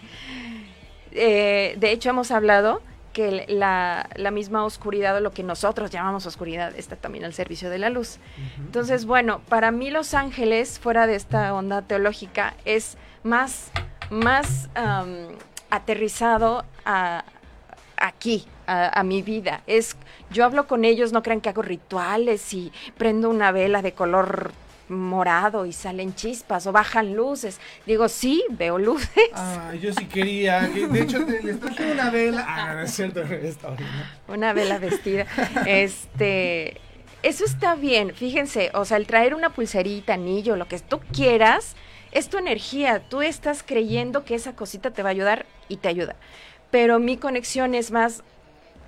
Eh, 1.12 1.76
de 1.78 1.92
hecho, 1.92 2.10
hemos 2.10 2.32
hablado 2.32 2.82
que 3.14 3.46
la, 3.50 4.08
la, 4.16 4.32
misma 4.32 4.64
oscuridad 4.64 5.18
o 5.18 5.20
lo 5.20 5.32
que 5.32 5.44
nosotros 5.44 5.90
llamamos 5.90 6.26
oscuridad 6.28 6.76
está 6.78 6.96
también 6.96 7.26
al 7.26 7.34
servicio 7.34 7.70
de 7.70 7.80
la 7.80 7.90
luz. 7.90 8.20
Entonces, 8.60 9.06
bueno, 9.06 9.42
para 9.50 9.72
mí 9.72 9.90
Los 9.90 10.14
Ángeles, 10.14 10.80
fuera 10.80 11.08
de 11.08 11.16
esta 11.16 11.54
onda 11.54 11.82
teológica, 11.82 12.56
es 12.66 12.98
más, 13.24 13.72
más 14.12 14.70
um, 14.78 15.36
aterrizado 15.72 16.66
a, 16.86 17.26
aquí, 17.98 18.46
a, 18.70 19.00
a, 19.00 19.04
mi 19.04 19.22
vida. 19.22 19.62
Es, 19.68 19.96
yo 20.32 20.46
hablo 20.46 20.68
con 20.68 20.86
ellos, 20.86 21.12
no 21.12 21.24
crean 21.24 21.42
que 21.42 21.50
hago 21.50 21.62
rituales 21.62 22.54
y 22.54 22.72
prendo 22.98 23.30
una 23.30 23.52
vela 23.52 23.82
de 23.82 23.94
color 23.94 24.52
morado 24.90 25.66
y 25.66 25.74
salen 25.74 26.16
chispas 26.16 26.68
o 26.68 26.72
bajan 26.72 27.16
luces. 27.16 27.60
Digo, 27.86 28.10
sí, 28.10 28.44
veo 28.50 28.78
luces. 28.78 29.10
Ah, 29.34 29.74
yo 29.80 29.94
sí 29.94 30.06
quería. 30.06 30.62
De 30.62 31.02
hecho, 31.02 31.20
les 31.20 31.60
traje 31.60 31.92
una 31.92 32.10
vela. 32.10 32.46
Ah, 32.48 32.74
no 32.76 32.82
es 32.82 32.92
cierto, 32.92 33.22
está 33.22 33.76
Una 34.28 34.54
vela 34.54 34.80
vestida. 34.80 35.26
Este, 35.66 36.80
eso 37.22 37.46
está 37.46 37.76
bien, 37.76 38.14
fíjense, 38.16 38.72
o 38.74 38.86
sea, 38.86 38.98
el 38.98 39.06
traer 39.06 39.36
una 39.36 39.50
pulserita, 39.52 40.14
anillo, 40.14 40.56
lo 40.56 40.68
que 40.68 40.80
tú 40.80 41.00
quieras, 41.14 41.76
es 42.12 42.30
tu 42.30 42.38
energía. 42.38 43.04
Tú 43.10 43.22
estás 43.22 43.64
creyendo 43.64 44.26
que 44.26 44.36
esa 44.36 44.56
cosita 44.56 44.92
te 44.92 45.04
va 45.04 45.10
a 45.10 45.12
ayudar 45.12 45.46
y 45.68 45.78
te 45.78 45.90
ayuda. 45.90 46.16
Pero 46.72 47.00
mi 47.00 47.18
conexión 47.18 47.76
es 47.76 47.92
más, 47.92 48.24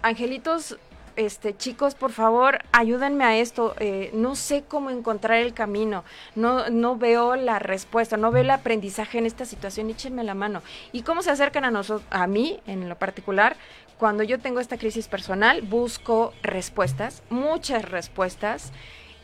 angelitos, 0.02 0.78
este, 1.16 1.56
chicos, 1.56 1.96
por 1.96 2.12
favor, 2.12 2.60
ayúdenme 2.72 3.24
a 3.24 3.38
esto. 3.38 3.76
Eh, 3.80 4.12
no 4.14 4.36
sé 4.36 4.64
cómo 4.68 4.90
encontrar 4.90 5.40
el 5.40 5.54
camino. 5.54 6.04
No, 6.36 6.70
no 6.70 6.98
veo 6.98 7.36
la 7.36 7.60
respuesta, 7.60 8.18
no 8.18 8.32
veo 8.32 8.44
el 8.44 8.50
aprendizaje 8.50 9.18
en 9.18 9.26
esta 9.26 9.46
situación. 9.46 9.90
Échenme 9.90 10.24
la 10.24 10.36
mano. 10.36 10.62
¿Y 10.92 11.04
cómo 11.04 11.22
se 11.22 11.32
acercan 11.32 11.66
a 11.66 11.72
nosotros, 11.72 12.08
a 12.12 12.28
mí 12.28 12.60
en 12.68 12.88
lo 12.88 12.98
particular? 12.98 13.56
Cuando 13.98 14.24
yo 14.24 14.40
tengo 14.40 14.60
esta 14.60 14.78
crisis 14.78 15.08
personal, 15.08 15.62
busco 15.62 16.34
respuestas, 16.42 17.22
muchas 17.30 17.84
respuestas, 17.90 18.72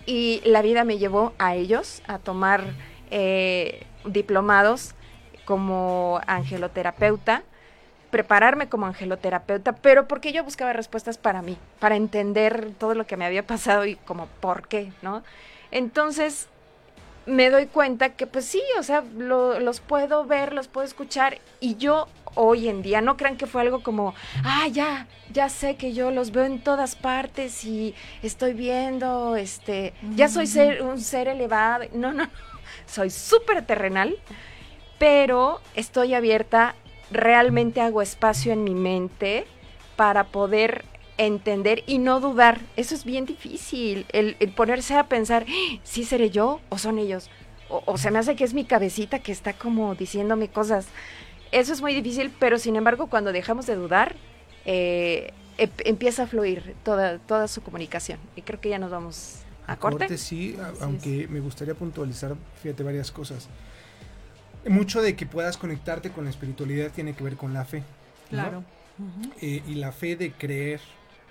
y 0.06 0.42
la 0.46 0.62
vida 0.62 0.84
me 0.84 0.98
llevó 1.00 1.34
a 1.38 1.56
ellos, 1.56 2.02
a 2.08 2.20
tomar 2.20 2.64
eh, 3.12 3.86
diplomados 4.06 4.94
como 5.46 6.22
angeloterapeuta 6.28 7.44
prepararme 8.18 8.68
como 8.68 8.88
angeloterapeuta, 8.88 9.74
pero 9.74 10.08
porque 10.08 10.34
yo 10.34 10.44
buscaba 10.44 10.74
respuestas 10.74 11.20
para 11.20 11.44
mí, 11.44 11.56
para 11.78 11.96
entender 11.96 12.72
todo 12.80 12.96
lo 12.96 13.06
que 13.06 13.16
me 13.16 13.28
había 13.28 13.46
pasado 13.46 13.86
y 13.86 13.96
como 13.96 14.26
por 14.40 14.68
qué, 14.68 14.92
¿no? 15.04 15.22
Entonces 15.70 16.48
me 17.28 17.52
doy 17.52 17.68
cuenta 17.68 18.16
que 18.16 18.26
pues 18.26 18.46
sí, 18.46 18.64
o 18.80 18.82
sea, 18.82 19.04
lo, 19.16 19.60
los 19.60 19.82
puedo 19.82 20.26
ver, 20.26 20.52
los 20.52 20.68
puedo 20.68 20.88
escuchar 20.88 21.38
y 21.60 21.76
yo 21.76 22.08
hoy 22.34 22.70
en 22.70 22.82
día, 22.82 23.02
no 23.02 23.18
crean 23.18 23.38
que 23.38 23.46
fue 23.46 23.62
algo 23.62 23.84
como, 23.84 24.16
ah, 24.44 24.68
ya, 24.72 25.06
ya 25.32 25.48
sé 25.48 25.76
que 25.76 25.94
yo 25.94 26.10
los 26.10 26.32
veo 26.32 26.46
en 26.46 26.60
todas 26.60 26.96
partes 26.96 27.64
y 27.66 27.94
estoy 28.24 28.54
viendo, 28.54 29.36
este, 29.36 29.94
ya 30.16 30.28
soy 30.28 30.48
ser, 30.48 30.82
un 30.82 31.00
ser 31.00 31.28
elevado, 31.28 31.86
no, 31.94 32.14
no, 32.14 32.28
soy 32.88 33.12
súper 33.12 33.64
terrenal, 33.64 34.18
pero 34.98 35.62
estoy 35.76 36.16
abierta 36.16 36.74
realmente 37.12 37.82
hago 37.82 38.02
espacio 38.02 38.54
en 38.54 38.64
mi 38.64 38.76
mente 38.76 39.46
para 39.96 40.26
poder 40.26 40.86
entender 41.18 41.84
y 41.88 41.98
no 42.00 42.20
dudar. 42.20 42.60
Eso 42.76 42.96
es 42.96 43.04
bien 43.04 43.26
difícil, 43.26 44.06
el, 44.10 44.38
el 44.40 44.52
ponerse 44.52 44.96
a 44.96 45.08
pensar, 45.08 45.46
si 45.46 45.80
¿sí 45.84 46.04
seré 46.06 46.30
yo 46.30 46.60
o 46.70 46.78
son 46.78 47.00
ellos? 47.00 47.30
O, 47.70 47.84
o, 47.86 47.98
se 47.98 48.12
me 48.12 48.20
hace 48.20 48.36
que 48.36 48.44
es 48.44 48.54
mi 48.54 48.64
cabecita 48.64 49.20
que 49.20 49.32
está 49.32 49.54
como 49.54 49.96
diciéndome 49.96 50.48
cosas. 50.48 50.88
Eso 51.52 51.74
es 51.74 51.82
muy 51.82 51.94
difícil, 51.94 52.32
pero 52.40 52.60
sin 52.60 52.76
embargo 52.76 53.08
cuando 53.08 53.32
dejamos 53.32 53.66
de 53.66 53.76
dudar, 53.76 54.16
eh, 54.66 55.34
em, 55.58 55.70
empieza 55.86 56.24
a 56.24 56.28
fluir 56.28 56.76
toda, 56.84 57.20
toda 57.20 57.48
su 57.48 57.62
comunicación. 57.62 58.20
Y 58.36 58.42
creo 58.44 58.62
que 58.62 58.70
ya 58.70 58.80
nos 58.80 58.92
vamos 58.92 59.40
a, 59.66 59.74
a 59.74 59.76
corte. 59.78 60.00
corte. 60.00 60.18
Sí, 60.18 60.56
aunque 60.80 61.28
me 61.28 61.40
gustaría 61.40 61.74
puntualizar, 61.74 62.36
fíjate, 62.62 62.84
varias 62.84 63.12
cosas 63.12 63.50
mucho 64.70 65.02
de 65.02 65.16
que 65.16 65.26
puedas 65.26 65.58
conectarte 65.58 66.12
con 66.12 66.24
la 66.26 66.30
espiritualidad 66.30 66.92
tiene 66.92 67.14
que 67.14 67.24
ver 67.24 67.36
con 67.36 67.54
la 67.54 67.66
fe. 67.66 67.84
Claro. 68.30 68.64
¿no? 68.98 69.06
Uh 69.06 69.10
-huh. 69.10 69.34
eh, 69.42 69.64
y 69.68 69.76
la 69.76 69.92
fe 69.92 70.16
de 70.16 70.32
creer, 70.32 70.82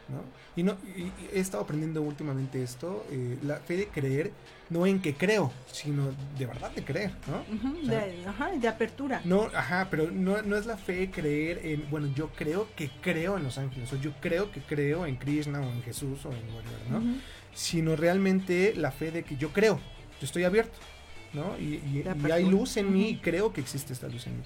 ¿no? 0.09 0.23
Y, 0.55 0.63
no, 0.63 0.77
y 0.97 1.11
he 1.37 1.41
estado 1.41 1.65
aprendiendo 1.65 2.01
últimamente 2.01 2.63
esto, 2.63 3.05
eh, 3.11 3.37
la 3.43 3.57
fe 3.57 3.77
de 3.77 3.89
creer, 3.89 4.31
no 4.71 4.87
en 4.87 5.03
que 5.03 5.15
creo, 5.15 5.53
sino 5.71 6.13
de 6.39 6.47
verdad 6.47 6.71
de 6.71 6.83
creer, 6.83 7.11
¿no? 7.27 7.39
Uh 7.55 7.61
-huh, 7.61 7.83
o 7.83 7.87
sea, 7.87 8.07
de, 8.07 8.27
ajá, 8.27 8.51
de 8.53 8.69
apertura. 8.69 9.21
No, 9.25 9.51
ajá, 9.55 9.89
pero 9.91 10.11
no, 10.11 10.41
no 10.43 10.57
es 10.57 10.65
la 10.65 10.77
fe 10.79 10.95
de 10.95 11.11
creer 11.11 11.61
en, 11.65 11.91
bueno, 11.91 12.07
yo 12.15 12.31
creo 12.31 12.69
que 12.75 12.89
creo 13.03 13.37
en 13.37 13.43
los 13.43 13.59
ángeles, 13.59 13.93
o 13.93 13.97
yo 13.97 14.13
creo 14.21 14.51
que 14.51 14.61
creo 14.61 15.05
en 15.07 15.17
Krishna 15.17 15.61
o 15.61 15.65
en 15.71 15.83
Jesús 15.83 16.25
o 16.25 16.31
en 16.33 16.39
whatever, 16.55 16.91
¿no? 16.91 16.99
Uh 16.99 17.03
-huh. 17.03 17.21
Sino 17.53 17.97
realmente 17.97 18.75
la 18.77 18.93
fe 18.93 19.11
de 19.11 19.25
que 19.25 19.37
yo 19.37 19.51
creo, 19.53 19.77
yo 20.21 20.25
estoy 20.25 20.45
abierto. 20.45 20.79
¿No? 21.37 21.57
Y, 21.59 21.75
y, 21.75 22.05
y, 22.05 22.31
hay 22.33 22.45
luz 22.45 22.77
en 22.77 22.93
mí 22.93 23.11
y 23.11 23.17
creo 23.19 23.53
que 23.53 23.61
existe 23.61 23.93
esta 23.93 24.09
luz 24.09 24.27
en 24.27 24.39
mí. 24.39 24.45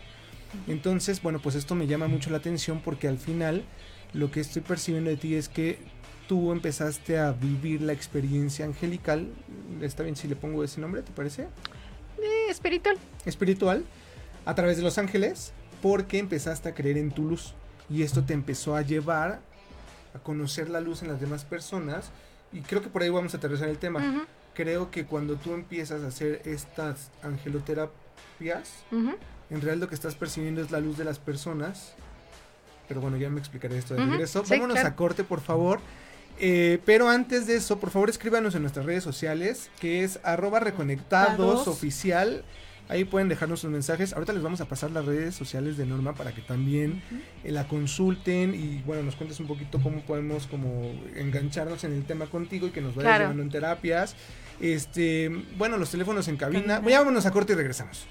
Entonces, 0.66 1.22
bueno, 1.22 1.38
pues 1.40 1.54
esto 1.54 1.74
me 1.74 1.86
llama 1.86 2.08
mucho 2.08 2.30
la 2.30 2.38
atención 2.38 2.80
porque 2.84 3.08
al 3.08 3.18
final 3.18 3.62
lo 4.12 4.30
que 4.30 4.40
estoy 4.40 4.62
percibiendo 4.62 5.08
de 5.08 5.16
ti 5.16 5.36
es 5.36 5.48
que 5.48 5.78
tú 6.28 6.52
empezaste 6.52 7.18
a 7.18 7.32
vivir 7.32 7.80
la 7.80 7.92
experiencia 7.92 8.64
angelical. 8.64 9.28
¿Está 9.80 10.02
bien 10.02 10.16
si 10.16 10.28
le 10.28 10.36
pongo 10.36 10.64
ese 10.64 10.80
nombre, 10.80 11.02
te 11.02 11.12
parece? 11.12 11.42
Eh, 12.20 12.50
espiritual. 12.50 12.98
Espiritual, 13.24 13.84
a 14.44 14.54
través 14.54 14.76
de 14.76 14.82
los 14.82 14.98
ángeles, 14.98 15.52
porque 15.80 16.18
empezaste 16.18 16.68
a 16.68 16.74
creer 16.74 16.98
en 16.98 17.12
tu 17.12 17.24
luz. 17.24 17.54
Y 17.88 18.02
esto 18.02 18.24
te 18.24 18.34
empezó 18.34 18.76
a 18.76 18.82
llevar 18.82 19.40
a 20.14 20.18
conocer 20.18 20.68
la 20.68 20.80
luz 20.80 21.02
en 21.02 21.08
las 21.08 21.20
demás 21.20 21.44
personas. 21.44 22.10
Y 22.52 22.60
creo 22.60 22.82
que 22.82 22.88
por 22.88 23.02
ahí 23.02 23.08
vamos 23.08 23.34
a 23.34 23.36
aterrizar 23.36 23.68
el 23.68 23.78
tema. 23.78 24.00
Uh 24.00 24.02
-huh 24.02 24.39
creo 24.54 24.90
que 24.90 25.04
cuando 25.04 25.36
tú 25.36 25.54
empiezas 25.54 26.02
a 26.02 26.08
hacer 26.08 26.42
estas 26.44 27.10
angeloterapias, 27.22 28.68
uh 28.90 28.96
-huh. 28.96 29.16
en 29.50 29.60
realidad 29.60 29.84
lo 29.84 29.88
que 29.88 29.94
estás 29.94 30.14
percibiendo 30.14 30.60
es 30.60 30.70
la 30.70 30.80
luz 30.80 30.96
de 30.98 31.04
las 31.04 31.18
personas. 31.18 31.94
Pero 32.88 33.00
bueno, 33.00 33.16
ya 33.16 33.30
me 33.30 33.38
explicaré 33.38 33.78
esto 33.78 33.94
de 33.94 34.04
regreso. 34.04 34.40
Uh 34.40 34.42
-huh. 34.42 34.46
sí, 34.46 34.54
Vámonos 34.54 34.74
claro. 34.74 34.88
a 34.88 34.96
corte, 34.96 35.24
por 35.24 35.40
favor. 35.40 35.80
Eh, 36.38 36.80
pero 36.86 37.08
antes 37.08 37.46
de 37.46 37.56
eso, 37.56 37.78
por 37.78 37.90
favor, 37.90 38.08
escríbanos 38.08 38.54
en 38.54 38.62
nuestras 38.62 38.86
redes 38.86 39.04
sociales, 39.04 39.70
que 39.78 40.02
es 40.04 40.18
arroba 40.22 40.58
reconectados 40.58 41.68
oficial. 41.68 42.44
Ahí 42.90 43.04
pueden 43.04 43.28
dejarnos 43.28 43.60
sus 43.60 43.70
mensajes. 43.70 44.12
Ahorita 44.14 44.32
les 44.32 44.42
vamos 44.42 44.60
a 44.60 44.64
pasar 44.64 44.90
las 44.90 45.04
redes 45.04 45.36
sociales 45.36 45.76
de 45.76 45.86
Norma 45.86 46.12
para 46.12 46.32
que 46.32 46.42
también 46.42 47.00
uh 47.12 47.14
-huh. 47.14 47.20
eh, 47.44 47.52
la 47.52 47.68
consulten 47.68 48.52
y 48.52 48.82
bueno, 48.84 49.04
nos 49.04 49.14
cuentes 49.14 49.38
un 49.38 49.46
poquito 49.46 49.80
cómo 49.80 50.00
podemos 50.00 50.48
como 50.48 50.92
engancharnos 51.14 51.84
en 51.84 51.92
el 51.92 52.04
tema 52.04 52.26
contigo 52.26 52.66
y 52.66 52.70
que 52.70 52.80
nos 52.80 52.96
vaya 52.96 53.10
claro. 53.10 53.24
llevando 53.24 53.44
en 53.44 53.50
terapias. 53.50 54.16
Este, 54.58 55.28
bueno, 55.56 55.76
los 55.76 55.88
teléfonos 55.88 56.26
en 56.26 56.36
cabina. 56.36 56.80
Bueno, 56.80 56.98
vámonos 56.98 57.26
a 57.26 57.30
corte 57.30 57.52
y 57.52 57.56
regresamos. 57.56 58.06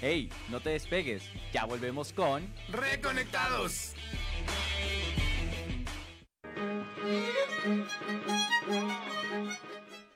Hey, 0.00 0.30
no 0.50 0.60
te 0.60 0.70
despegues. 0.70 1.24
Ya 1.52 1.64
volvemos 1.64 2.12
con 2.12 2.46
Reconectados. 2.70 3.94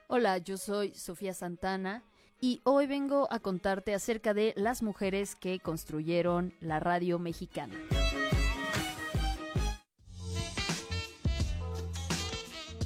Hola, 0.09 0.39
yo 0.39 0.57
soy 0.57 0.95
Sofía 0.95 1.35
Santana 1.35 2.03
y 2.41 2.61
hoy 2.65 2.87
vengo 2.87 3.29
a 3.31 3.41
contarte 3.41 3.95
acerca 3.95 4.35
de 4.35 4.53
las 4.57 4.83
mujeres 4.83 5.35
que 5.35 5.59
construyeron 5.59 6.55
la 6.61 6.81
radio 6.81 7.19
mexicana. 7.19 7.75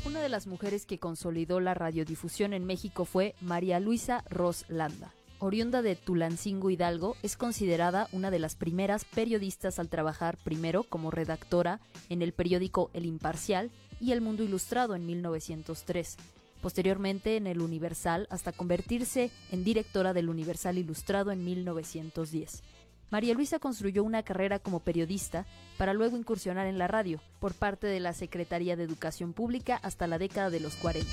Una 0.04 0.20
de 0.20 0.28
las 0.28 0.46
mujeres 0.46 0.86
que 0.86 0.98
consolidó 0.98 1.60
la 1.60 1.74
radiodifusión 1.74 2.52
en 2.52 2.64
México 2.64 3.04
fue 3.04 3.34
María 3.40 3.80
Luisa 3.80 4.24
Ross 4.28 4.64
Landa. 4.68 5.12
Oriunda 5.40 5.82
de 5.82 5.96
Tulancingo 5.96 6.70
Hidalgo, 6.70 7.16
es 7.22 7.36
considerada 7.36 8.08
una 8.12 8.30
de 8.30 8.38
las 8.38 8.54
primeras 8.54 9.04
periodistas 9.04 9.78
al 9.78 9.88
trabajar 9.88 10.36
primero 10.44 10.84
como 10.84 11.10
redactora 11.10 11.80
en 12.08 12.22
el 12.22 12.32
periódico 12.32 12.90
El 12.94 13.06
Imparcial 13.06 13.70
y 14.00 14.12
El 14.12 14.20
Mundo 14.20 14.44
Ilustrado 14.44 14.94
en 14.94 15.06
1903, 15.06 16.16
posteriormente 16.60 17.36
en 17.36 17.46
El 17.46 17.60
Universal 17.60 18.26
hasta 18.30 18.52
convertirse 18.52 19.30
en 19.50 19.64
directora 19.64 20.12
del 20.12 20.28
Universal 20.28 20.78
Ilustrado 20.78 21.32
en 21.32 21.44
1910. 21.44 22.62
María 23.10 23.34
Luisa 23.34 23.58
construyó 23.58 24.04
una 24.04 24.22
carrera 24.22 24.60
como 24.60 24.80
periodista 24.80 25.44
para 25.78 25.94
luego 25.94 26.16
incursionar 26.16 26.66
en 26.66 26.78
la 26.78 26.86
radio 26.86 27.20
por 27.40 27.54
parte 27.54 27.88
de 27.88 27.98
la 27.98 28.12
Secretaría 28.12 28.76
de 28.76 28.84
Educación 28.84 29.32
Pública 29.32 29.80
hasta 29.82 30.06
la 30.06 30.18
década 30.18 30.50
de 30.50 30.60
los 30.60 30.76
40. 30.76 31.08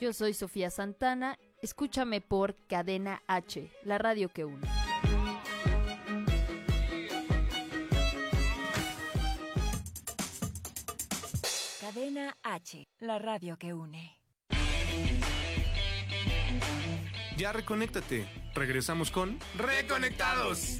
Yo 0.00 0.12
soy 0.12 0.34
Sofía 0.34 0.70
Santana, 0.70 1.38
escúchame 1.62 2.20
por 2.20 2.56
Cadena 2.66 3.22
H, 3.26 3.70
la 3.82 3.98
radio 3.98 4.28
que 4.28 4.44
une. 4.44 4.66
Cadena 11.80 12.36
H, 12.42 12.88
la 12.98 13.18
radio 13.18 13.56
que 13.58 13.72
une. 13.72 14.18
Ya 17.36 17.52
reconéctate. 17.52 18.26
Regresamos 18.54 19.10
con 19.10 19.38
Reconectados. 19.56 20.78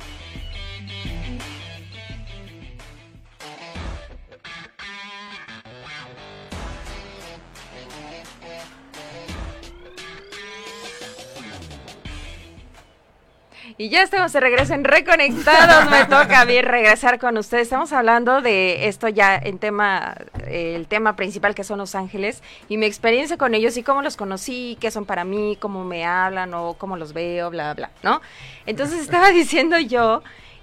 Y 13.79 13.91
ya 13.91 14.03
estamos 14.03 14.33
de 14.33 14.41
regreso 14.41 14.73
en 14.73 14.85
Reconectados. 14.85 15.91
Me 15.91 16.07
toca 16.07 16.41
a 16.41 16.45
mí 16.47 16.63
regresar 16.63 17.19
con 17.19 17.37
ustedes. 17.37 17.65
Estamos 17.65 17.93
hablando 17.93 18.41
de 18.41 18.89
esto 18.89 19.09
ya 19.09 19.37
en 19.37 19.59
tema, 19.59 20.17
el 20.49 20.87
tema 20.87 21.15
principal 21.15 21.55
que 21.55 21.63
son 21.63 21.77
Los 21.79 21.95
Ángeles 21.95 22.43
y 22.71 22.79
mi 22.79 22.87
experiencia 22.87 23.37
con 23.37 23.55
ellos 23.55 23.77
y 23.77 23.83
cómo 23.83 24.01
los 24.01 24.17
conocí, 24.17 24.79
qué 24.81 24.91
son 24.91 25.05
para 25.05 25.25
mí, 25.25 25.59
cómo 25.61 25.85
me 25.85 26.07
hablan 26.07 26.55
o 26.55 26.73
cómo 26.75 26.97
los 26.97 27.13
veo, 27.13 27.51
bla, 27.51 27.75
bla, 27.75 27.91
¿no? 28.03 28.23
Entonces 28.65 29.01
estaba 29.01 29.29
diciendo 29.33 29.79
yo 29.79 30.23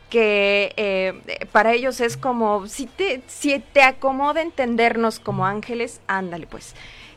que 0.10 0.74
eh, 0.76 1.48
para 1.52 1.74
ellos 1.74 2.02
es 2.02 2.18
como, 2.18 2.66
si 2.66 2.88
te, 2.88 3.22
si 3.28 3.60
te 3.60 3.84
acomoda 3.84 4.42
entendernos 4.42 5.20
como 5.20 5.46
ángeles, 5.46 6.02
ándale 6.08 6.48
pues. 6.48 6.74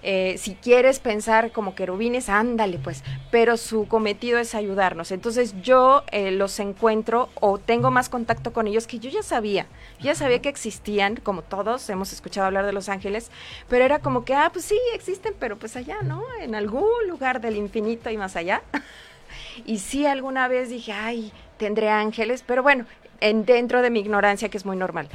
Eh, 0.09 0.39
si 0.39 0.55
quieres 0.55 1.01
pensar 1.01 1.51
como 1.51 1.75
querubines, 1.75 2.29
ándale 2.29 2.79
pues, 2.79 3.03
pero 3.33 3.57
su 3.57 3.89
cometido 3.89 4.39
es 4.39 4.55
ayudarnos. 4.55 5.11
Entonces 5.11 5.61
yo 5.63 6.05
eh, 6.13 6.31
los 6.31 6.61
encuentro 6.61 7.29
o 7.41 7.59
tengo 7.59 7.91
más 7.91 8.09
contacto 8.09 8.53
con 8.53 8.69
ellos 8.69 8.87
que 8.87 9.01
yo 9.01 9.11
ya 9.11 9.25
sabía, 9.25 9.67
ya 9.99 10.15
sabía 10.15 10.41
que 10.41 10.49
existían, 10.49 11.17
como 11.17 11.43
todos 11.43 11.91
hemos 11.91 12.13
escuchado 12.13 12.47
hablar 12.47 12.67
de 12.67 12.73
los 12.73 12.89
ángeles, 12.89 13.33
pero 13.69 13.85
era 13.85 13.99
como 13.99 14.25
que, 14.25 14.33
ah, 14.33 14.51
pues 14.53 14.67
sí, 14.67 14.79
existen, 14.95 15.35
pero 15.41 15.59
pues 15.59 15.75
allá, 15.75 16.01
¿no? 16.05 16.23
En 16.41 16.55
algún 16.55 17.09
lugar 17.09 17.41
del 17.41 17.57
infinito 17.57 18.09
y 18.09 18.17
más 18.17 18.37
allá. 18.37 18.63
y 19.67 19.81
sí, 19.81 20.07
alguna 20.07 20.47
vez 20.47 20.69
dije, 20.69 20.93
ay, 20.93 21.33
tendré 21.57 21.91
ángeles, 21.91 22.45
pero 22.47 22.63
bueno, 22.63 22.87
en, 23.19 23.45
dentro 23.45 23.83
de 23.83 23.91
mi 23.91 23.99
ignorancia, 23.99 24.51
que 24.51 24.57
es 24.57 24.65
muy 24.65 24.77
normal. 24.77 25.09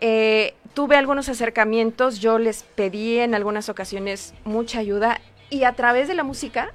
Eh, 0.00 0.54
tuve 0.78 0.94
algunos 0.94 1.28
acercamientos, 1.28 2.20
yo 2.20 2.38
les 2.38 2.62
pedí 2.62 3.18
en 3.18 3.34
algunas 3.34 3.68
ocasiones 3.68 4.32
mucha 4.44 4.78
ayuda 4.78 5.20
y 5.50 5.64
a 5.64 5.72
través 5.72 6.06
de 6.06 6.14
la 6.14 6.22
música 6.22 6.70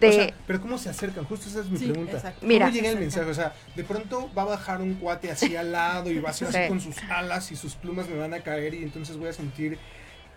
de... 0.00 0.08
O 0.08 0.12
sea, 0.12 0.34
pero 0.48 0.60
¿cómo 0.60 0.78
se 0.78 0.88
acercan? 0.90 1.24
Justo 1.26 1.48
esa 1.48 1.60
es 1.60 1.66
mi 1.68 1.78
Sí, 1.78 1.84
pregunta. 1.86 2.16
exacto. 2.16 2.40
¿Cómo 2.40 2.48
Mira. 2.48 2.70
llega 2.70 2.88
el 2.88 2.98
mensaje? 2.98 3.30
O 3.30 3.34
sea, 3.34 3.54
de 3.76 3.84
pronto 3.84 4.28
va 4.36 4.42
a 4.42 4.46
bajar 4.46 4.80
un 4.82 4.94
cuate 4.94 5.30
así 5.30 5.54
al 5.54 5.70
lado 5.70 6.10
y 6.10 6.18
va 6.18 6.30
a 6.30 6.32
ser 6.32 6.48
Sí. 6.50 6.56
así 6.58 6.68
con 6.68 6.80
sus 6.80 6.96
alas 7.08 7.52
y 7.52 7.56
sus 7.56 7.76
plumas 7.76 8.08
me 8.08 8.18
van 8.18 8.34
a 8.34 8.40
caer 8.40 8.74
y 8.74 8.82
entonces 8.82 9.16
voy 9.16 9.28
a 9.28 9.32
sentir 9.32 9.78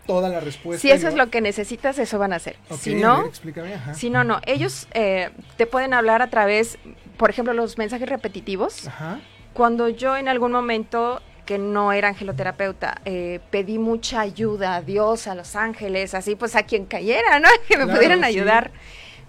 toda 0.06 0.30
la 0.30 0.40
respuesta. 0.40 0.80
si 0.80 0.92
eso 0.92 1.08
es 1.08 1.16
va- 1.16 1.18
lo 1.26 1.32
que 1.32 1.42
necesitas, 1.42 1.98
eso 1.98 2.20
van 2.20 2.34
a 2.34 2.36
hacer. 2.36 2.58
Si 2.80 2.94
no, 2.94 3.18
ver, 3.22 3.26
explícame, 3.28 3.74
ajá. 3.74 3.96
si 3.96 4.12
no, 4.12 4.24
no. 4.24 4.40
Ellos 4.46 4.88
eh, 4.94 5.32
te 5.58 5.66
pueden 5.66 5.96
hablar 5.96 6.22
a 6.22 6.30
través, 6.30 6.78
por 7.18 7.32
ejemplo, 7.32 7.56
los 7.56 7.80
mensajes 7.80 8.08
repetitivos. 8.08 8.88
Ajá. 8.88 9.20
Cuando 9.54 9.90
yo 9.90 10.16
en 10.16 10.28
algún 10.28 10.52
momento 10.52 11.24
que 11.50 11.58
no 11.58 11.92
era 11.94 12.10
angeloterapeuta, 12.10 13.02
eh, 13.06 13.40
pedí 13.50 13.80
mucha 13.80 14.20
ayuda 14.20 14.76
a 14.76 14.84
Dios, 14.84 15.26
a 15.26 15.34
los 15.34 15.56
ángeles, 15.56 16.14
así 16.14 16.36
pues 16.36 16.56
a 16.56 16.62
quien 16.62 16.86
cayera, 16.86 17.40
¿no? 17.40 17.50
Que 17.68 17.76
me 17.76 17.86
Claro, 17.86 17.98
pudieran 17.98 18.20
sí. 18.20 18.26
ayudar. 18.26 18.70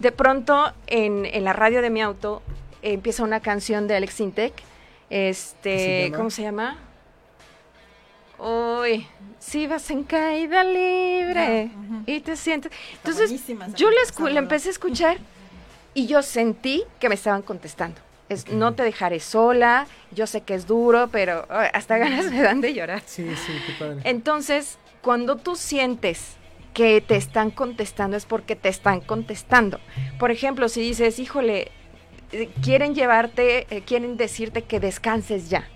De 0.01 0.13
pronto 0.13 0.71
en, 0.87 1.25
en 1.25 1.45
la 1.45 1.55
radio 1.55 1.81
de 1.81 1.89
mi 1.89 2.03
auto 2.03 2.43
eh, 2.83 2.93
empieza 2.93 3.25
una 3.25 3.41
canción 3.41 3.89
de 3.89 3.97
Alex 3.97 4.17
¿Qué 4.17 4.53
este, 5.31 6.09
se? 6.11 6.13
¿cómo 6.15 6.29
se 6.29 6.43
llama? 6.43 6.77
Uy, 8.39 9.07
si 9.39 9.67
vas 9.67 9.91
en 9.91 10.05
caída 10.05 10.63
libre 10.63 11.71
Ah, 11.75 12.03
y 12.05 12.21
te 12.21 12.37
sientes... 12.37 12.71
Está 12.71 13.13
Entonces 13.13 13.47
yo 13.77 13.89
la, 13.91 14.31
la 14.31 14.41
empecé 14.41 14.69
a 14.69 14.73
escuchar 14.73 15.17
y 15.95 16.07
yo 16.07 16.21
sentí 16.21 16.85
que 16.99 17.09
me 17.09 17.15
estaban 17.15 17.41
contestando. 17.41 17.99
Es, 18.31 18.49
no 18.49 18.75
te 18.75 18.83
dejaré 18.83 19.21
sola, 19.21 19.87
yo 20.13 20.27
sé 20.27 20.41
que 20.41 20.55
es 20.55 20.67
duro, 20.67 21.09
pero 21.13 21.47
hasta 21.51 21.99
ganas 21.99 22.31
me 22.31 22.41
dan 22.41 22.63
de 22.63 22.73
llorar. 22.73 23.03
Sí, 23.05 23.29
sí, 23.37 23.53
qué 23.67 23.73
padre. 23.79 24.01
Entonces, 24.05 24.79
cuando 25.03 25.37
tú 25.37 25.57
sientes 25.57 26.37
que 26.73 27.01
te 27.01 27.17
están 27.17 27.51
contestando 27.51 28.17
es 28.17 28.25
porque 28.25 28.57
te 28.57 28.69
están 28.69 29.01
contestando. 29.01 29.81
Por 30.19 30.31
ejemplo, 30.31 30.69
si 30.69 30.81
dices, 30.81 31.19
híjole, 31.19 31.71
eh, 32.33 32.49
quieren 32.63 32.95
llevarte, 32.95 33.67
eh, 33.71 33.83
quieren 33.83 34.17
decirte 34.17 34.63
que 34.63 34.79
descanses 34.79 35.51
ya. 35.51 35.69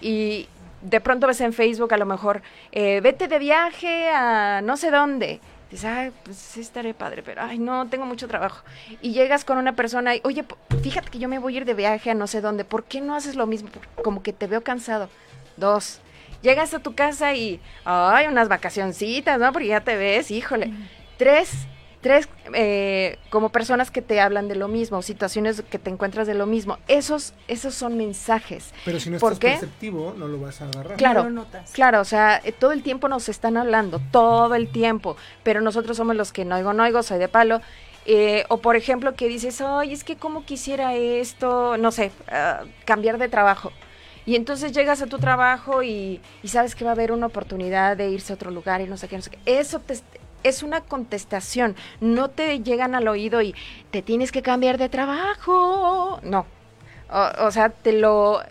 Y 0.00 0.48
de 0.82 1.00
pronto 1.00 1.26
ves 1.26 1.40
en 1.40 1.52
Facebook 1.52 1.94
a 1.94 1.96
lo 1.96 2.06
mejor, 2.06 2.42
eh, 2.72 3.00
vete 3.00 3.28
de 3.28 3.38
viaje 3.38 4.10
a 4.10 4.60
no 4.62 4.76
sé 4.76 4.90
dónde. 4.90 5.40
Dices, 5.72 5.86
ay, 5.86 6.12
pues 6.22 6.36
sí 6.36 6.60
estaré 6.60 6.92
padre, 6.92 7.22
pero 7.22 7.40
ay, 7.42 7.58
no, 7.58 7.88
tengo 7.88 8.04
mucho 8.04 8.28
trabajo. 8.28 8.62
Y 9.00 9.12
llegas 9.12 9.42
con 9.46 9.56
una 9.56 9.74
persona 9.74 10.14
y, 10.14 10.20
oye, 10.22 10.44
fíjate 10.82 11.08
que 11.10 11.18
yo 11.18 11.30
me 11.30 11.38
voy 11.38 11.54
a 11.54 11.56
ir 11.56 11.64
de 11.64 11.72
viaje 11.72 12.10
a 12.10 12.14
no 12.14 12.26
sé 12.26 12.42
dónde, 12.42 12.66
¿por 12.66 12.84
qué 12.84 13.00
no 13.00 13.14
haces 13.14 13.36
lo 13.36 13.46
mismo? 13.46 13.70
Como 14.04 14.22
que 14.22 14.34
te 14.34 14.46
veo 14.46 14.62
cansado. 14.62 15.08
Dos, 15.56 16.00
llegas 16.42 16.74
a 16.74 16.80
tu 16.80 16.94
casa 16.94 17.32
y, 17.32 17.58
ay, 17.86 18.26
unas 18.26 18.50
vacacioncitas, 18.50 19.40
¿no? 19.40 19.50
Porque 19.50 19.68
ya 19.68 19.80
te 19.80 19.96
ves, 19.96 20.30
híjole. 20.30 20.70
Tres, 21.16 21.66
tres, 22.02 22.28
eh, 22.52 23.18
como 23.30 23.48
personas 23.50 23.90
que 23.90 24.02
te 24.02 24.20
hablan 24.20 24.48
de 24.48 24.56
lo 24.56 24.68
mismo, 24.68 25.00
situaciones 25.00 25.62
que 25.70 25.78
te 25.78 25.88
encuentras 25.88 26.26
de 26.26 26.34
lo 26.34 26.44
mismo. 26.46 26.78
Esos, 26.88 27.32
esos 27.48 27.74
son 27.74 27.96
mensajes. 27.96 28.74
Pero 28.84 29.00
si 29.00 29.08
no 29.08 29.18
¿Por 29.18 29.32
estás 29.34 29.40
qué? 29.40 29.58
perceptivo, 29.58 30.14
no 30.18 30.28
lo 30.28 30.38
vas 30.40 30.60
a 30.60 30.66
agarrar. 30.66 30.96
Claro, 30.98 31.22
No 31.22 31.30
lo 31.30 31.34
notas. 31.36 31.70
claro, 31.72 32.00
o 32.00 32.04
sea, 32.04 32.40
eh, 32.44 32.52
todo 32.52 32.72
el 32.72 32.82
tiempo 32.82 33.08
nos 33.08 33.28
están 33.30 33.56
hablando, 33.56 34.00
todo 34.10 34.54
el 34.54 34.70
tiempo, 34.70 35.16
pero 35.42 35.60
nosotros 35.62 35.96
somos 35.96 36.16
los 36.16 36.32
que 36.32 36.44
no 36.44 36.56
oigo, 36.56 36.72
no 36.74 36.82
oigo, 36.82 37.02
soy 37.02 37.18
de 37.18 37.28
palo. 37.28 37.60
Eh, 38.04 38.44
o 38.48 38.58
por 38.58 38.74
ejemplo 38.74 39.14
que 39.14 39.28
dices, 39.28 39.60
ay, 39.60 39.92
es 39.92 40.02
que 40.02 40.16
como 40.16 40.44
quisiera 40.44 40.94
esto, 40.96 41.76
no 41.78 41.92
sé, 41.92 42.10
ah, 42.28 42.64
cambiar 42.84 43.16
de 43.18 43.28
trabajo. 43.28 43.70
Y 44.26 44.34
entonces 44.36 44.72
llegas 44.72 45.02
a 45.02 45.06
tu 45.06 45.18
trabajo 45.18 45.82
y, 45.82 46.20
y 46.42 46.48
sabes 46.48 46.74
que 46.74 46.84
va 46.84 46.90
a 46.90 46.94
haber 46.94 47.10
una 47.12 47.26
oportunidad 47.26 47.96
de 47.96 48.08
irse 48.10 48.32
a 48.32 48.36
otro 48.36 48.50
lugar 48.50 48.80
y 48.80 48.86
no 48.86 48.96
sé 48.96 49.08
qué, 49.08 49.16
no 49.16 49.22
sé 49.22 49.30
qué. 49.30 49.38
Eso 49.46 49.78
te, 49.80 49.94
es 50.42 50.62
una 50.62 50.80
contestación, 50.80 51.76
no 52.00 52.30
te 52.30 52.60
llegan 52.60 52.94
al 52.94 53.08
oído 53.08 53.42
y 53.42 53.54
te 53.90 54.02
tienes 54.02 54.32
que 54.32 54.42
cambiar 54.42 54.78
de 54.78 54.88
trabajo. 54.88 56.20
No, 56.22 56.46
o, 57.10 57.46
o 57.46 57.50
sea, 57.50 57.70
te 57.70 57.92
lo 57.92 58.42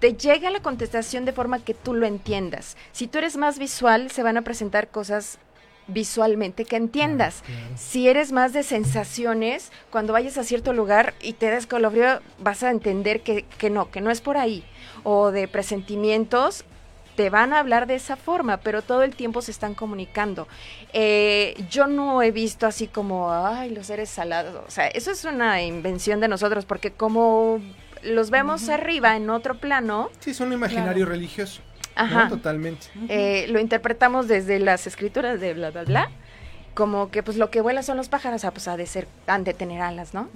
te 0.00 0.14
llega 0.14 0.50
la 0.50 0.60
contestación 0.60 1.26
de 1.26 1.32
forma 1.32 1.62
que 1.62 1.74
tú 1.74 1.92
lo 1.94 2.06
entiendas. 2.06 2.76
Si 2.90 3.06
tú 3.06 3.18
eres 3.18 3.36
más 3.36 3.58
visual, 3.58 4.10
se 4.10 4.22
van 4.22 4.38
a 4.38 4.42
presentar 4.42 4.88
cosas 4.88 5.38
visualmente 5.86 6.64
que 6.64 6.76
entiendas. 6.76 7.42
Claro. 7.44 7.60
Si 7.76 8.08
eres 8.08 8.32
más 8.32 8.52
de 8.52 8.62
sensaciones, 8.62 9.70
cuando 9.90 10.12
vayas 10.12 10.38
a 10.38 10.44
cierto 10.44 10.72
lugar 10.72 11.14
y 11.20 11.34
te 11.34 11.50
des 11.50 11.66
calofrío, 11.66 12.20
vas 12.38 12.62
a 12.62 12.70
entender 12.70 13.20
que, 13.20 13.42
que 13.58 13.70
no, 13.70 13.90
que 13.90 14.00
no 14.00 14.10
es 14.10 14.20
por 14.20 14.36
ahí. 14.36 14.64
O 15.02 15.30
de 15.32 15.48
presentimientos, 15.48 16.64
te 17.16 17.28
van 17.30 17.52
a 17.52 17.58
hablar 17.58 17.86
de 17.86 17.94
esa 17.96 18.16
forma, 18.16 18.58
pero 18.58 18.82
todo 18.82 19.02
el 19.02 19.14
tiempo 19.14 19.42
se 19.42 19.50
están 19.50 19.74
comunicando. 19.74 20.48
Eh, 20.92 21.54
yo 21.70 21.86
no 21.86 22.22
he 22.22 22.30
visto 22.30 22.66
así 22.66 22.86
como, 22.86 23.32
ay, 23.32 23.70
los 23.70 23.86
seres 23.86 24.08
salados. 24.10 24.64
O 24.66 24.70
sea, 24.70 24.88
eso 24.88 25.10
es 25.10 25.24
una 25.24 25.62
invención 25.62 26.20
de 26.20 26.28
nosotros, 26.28 26.64
porque 26.64 26.90
como 26.92 27.60
los 28.02 28.30
vemos 28.30 28.68
arriba 28.68 29.16
en 29.16 29.28
otro 29.30 29.56
plano, 29.58 30.10
Sí, 30.20 30.32
son 30.34 30.48
un 30.48 30.54
imaginario 30.54 31.04
religioso. 31.06 31.60
¿no? 31.96 32.02
Ajá. 32.02 32.28
Totalmente. 32.28 32.86
eh, 33.08 33.46
lo 33.50 33.58
interpretamos 33.60 34.26
desde 34.28 34.58
las 34.58 34.86
escrituras 34.86 35.40
de 35.40 35.52
bla, 35.54 35.70
bla, 35.70 35.84
bla. 35.84 36.10
Como 36.72 37.10
que 37.10 37.22
pues 37.22 37.36
lo 37.36 37.50
que 37.50 37.60
vuela 37.60 37.82
son 37.82 37.96
los 37.98 38.08
pájaros, 38.08 38.44
ah, 38.44 38.52
pues 38.52 38.68
ha 38.68 38.76
de 38.76 38.86
ser, 38.86 39.06
han 39.26 39.44
de 39.44 39.52
tener 39.52 39.82
alas, 39.82 40.14
¿no? 40.14 40.28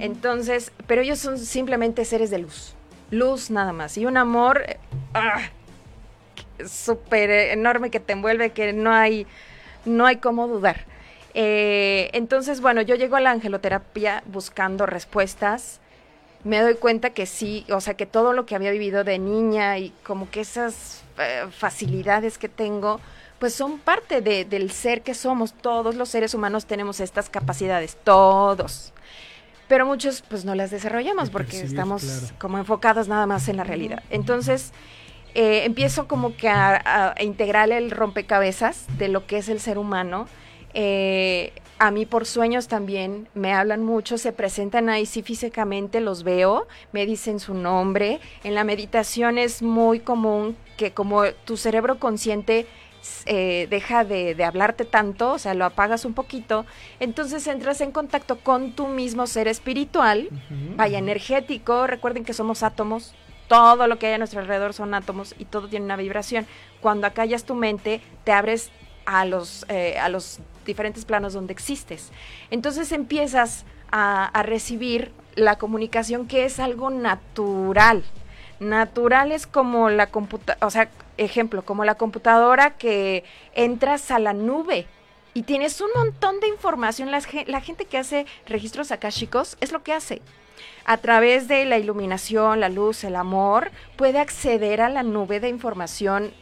Entonces, 0.00 0.72
pero 0.86 1.02
ellos 1.02 1.18
son 1.18 1.38
simplemente 1.38 2.04
seres 2.04 2.30
de 2.30 2.38
luz. 2.38 2.74
Luz 3.10 3.50
nada 3.50 3.72
más. 3.72 3.96
Y 3.98 4.06
un 4.06 4.16
amor 4.16 4.62
eh, 4.66 4.78
ah, 5.14 5.42
súper 6.68 7.30
enorme 7.30 7.90
que 7.90 8.00
te 8.00 8.12
envuelve, 8.12 8.50
que 8.50 8.72
no 8.72 8.92
hay 8.92 9.26
no 9.84 10.06
hay 10.06 10.16
cómo 10.16 10.46
dudar. 10.46 10.84
Eh, 11.34 12.10
entonces, 12.12 12.60
bueno, 12.60 12.82
yo 12.82 12.94
llego 12.94 13.16
a 13.16 13.20
la 13.20 13.30
angeloterapia 13.30 14.22
buscando 14.26 14.86
respuestas. 14.86 15.80
Me 16.44 16.60
doy 16.60 16.74
cuenta 16.74 17.10
que 17.10 17.26
sí, 17.26 17.64
o 17.70 17.80
sea, 17.80 17.94
que 17.94 18.06
todo 18.06 18.32
lo 18.32 18.46
que 18.46 18.54
había 18.54 18.70
vivido 18.70 19.04
de 19.04 19.18
niña 19.18 19.78
y 19.78 19.92
como 20.04 20.30
que 20.30 20.40
esas 20.40 21.02
eh, 21.18 21.44
facilidades 21.50 22.36
que 22.38 22.48
tengo, 22.48 23.00
pues 23.38 23.54
son 23.54 23.78
parte 23.78 24.20
de- 24.20 24.44
del 24.44 24.70
ser 24.70 25.02
que 25.02 25.14
somos. 25.14 25.52
Todos 25.52 25.94
los 25.96 26.08
seres 26.08 26.34
humanos 26.34 26.66
tenemos 26.66 27.00
estas 27.00 27.28
capacidades, 27.30 27.96
todos. 28.04 28.92
Pero 29.68 29.86
muchos 29.86 30.22
pues 30.28 30.44
no 30.44 30.54
las 30.54 30.70
desarrollamos 30.70 31.30
porque 31.30 31.60
estamos 31.60 32.02
claro. 32.04 32.26
como 32.38 32.58
enfocados 32.58 33.08
nada 33.08 33.26
más 33.26 33.48
en 33.48 33.56
la 33.56 33.64
realidad. 33.64 34.02
Entonces, 34.10 34.72
eh, 35.34 35.64
empiezo 35.64 36.06
como 36.08 36.36
que 36.36 36.48
a, 36.48 37.14
integrar 37.20 37.70
el 37.70 37.90
rompecabezas 37.90 38.86
de 38.98 39.08
lo 39.08 39.26
que 39.26 39.38
es 39.38 39.48
el 39.48 39.60
ser 39.60 39.78
humano. 39.78 40.26
Eh, 40.74 41.52
a 41.78 41.90
mí 41.90 42.06
por 42.06 42.26
sueños 42.26 42.68
también 42.68 43.28
me 43.34 43.52
hablan 43.52 43.82
mucho, 43.82 44.16
se 44.16 44.32
presentan 44.32 44.88
ahí, 44.88 45.04
sí 45.04 45.22
físicamente 45.22 46.00
los 46.00 46.22
veo, 46.22 46.68
me 46.92 47.06
dicen 47.06 47.40
su 47.40 47.54
nombre. 47.54 48.20
En 48.44 48.54
la 48.54 48.62
meditación 48.62 49.38
es 49.38 49.62
muy 49.62 50.00
común 50.00 50.56
que 50.76 50.92
como 50.92 51.24
tu 51.44 51.56
cerebro 51.56 51.98
consciente 51.98 52.66
eh, 53.26 53.66
deja 53.68 54.04
de, 54.04 54.36
de 54.36 54.44
hablarte 54.44 54.84
tanto, 54.84 55.32
o 55.32 55.38
sea, 55.38 55.54
lo 55.54 55.64
apagas 55.64 56.04
un 56.04 56.14
poquito, 56.14 56.66
entonces 57.00 57.46
entras 57.48 57.80
en 57.80 57.90
contacto 57.90 58.38
con 58.38 58.72
tu 58.72 58.86
mismo 58.86 59.26
ser 59.26 59.48
espiritual, 59.48 60.28
vaya 60.76 60.98
energético, 60.98 61.88
recuerden 61.88 62.24
que 62.24 62.32
somos 62.32 62.62
átomos, 62.62 63.14
todo 63.48 63.86
lo 63.86 63.98
que 63.98 64.06
hay 64.06 64.14
a 64.14 64.18
nuestro 64.18 64.40
alrededor 64.40 64.72
son 64.74 64.94
átomos 64.94 65.34
y 65.38 65.44
todo 65.44 65.68
tiene 65.68 65.84
una 65.84 65.96
vibración. 65.96 66.46
Cuando 66.80 67.06
acallas 67.06 67.44
tu 67.44 67.54
mente, 67.54 68.00
te 68.24 68.32
abres 68.32 68.70
a 69.04 69.24
los, 69.24 69.66
eh, 69.68 69.98
a 69.98 70.08
los 70.08 70.40
diferentes 70.64 71.04
planos 71.04 71.32
donde 71.32 71.52
existes. 71.52 72.10
Entonces 72.50 72.92
empiezas 72.92 73.64
a, 73.90 74.42
recibir 74.44 75.12
la 75.34 75.56
comunicación 75.58 76.26
que 76.26 76.44
es 76.44 76.58
algo 76.58 76.90
natural. 76.90 78.04
Natural 78.60 79.32
es 79.32 79.46
como 79.46 79.90
la 79.90 80.06
computadora, 80.06 80.66
o 80.66 80.70
sea, 80.70 80.88
ejemplo, 81.18 81.62
como 81.64 81.84
la 81.84 81.96
computadora 81.96 82.70
que 82.70 83.24
entras 83.54 84.10
a 84.10 84.18
la 84.18 84.32
nube 84.32 84.86
y 85.34 85.42
tienes 85.42 85.80
un 85.80 85.90
montón 85.94 86.40
de 86.40 86.48
información. 86.48 87.10
La 87.10 87.60
gente 87.60 87.84
que 87.84 87.98
hace 87.98 88.26
registros 88.46 88.92
akáshicos 88.92 89.56
es 89.60 89.72
lo 89.72 89.82
que 89.82 89.92
hace. 89.92 90.22
A 90.84 90.96
través 90.96 91.48
de 91.48 91.64
la 91.64 91.78
iluminación, 91.78 92.60
la 92.60 92.68
luz, 92.68 93.04
el 93.04 93.16
amor, 93.16 93.70
puede 93.96 94.18
acceder 94.18 94.80
a 94.80 94.88
la 94.88 95.02
nube 95.02 95.38
de 95.40 95.48
información 95.48 96.32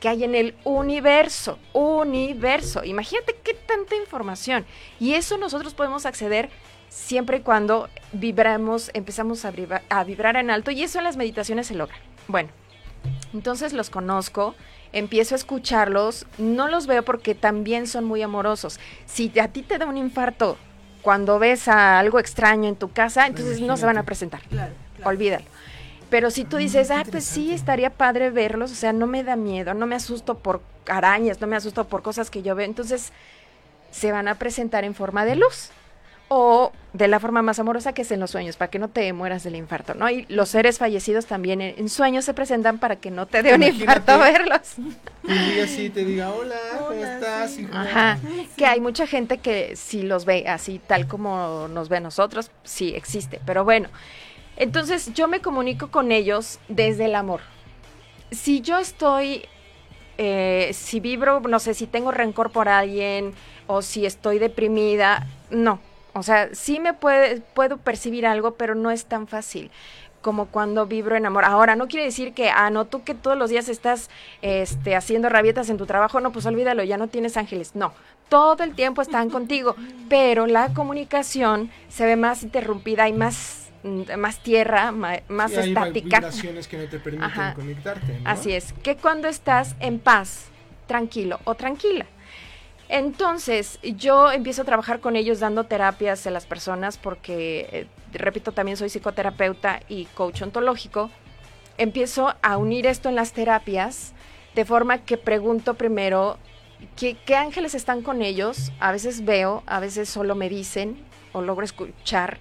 que 0.00 0.08
hay 0.10 0.24
en 0.24 0.34
el 0.34 0.54
universo. 0.64 1.58
Universo. 1.72 2.84
Imagínate 2.84 3.36
qué 3.42 3.54
tanta 3.54 3.96
información. 3.96 4.66
Y 5.00 5.14
eso 5.14 5.38
nosotros 5.38 5.72
podemos 5.72 6.04
acceder 6.04 6.50
siempre 6.90 7.38
y 7.38 7.40
cuando 7.40 7.88
vibramos, 8.12 8.90
empezamos 8.92 9.44
a, 9.44 9.52
vibra- 9.52 9.82
a 9.88 10.04
vibrar 10.04 10.36
en 10.36 10.50
alto. 10.50 10.70
Y 10.70 10.82
eso 10.82 10.98
en 10.98 11.04
las 11.04 11.16
meditaciones 11.16 11.66
se 11.66 11.74
logra. 11.74 11.96
Bueno, 12.28 12.50
entonces 13.32 13.72
los 13.72 13.88
conozco, 13.88 14.54
empiezo 14.92 15.34
a 15.34 15.38
escucharlos, 15.38 16.26
no 16.36 16.68
los 16.68 16.86
veo 16.86 17.02
porque 17.02 17.34
también 17.34 17.86
son 17.86 18.04
muy 18.04 18.20
amorosos. 18.20 18.78
Si 19.06 19.32
a 19.40 19.48
ti 19.48 19.62
te 19.62 19.78
da 19.78 19.86
un 19.86 19.96
infarto 19.96 20.58
cuando 21.06 21.38
ves 21.38 21.68
a 21.68 22.00
algo 22.00 22.18
extraño 22.18 22.68
en 22.68 22.74
tu 22.74 22.90
casa, 22.90 23.28
entonces 23.28 23.60
no 23.60 23.76
se 23.76 23.86
van 23.86 23.96
a 23.96 24.02
presentar. 24.02 24.40
Olvídalo. 25.04 25.44
Pero 26.10 26.32
si 26.32 26.44
tú 26.44 26.56
dices, 26.56 26.90
ah, 26.90 27.04
pues 27.08 27.22
sí, 27.22 27.52
estaría 27.52 27.90
padre 27.90 28.30
verlos, 28.30 28.72
o 28.72 28.74
sea, 28.74 28.92
no 28.92 29.06
me 29.06 29.22
da 29.22 29.36
miedo, 29.36 29.72
no 29.72 29.86
me 29.86 29.94
asusto 29.94 30.38
por 30.38 30.62
arañas, 30.88 31.40
no 31.40 31.46
me 31.46 31.54
asusto 31.54 31.84
por 31.84 32.02
cosas 32.02 32.28
que 32.28 32.42
yo 32.42 32.56
veo, 32.56 32.66
entonces 32.66 33.12
se 33.92 34.10
van 34.10 34.26
a 34.26 34.34
presentar 34.34 34.82
en 34.82 34.96
forma 34.96 35.24
de 35.24 35.36
luz 35.36 35.70
o 36.28 36.72
de 36.92 37.08
la 37.08 37.20
forma 37.20 37.42
más 37.42 37.58
amorosa 37.58 37.92
que 37.92 38.02
es 38.02 38.10
en 38.10 38.20
los 38.20 38.30
sueños, 38.30 38.56
para 38.56 38.70
que 38.70 38.78
no 38.78 38.88
te 38.88 39.12
mueras 39.12 39.44
del 39.44 39.54
infarto, 39.54 39.94
¿no? 39.94 40.08
Y 40.10 40.24
los 40.28 40.48
seres 40.48 40.78
fallecidos 40.78 41.26
también 41.26 41.60
en, 41.60 41.78
en 41.78 41.88
sueños 41.88 42.24
se 42.24 42.34
presentan 42.34 42.78
para 42.78 42.96
que 42.96 43.10
no 43.10 43.26
te 43.26 43.42
dé 43.42 43.54
un 43.54 43.62
infarto 43.62 44.18
verlos. 44.18 44.74
Y 45.22 45.32
diga 45.32 45.64
así, 45.64 45.90
te 45.90 46.04
diga, 46.04 46.32
hola, 46.32 46.56
¿cómo 46.78 47.04
estás? 47.04 47.58
hijo?" 47.58 47.70
Ajá, 47.72 48.18
que 48.56 48.66
hay 48.66 48.80
mucha 48.80 49.06
gente 49.06 49.38
que 49.38 49.76
sí 49.76 50.02
los 50.02 50.24
ve 50.24 50.48
así, 50.48 50.80
tal 50.84 51.06
como 51.06 51.68
nos 51.68 51.88
ve 51.88 51.98
a 51.98 52.00
nosotros, 52.00 52.50
sí 52.64 52.94
existe, 52.94 53.40
pero 53.44 53.64
bueno. 53.64 53.88
Entonces 54.56 55.12
yo 55.12 55.28
me 55.28 55.40
comunico 55.40 55.90
con 55.90 56.10
ellos 56.12 56.58
desde 56.68 57.04
el 57.04 57.14
amor. 57.14 57.40
Si 58.30 58.62
yo 58.62 58.78
estoy, 58.78 59.44
eh, 60.16 60.70
si 60.72 60.98
vibro, 60.98 61.40
no 61.40 61.60
sé, 61.60 61.74
si 61.74 61.86
tengo 61.86 62.10
rencor 62.10 62.50
por 62.50 62.68
alguien 62.68 63.34
o 63.66 63.82
si 63.82 64.06
estoy 64.06 64.38
deprimida, 64.38 65.26
no. 65.50 65.78
O 66.16 66.22
sea, 66.22 66.48
sí 66.54 66.80
me 66.80 66.94
puede, 66.94 67.40
puedo 67.54 67.76
percibir 67.76 68.26
algo, 68.26 68.54
pero 68.54 68.74
no 68.74 68.90
es 68.90 69.04
tan 69.04 69.26
fácil 69.28 69.70
como 70.22 70.46
cuando 70.46 70.86
vibro 70.86 71.14
en 71.14 71.26
amor. 71.26 71.44
Ahora, 71.44 71.76
no 71.76 71.86
quiere 71.88 72.06
decir 72.06 72.32
que, 72.32 72.48
ah, 72.50 72.70
no, 72.70 72.86
tú 72.86 73.04
que 73.04 73.14
todos 73.14 73.36
los 73.38 73.50
días 73.50 73.68
estás 73.68 74.10
este, 74.42 74.96
haciendo 74.96 75.28
rabietas 75.28 75.68
en 75.70 75.76
tu 75.76 75.86
trabajo, 75.86 76.20
no, 76.20 76.32
pues 76.32 76.46
olvídalo, 76.46 76.82
ya 76.82 76.96
no 76.96 77.06
tienes 77.08 77.36
ángeles. 77.36 77.76
No, 77.76 77.92
todo 78.28 78.64
el 78.64 78.74
tiempo 78.74 79.02
están 79.02 79.30
contigo, 79.30 79.76
pero 80.08 80.46
la 80.46 80.72
comunicación 80.72 81.70
se 81.88 82.06
ve 82.06 82.16
más 82.16 82.42
interrumpida, 82.42 83.04
hay 83.04 83.12
más, 83.12 83.68
más 84.16 84.42
tierra, 84.42 84.90
ma- 84.90 85.20
más 85.28 85.52
Y 85.52 85.56
hay 85.56 85.68
estática. 85.68 86.16
vibraciones 86.16 86.66
que 86.66 86.78
no 86.78 86.88
te 86.88 86.98
permiten 86.98 87.24
Ajá. 87.30 87.54
conectarte, 87.54 88.18
¿no? 88.18 88.28
Así 88.30 88.52
es, 88.52 88.72
que 88.82 88.96
cuando 88.96 89.28
estás 89.28 89.76
en 89.80 90.00
paz, 90.00 90.46
tranquilo 90.88 91.38
o 91.44 91.54
tranquila. 91.54 92.06
Entonces, 92.88 93.78
yo 93.82 94.30
empiezo 94.30 94.62
a 94.62 94.64
trabajar 94.64 95.00
con 95.00 95.16
ellos 95.16 95.40
dando 95.40 95.64
terapias 95.64 96.26
a 96.26 96.30
las 96.30 96.46
personas 96.46 96.98
porque, 96.98 97.68
eh, 97.72 97.86
repito, 98.12 98.52
también 98.52 98.76
soy 98.76 98.88
psicoterapeuta 98.88 99.80
y 99.88 100.04
coach 100.06 100.42
ontológico. 100.42 101.10
Empiezo 101.78 102.34
a 102.42 102.56
unir 102.56 102.86
esto 102.86 103.08
en 103.08 103.16
las 103.16 103.32
terapias 103.32 104.12
de 104.54 104.64
forma 104.64 104.98
que 104.98 105.18
pregunto 105.18 105.74
primero 105.74 106.38
¿qué, 106.96 107.36
ángeles 107.36 107.74
están 107.74 108.02
con 108.02 108.22
ellos. 108.22 108.72
A 108.80 108.92
veces 108.92 109.24
veo, 109.24 109.62
a 109.66 109.80
veces 109.80 110.08
solo 110.08 110.34
me 110.34 110.48
dicen 110.48 110.96
o 111.32 111.42
logro 111.42 111.64
escuchar 111.64 112.38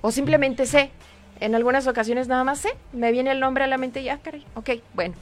o 0.00 0.10
simplemente 0.10 0.66
sé. 0.66 0.90
En 1.40 1.54
algunas 1.54 1.86
ocasiones 1.86 2.26
nada 2.26 2.42
más 2.42 2.58
sé, 2.58 2.70
me 2.92 3.12
viene 3.12 3.30
el 3.30 3.40
nombre 3.40 3.64
a 3.64 3.66
la 3.68 3.78
mente 3.78 4.00
y 4.00 4.04
ya, 4.04 4.18
caray, 4.18 4.44
ok, 4.54 4.70
bueno. 4.94 5.14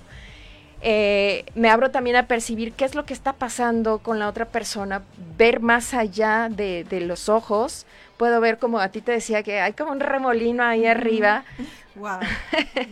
Eh, 0.82 1.44
me 1.54 1.70
abro 1.70 1.90
también 1.90 2.16
a 2.16 2.26
percibir 2.26 2.72
qué 2.72 2.84
es 2.84 2.94
lo 2.94 3.04
que 3.04 3.14
está 3.14 3.32
pasando 3.32 3.98
con 3.98 4.18
la 4.18 4.28
otra 4.28 4.44
persona, 4.44 5.02
ver 5.36 5.60
más 5.60 5.94
allá 5.94 6.48
de, 6.50 6.84
de 6.84 7.00
los 7.00 7.28
ojos. 7.28 7.86
Puedo 8.16 8.40
ver 8.40 8.58
como 8.58 8.78
a 8.78 8.88
ti 8.88 9.00
te 9.00 9.12
decía 9.12 9.42
que 9.42 9.60
hay 9.60 9.72
como 9.72 9.92
un 9.92 10.00
remolino 10.00 10.62
ahí 10.62 10.86
arriba. 10.86 11.44
Wow. 11.96 12.18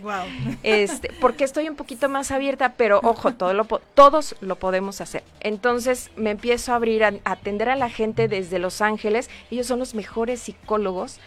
wow. 0.03 0.25
Este, 0.63 1.11
porque 1.21 1.45
estoy 1.45 1.69
un 1.69 1.77
poquito 1.77 2.09
más 2.09 2.31
abierta, 2.31 2.73
pero 2.77 3.01
ojo, 3.03 3.35
todo 3.35 3.53
lo 3.53 3.65
todos 3.95 4.35
lo 4.41 4.57
podemos 4.57 5.01
hacer. 5.01 5.23
Entonces 5.41 6.11
me 6.17 6.31
empiezo 6.31 6.73
a 6.73 6.77
abrir 6.77 7.05
a, 7.05 7.13
a 7.25 7.33
atender 7.33 7.69
a 7.69 7.77
la 7.77 7.91
gente 7.91 8.29
desde 8.29 8.59
Los 8.59 8.81
Ángeles. 8.81 9.29
Ellos 9.51 9.67
son 9.67 9.79
los 9.79 9.95
mejores 9.95 10.41
psicólogos. 10.41 11.21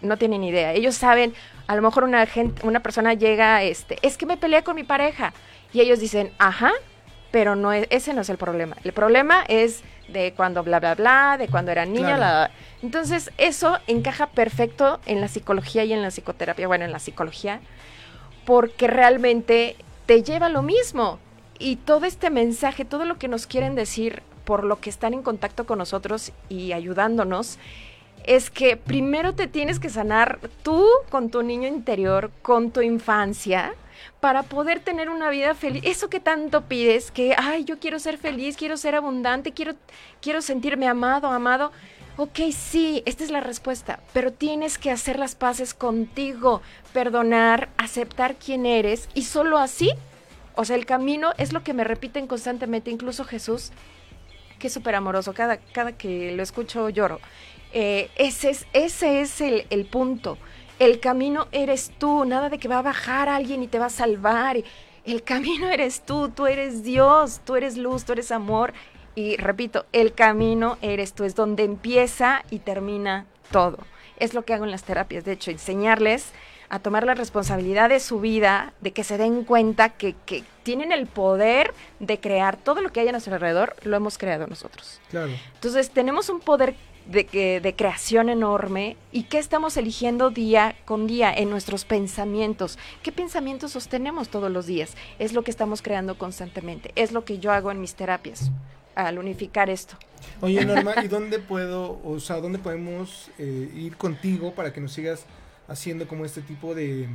No 0.00 0.16
tienen 0.16 0.44
idea. 0.44 0.72
Ellos 0.74 0.94
saben, 0.94 1.34
a 1.66 1.74
lo 1.74 1.82
mejor 1.82 2.04
una 2.04 2.24
gente, 2.26 2.64
una 2.64 2.80
persona 2.80 3.14
llega, 3.14 3.64
este, 3.64 3.98
es 4.02 4.16
que 4.16 4.26
me 4.26 4.36
peleé 4.36 4.62
con 4.62 4.76
mi 4.76 4.84
pareja. 4.84 5.32
Y 5.72 5.80
ellos 5.80 6.00
dicen, 6.00 6.32
ajá, 6.38 6.72
pero 7.30 7.56
no 7.56 7.72
es, 7.72 7.86
ese 7.90 8.14
no 8.14 8.22
es 8.22 8.30
el 8.30 8.38
problema. 8.38 8.76
El 8.84 8.92
problema 8.92 9.44
es 9.48 9.82
de 10.08 10.32
cuando 10.34 10.62
bla 10.62 10.80
bla 10.80 10.94
bla, 10.94 11.36
de 11.38 11.48
cuando 11.48 11.70
era 11.70 11.84
niña, 11.84 12.16
Claro. 12.16 12.18
bla, 12.18 12.30
bla, 12.30 12.46
bla. 12.48 12.50
Entonces, 12.82 13.30
eso 13.36 13.78
encaja 13.86 14.28
perfecto 14.28 15.00
en 15.04 15.20
la 15.20 15.28
psicología 15.28 15.84
y 15.84 15.92
en 15.92 16.00
la 16.00 16.10
psicoterapia, 16.10 16.66
bueno, 16.66 16.84
en 16.86 16.92
la 16.92 16.98
psicología, 16.98 17.60
porque 18.46 18.86
realmente 18.86 19.76
te 20.06 20.22
lleva 20.22 20.46
a 20.46 20.50
lo 20.50 20.62
mismo. 20.62 21.18
Y 21.58 21.76
todo 21.76 22.06
este 22.06 22.30
mensaje, 22.30 22.84
todo 22.84 23.04
lo 23.04 23.18
que 23.18 23.28
nos 23.28 23.46
quieren 23.46 23.74
decir 23.74 24.22
por 24.44 24.64
lo 24.64 24.80
que 24.80 24.88
están 24.88 25.12
en 25.12 25.22
contacto 25.22 25.66
con 25.66 25.78
nosotros 25.78 26.32
y 26.48 26.72
ayudándonos, 26.72 27.58
es 28.24 28.48
que 28.50 28.76
primero 28.78 29.34
te 29.34 29.46
tienes 29.48 29.78
que 29.78 29.90
sanar 29.90 30.38
tú 30.62 30.86
con 31.10 31.28
tu 31.30 31.42
niño 31.42 31.68
interior, 31.68 32.30
con 32.40 32.70
tu 32.70 32.80
infancia, 32.80 33.74
para 34.20 34.42
poder 34.42 34.80
tener 34.80 35.10
una 35.10 35.30
vida 35.30 35.54
feliz. 35.54 35.82
Eso 35.84 36.08
que 36.08 36.20
tanto 36.20 36.62
pides, 36.62 37.10
que, 37.10 37.34
ay, 37.36 37.64
yo 37.64 37.78
quiero 37.78 37.98
ser 37.98 38.18
feliz, 38.18 38.56
quiero 38.56 38.76
ser 38.76 38.94
abundante, 38.94 39.52
quiero, 39.52 39.74
quiero 40.20 40.42
sentirme 40.42 40.88
amado, 40.88 41.28
amado. 41.28 41.72
Ok, 42.16 42.40
sí, 42.50 43.02
esta 43.06 43.22
es 43.22 43.30
la 43.30 43.40
respuesta, 43.40 44.00
pero 44.12 44.32
tienes 44.32 44.76
que 44.76 44.90
hacer 44.90 45.20
las 45.20 45.36
paces 45.36 45.72
contigo, 45.72 46.62
perdonar, 46.92 47.68
aceptar 47.76 48.34
quién 48.34 48.66
eres 48.66 49.08
y 49.14 49.22
solo 49.22 49.56
así, 49.56 49.92
o 50.56 50.64
sea, 50.64 50.74
el 50.74 50.84
camino 50.84 51.32
es 51.38 51.52
lo 51.52 51.62
que 51.62 51.74
me 51.74 51.84
repiten 51.84 52.26
constantemente, 52.26 52.90
incluso 52.90 53.24
Jesús, 53.24 53.70
que 54.58 54.66
es 54.66 54.72
súper 54.72 54.96
amoroso, 54.96 55.32
cada, 55.32 55.58
cada 55.58 55.92
que 55.92 56.32
lo 56.32 56.42
escucho 56.42 56.88
lloro. 56.88 57.20
Eh, 57.72 58.10
ese 58.16 58.50
es, 58.50 58.66
ese 58.72 59.20
es 59.20 59.40
el, 59.40 59.66
el 59.70 59.86
punto. 59.86 60.38
El 60.78 61.00
camino 61.00 61.48
eres 61.50 61.90
tú, 61.98 62.24
nada 62.24 62.48
de 62.48 62.58
que 62.58 62.68
va 62.68 62.78
a 62.78 62.82
bajar 62.82 63.28
alguien 63.28 63.62
y 63.62 63.66
te 63.66 63.80
va 63.80 63.86
a 63.86 63.90
salvar. 63.90 64.56
El 65.04 65.22
camino 65.22 65.68
eres 65.72 66.02
tú, 66.02 66.28
tú 66.28 66.46
eres 66.46 66.84
Dios, 66.84 67.40
tú 67.44 67.56
eres 67.56 67.76
luz, 67.76 68.04
tú 68.04 68.12
eres 68.12 68.30
amor 68.30 68.72
Y 69.14 69.36
repito, 69.36 69.86
el 69.92 70.14
camino 70.14 70.78
eres 70.80 71.12
tú, 71.12 71.24
es 71.24 71.34
donde 71.34 71.64
empieza 71.64 72.44
y 72.50 72.60
termina 72.60 73.26
todo. 73.50 73.78
Es 74.18 74.34
lo 74.34 74.44
que 74.44 74.54
hago 74.54 74.64
en 74.64 74.70
las 74.70 74.84
terapias, 74.84 75.24
de 75.24 75.32
hecho, 75.32 75.50
enseñarles 75.50 76.32
a 76.70 76.78
tomar 76.78 77.04
la 77.04 77.14
responsabilidad 77.14 77.88
de 77.88 77.98
su 77.98 78.20
vida, 78.20 78.74
de 78.80 78.92
que 78.92 79.02
se 79.02 79.16
den 79.16 79.44
cuenta 79.44 79.88
que, 79.88 80.14
que 80.26 80.44
tienen 80.62 80.92
el 80.92 81.06
poder 81.06 81.72
de 81.98 82.20
crear 82.20 82.56
todo 82.56 82.82
lo 82.82 82.90
que 82.90 83.00
hay 83.00 83.08
a 83.08 83.12
nuestro 83.12 83.34
alrededor, 83.34 83.74
lo 83.84 83.96
hemos 83.96 84.18
creado 84.18 84.46
nosotros. 84.46 85.00
Claro. 85.08 85.32
Entonces 85.54 85.90
tenemos 85.90 86.28
un 86.28 86.40
poder 86.40 86.74
de, 87.08 87.26
que- 87.26 87.60
de 87.60 87.74
creación 87.74 88.28
enorme 88.28 88.96
y 89.10 89.24
qué 89.24 89.38
estamos 89.38 89.76
eligiendo 89.76 90.30
día 90.30 90.76
con 90.84 91.06
día 91.06 91.32
en 91.34 91.50
nuestros 91.50 91.84
pensamientos. 91.84 92.78
¿Qué 93.02 93.10
pensamientos 93.12 93.72
sostenemos 93.72 94.28
todos 94.28 94.50
los 94.52 94.66
días? 94.66 94.94
Es 95.18 95.32
lo 95.32 95.42
que 95.42 95.50
estamos 95.50 95.82
creando 95.82 96.16
constantemente. 96.18 96.92
Es 96.94 97.10
lo 97.12 97.24
que 97.24 97.38
yo 97.38 97.50
hago 97.52 97.70
en 97.70 97.80
mis 97.80 97.94
terapias 97.94 98.50
al 98.94 99.18
unificar 99.18 99.70
esto. 99.70 99.96
Oye, 100.40 100.64
Norma, 100.66 100.94
¿y 101.02 101.08
dónde 101.08 101.38
puedo, 101.38 102.00
o 102.04 102.20
sea, 102.20 102.36
dónde 102.36 102.58
podemos 102.58 103.30
eh, 103.38 103.70
ir 103.74 103.96
contigo 103.96 104.52
para 104.54 104.72
que 104.72 104.80
nos 104.80 104.92
sigas 104.92 105.24
haciendo 105.66 106.06
como 106.08 106.24
este 106.24 106.40
tipo 106.42 106.74
de 106.74 107.08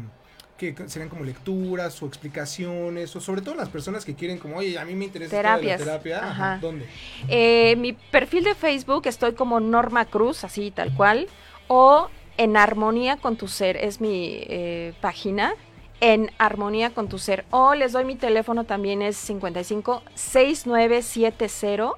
que 0.57 0.75
serían 0.87 1.09
como 1.09 1.23
lecturas 1.23 2.01
o 2.01 2.05
explicaciones 2.05 3.15
o 3.15 3.21
sobre 3.21 3.41
todo 3.41 3.55
las 3.55 3.69
personas 3.69 4.05
que 4.05 4.15
quieren 4.15 4.37
como, 4.37 4.57
oye, 4.57 4.77
a 4.77 4.85
mí 4.85 4.93
me 4.95 5.05
interesa 5.05 5.35
de 5.35 5.43
la 5.43 5.49
Terapias. 5.55 5.79
terapia, 5.79 6.19
Ajá. 6.23 6.59
¿dónde? 6.61 6.87
Eh, 7.27 7.75
mi 7.77 7.93
perfil 7.93 8.43
de 8.43 8.55
Facebook 8.55 9.07
estoy 9.07 9.33
como 9.33 9.59
Norma 9.59 10.05
Cruz, 10.05 10.43
así 10.43 10.71
tal 10.71 10.95
cual, 10.95 11.27
o 11.67 12.09
en 12.37 12.57
Armonía 12.57 13.17
con 13.17 13.35
tu 13.35 13.47
Ser, 13.47 13.77
es 13.77 14.01
mi 14.01 14.37
eh, 14.47 14.93
página, 15.01 15.53
en 16.01 16.31
Armonía 16.37 16.91
con 16.91 17.09
tu 17.09 17.17
Ser, 17.17 17.45
o 17.49 17.73
les 17.75 17.91
doy 17.91 18.05
mi 18.05 18.15
teléfono 18.15 18.65
también 18.65 19.01
es 19.01 19.17
55 19.17 20.03
6970 20.13 21.93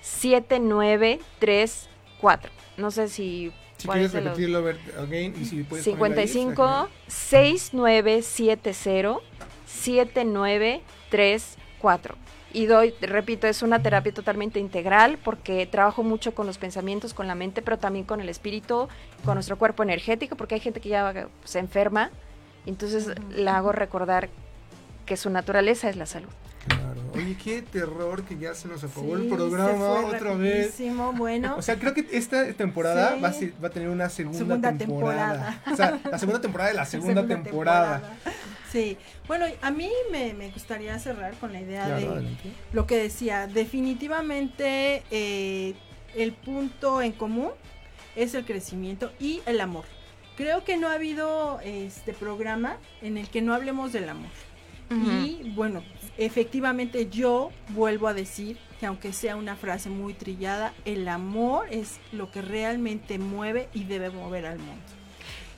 7934. 0.00 2.50
No 2.76 2.90
sé 2.90 3.08
si... 3.08 3.52
Si 3.80 3.88
quieres 3.88 4.12
los- 4.14 4.24
repetirlo, 4.24 4.58
a 4.58 4.62
ver, 4.62 4.78
again, 4.98 5.34
y 5.40 5.44
si 5.44 5.62
puedes 5.62 5.84
ponerlo 5.84 6.20
ahí, 6.20 6.28
55 6.28 6.88
6970 7.08 9.20
7934. 9.66 12.16
Y 12.52 12.66
doy, 12.66 12.92
repito, 13.00 13.46
es 13.46 13.62
una 13.62 13.80
terapia 13.80 14.12
totalmente 14.12 14.58
integral 14.58 15.18
porque 15.22 15.66
trabajo 15.66 16.02
mucho 16.02 16.34
con 16.34 16.46
los 16.48 16.58
pensamientos, 16.58 17.14
con 17.14 17.28
la 17.28 17.36
mente, 17.36 17.62
pero 17.62 17.78
también 17.78 18.04
con 18.04 18.20
el 18.20 18.28
espíritu, 18.28 18.88
con 19.24 19.34
nuestro 19.34 19.56
cuerpo 19.56 19.84
energético, 19.84 20.34
porque 20.36 20.56
hay 20.56 20.60
gente 20.60 20.80
que 20.80 20.88
ya 20.88 21.28
se 21.44 21.60
enferma. 21.60 22.10
Entonces 22.66 23.08
la 23.30 23.56
hago 23.56 23.70
recordar 23.72 24.28
que 25.06 25.16
su 25.16 25.30
naturaleza 25.30 25.88
es 25.88 25.94
la 25.96 26.06
salud. 26.06 26.28
Oye, 27.14 27.36
qué 27.42 27.62
terror 27.62 28.22
que 28.24 28.36
ya 28.38 28.54
se 28.54 28.68
nos 28.68 28.82
acabó 28.84 29.16
el 29.16 29.28
programa 29.28 29.72
se 29.72 29.76
fue 29.78 30.16
otra 30.16 30.34
vez. 30.34 30.66
rapidísimo, 30.66 31.12
Bueno, 31.12 31.56
O 31.56 31.62
sea, 31.62 31.78
creo 31.78 31.92
que 31.94 32.06
esta 32.12 32.52
temporada 32.54 33.14
Sí. 33.16 33.20
va, 33.20 33.28
a 33.28 33.32
ser- 33.32 33.52
va 33.62 33.68
a 33.68 33.70
tener 33.70 33.88
una 33.88 34.08
segunda, 34.08 34.38
Segunda 34.38 34.72
temporada. 34.72 35.60
temporada. 35.64 35.72
O 35.72 35.76
sea, 35.76 36.10
la 36.10 36.18
segunda 36.18 36.40
temporada 36.40 36.70
de 36.70 36.76
la 36.76 36.84
segunda, 36.86 37.26
temporada. 37.26 38.02
Sí, 38.70 38.96
bueno, 39.26 39.46
a 39.62 39.70
mí 39.72 39.90
me, 40.12 40.32
me 40.34 40.50
gustaría 40.50 40.96
cerrar 41.00 41.34
con 41.34 41.52
la 41.52 41.60
idea 41.60 41.86
Claro, 41.86 42.00
de 42.00 42.06
adelante. 42.06 42.50
lo 42.72 42.86
que 42.86 42.96
decía, 42.96 43.48
definitivamente 43.48 45.02
eh, 45.10 45.74
el 46.14 46.32
punto 46.32 47.02
en 47.02 47.12
común 47.12 47.50
es 48.16 48.34
el 48.34 48.44
crecimiento 48.44 49.12
y 49.18 49.40
el 49.46 49.60
amor. 49.60 49.84
Creo 50.36 50.64
que 50.64 50.76
no 50.76 50.88
ha 50.88 50.94
habido 50.94 51.60
este 51.64 52.12
programa 52.14 52.76
en 53.02 53.18
el 53.18 53.28
que 53.28 53.42
no 53.42 53.54
hablemos 53.54 53.92
del 53.92 54.08
amor. 54.08 54.30
Y 54.90 55.52
bueno, 55.54 55.84
efectivamente 56.20 57.08
yo 57.10 57.50
vuelvo 57.70 58.06
a 58.06 58.14
decir 58.14 58.58
que 58.78 58.86
aunque 58.86 59.12
sea 59.12 59.36
una 59.36 59.56
frase 59.56 59.90
muy 59.90 60.14
trillada, 60.14 60.72
el 60.84 61.08
amor 61.08 61.66
es 61.70 61.98
lo 62.12 62.30
que 62.30 62.42
realmente 62.42 63.18
mueve 63.18 63.68
y 63.74 63.84
debe 63.84 64.10
mover 64.10 64.46
al 64.46 64.58
mundo. 64.58 64.82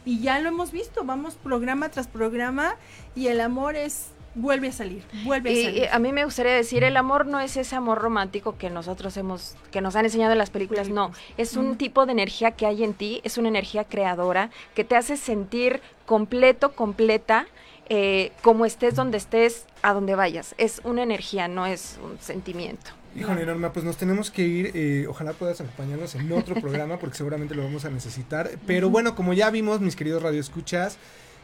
Y 0.05 0.21
ya 0.21 0.41
lo 0.41 0.49
hemos 0.49 0.73
visto, 0.73 1.05
vamos 1.05 1.35
programa 1.37 1.91
tras 1.91 2.09
programa 2.09 2.77
y 3.15 3.29
el 3.29 3.41
amor 3.41 3.77
es 3.77 4.11
vuelve 4.35 4.69
a 4.69 4.73
salir, 4.73 5.05
vuelve 5.25 5.51
a 5.51 5.65
salir. 5.65 5.83
y 5.83 5.87
a 5.87 5.99
mí 5.99 6.13
me 6.13 6.25
gustaría 6.25 6.53
decir, 6.53 6.85
el 6.85 6.97
amor 6.97 7.27
no 7.27 7.39
es 7.39 7.57
ese 7.57 7.77
amor 7.77 7.99
romántico 7.99 8.57
que 8.57 8.71
nosotros 8.71 9.17
hemos, 9.17 9.57
que 9.71 9.81
nos 9.81 9.95
han 9.95 10.05
enseñado 10.05 10.33
en 10.33 10.39
las 10.39 10.51
películas, 10.51 10.89
no, 10.89 11.13
es 11.37 11.57
un 11.57 11.77
tipo 11.77 12.07
de 12.07 12.13
energía 12.13 12.53
que 12.53 12.67
hay 12.67 12.83
en 12.83 12.95
ti, 12.95 13.21
es 13.25 13.37
una 13.37 13.49
energía 13.49 13.85
creadora 13.85 14.51
que 14.75 14.85
te 14.85 14.97
hace 14.97 15.17
sentir 15.17 15.81
completo, 16.07 16.73
completa, 16.73 17.47
eh, 17.95 18.33
como 18.41 18.65
estés 18.65 18.95
donde 18.95 19.19
estés, 19.19 19.67
a 19.83 19.93
donde 19.93 20.15
vayas. 20.15 20.55
Es 20.57 20.81
una 20.83 21.03
energía, 21.03 21.47
no 21.47 21.67
es 21.67 21.99
un 22.03 22.19
sentimiento. 22.21 22.91
Híjole, 23.15 23.45
Norma, 23.45 23.71
pues 23.71 23.85
nos 23.85 23.99
tenemos 23.99 24.31
que 24.31 24.43
ir. 24.47 24.71
eh, 24.73 25.07
ojalá 25.07 25.35
puedas 25.35 25.61
acompañarnos 25.61 26.15
en 26.15 26.33
otro 26.33 26.55
programa 26.55 26.99
porque 26.99 27.19
seguramente 27.19 27.55
lo 27.55 27.63
vamos 27.65 27.85
a 27.85 27.91
necesitar. 27.91 28.49
Pero 28.67 28.89
bueno, 28.89 29.15
como 29.15 29.35
ya 29.35 29.51
vimos, 29.51 29.83
mis 29.83 29.95
queridos 29.95 30.23
radioescuchas, 30.23 30.97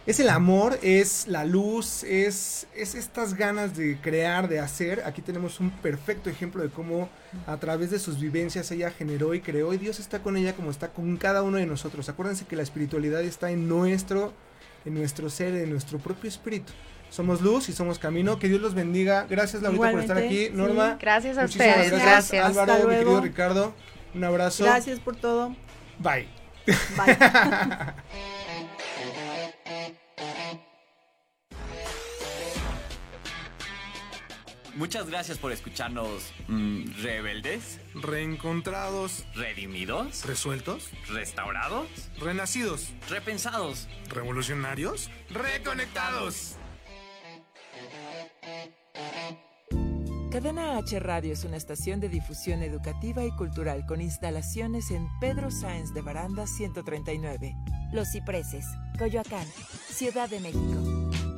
es 0.07 0.21
el 0.21 0.31
amor, 0.31 0.79
es 0.81 1.29
la 1.29 1.45
luz, 1.45 2.03
es, 2.05 2.67
es 2.75 2.95
estas 2.95 3.35
ganas 3.35 3.77
de 3.77 3.99
crear, 4.01 4.49
de 4.49 4.59
hacer. 4.59 5.03
Aquí 5.05 5.21
tenemos 5.21 5.61
un 5.61 5.69
perfecto 5.69 6.31
ejemplo 6.31 6.63
de 6.63 6.71
cómo 6.71 7.11
a 7.47 7.59
través 7.59 7.91
de 7.91 7.99
sus 7.99 8.19
vivencias 8.19 8.71
ella 8.71 8.91
generó 8.91 9.35
y 9.35 9.43
creó 9.43 9.75
y 9.75 9.77
Dios 9.77 10.01
está 10.01 10.23
con 10.23 10.39
ella 10.39 10.57
como 10.57 10.71
está 10.71 10.89
con 10.89 11.19
cada 11.19 11.43
uno 11.43 11.59
de 11.59 11.67
nosotros. 11.67 12.09
Acuérdense 12.09 12.47
que 12.47 12.57
la 12.57 12.63
espiritualidad 12.63 13.21
está 13.21 13.51
en 13.51 13.69
nuestro, 13.69 14.33
en 14.85 14.95
nuestro 14.95 15.31
ser, 15.31 15.55
en 15.55 15.71
nuestro 15.71 15.99
propio 15.99 16.29
espíritu. 16.29 16.73
Somos 17.11 17.41
luz 17.41 17.69
y 17.69 17.73
somos 17.73 17.99
camino. 17.99 18.39
Que 18.39 18.49
Dios 18.49 18.61
los 18.61 18.75
bendiga. 18.75 19.27
Gracias, 19.29 19.63
Laurita, 19.63 19.91
por 19.91 20.01
estar 20.01 20.19
aquí. 20.19 20.47
sí. 20.47 20.51
Norma. 20.53 20.99
Gracias 21.01 21.39
a 21.39 21.43
Muchísimas 21.43 21.69
ustedes, 21.77 21.91
gracias. 21.91 22.03
gracias. 22.31 22.47
Álvaro, 22.47 22.73
Hasta 22.75 22.87
mi 22.87 22.95
querido. 22.95 23.21
Ricardo. 23.21 23.75
Un 24.15 24.25
abrazo. 24.25 24.65
Gracias 24.65 25.01
por 25.01 25.17
todo. 25.17 25.55
Bye. 25.99 26.29
Bye. 26.67 27.17
Muchas 34.75 35.09
gracias 35.09 35.39
por 35.39 35.51
escucharnos 35.53 36.33
mm, 36.47 37.03
rebeldes, 37.03 37.81
Reencontrados, 37.95 39.25
redimidos, 39.35 40.25
resueltos, 40.25 40.91
restaurados, 41.09 41.89
renacidos, 42.21 42.91
repensados. 43.09 43.89
revolucionarios, 44.09 45.11
reconectados. 45.31 46.57
Cadena 50.31 50.77
H 50.77 51.01
Radio 51.01 51.33
es 51.33 51.45
una 51.45 51.57
estación 51.57 52.01
de 52.01 52.09
difusión 52.11 52.63
educativa 52.63 53.25
y 53.25 53.31
cultural 53.33 53.87
con 53.87 54.01
instalaciones 54.01 54.91
en 54.91 55.09
Pedro 55.21 55.51
Sáenz 55.51 55.95
de 55.95 56.03
Baranda 56.03 56.47
139. 56.47 57.57
Los 57.93 58.13
Cipreses, 58.13 58.67
Coyoacán, 58.99 59.47
Ciudad 59.89 60.29
de 60.29 60.41
México. 60.41 61.38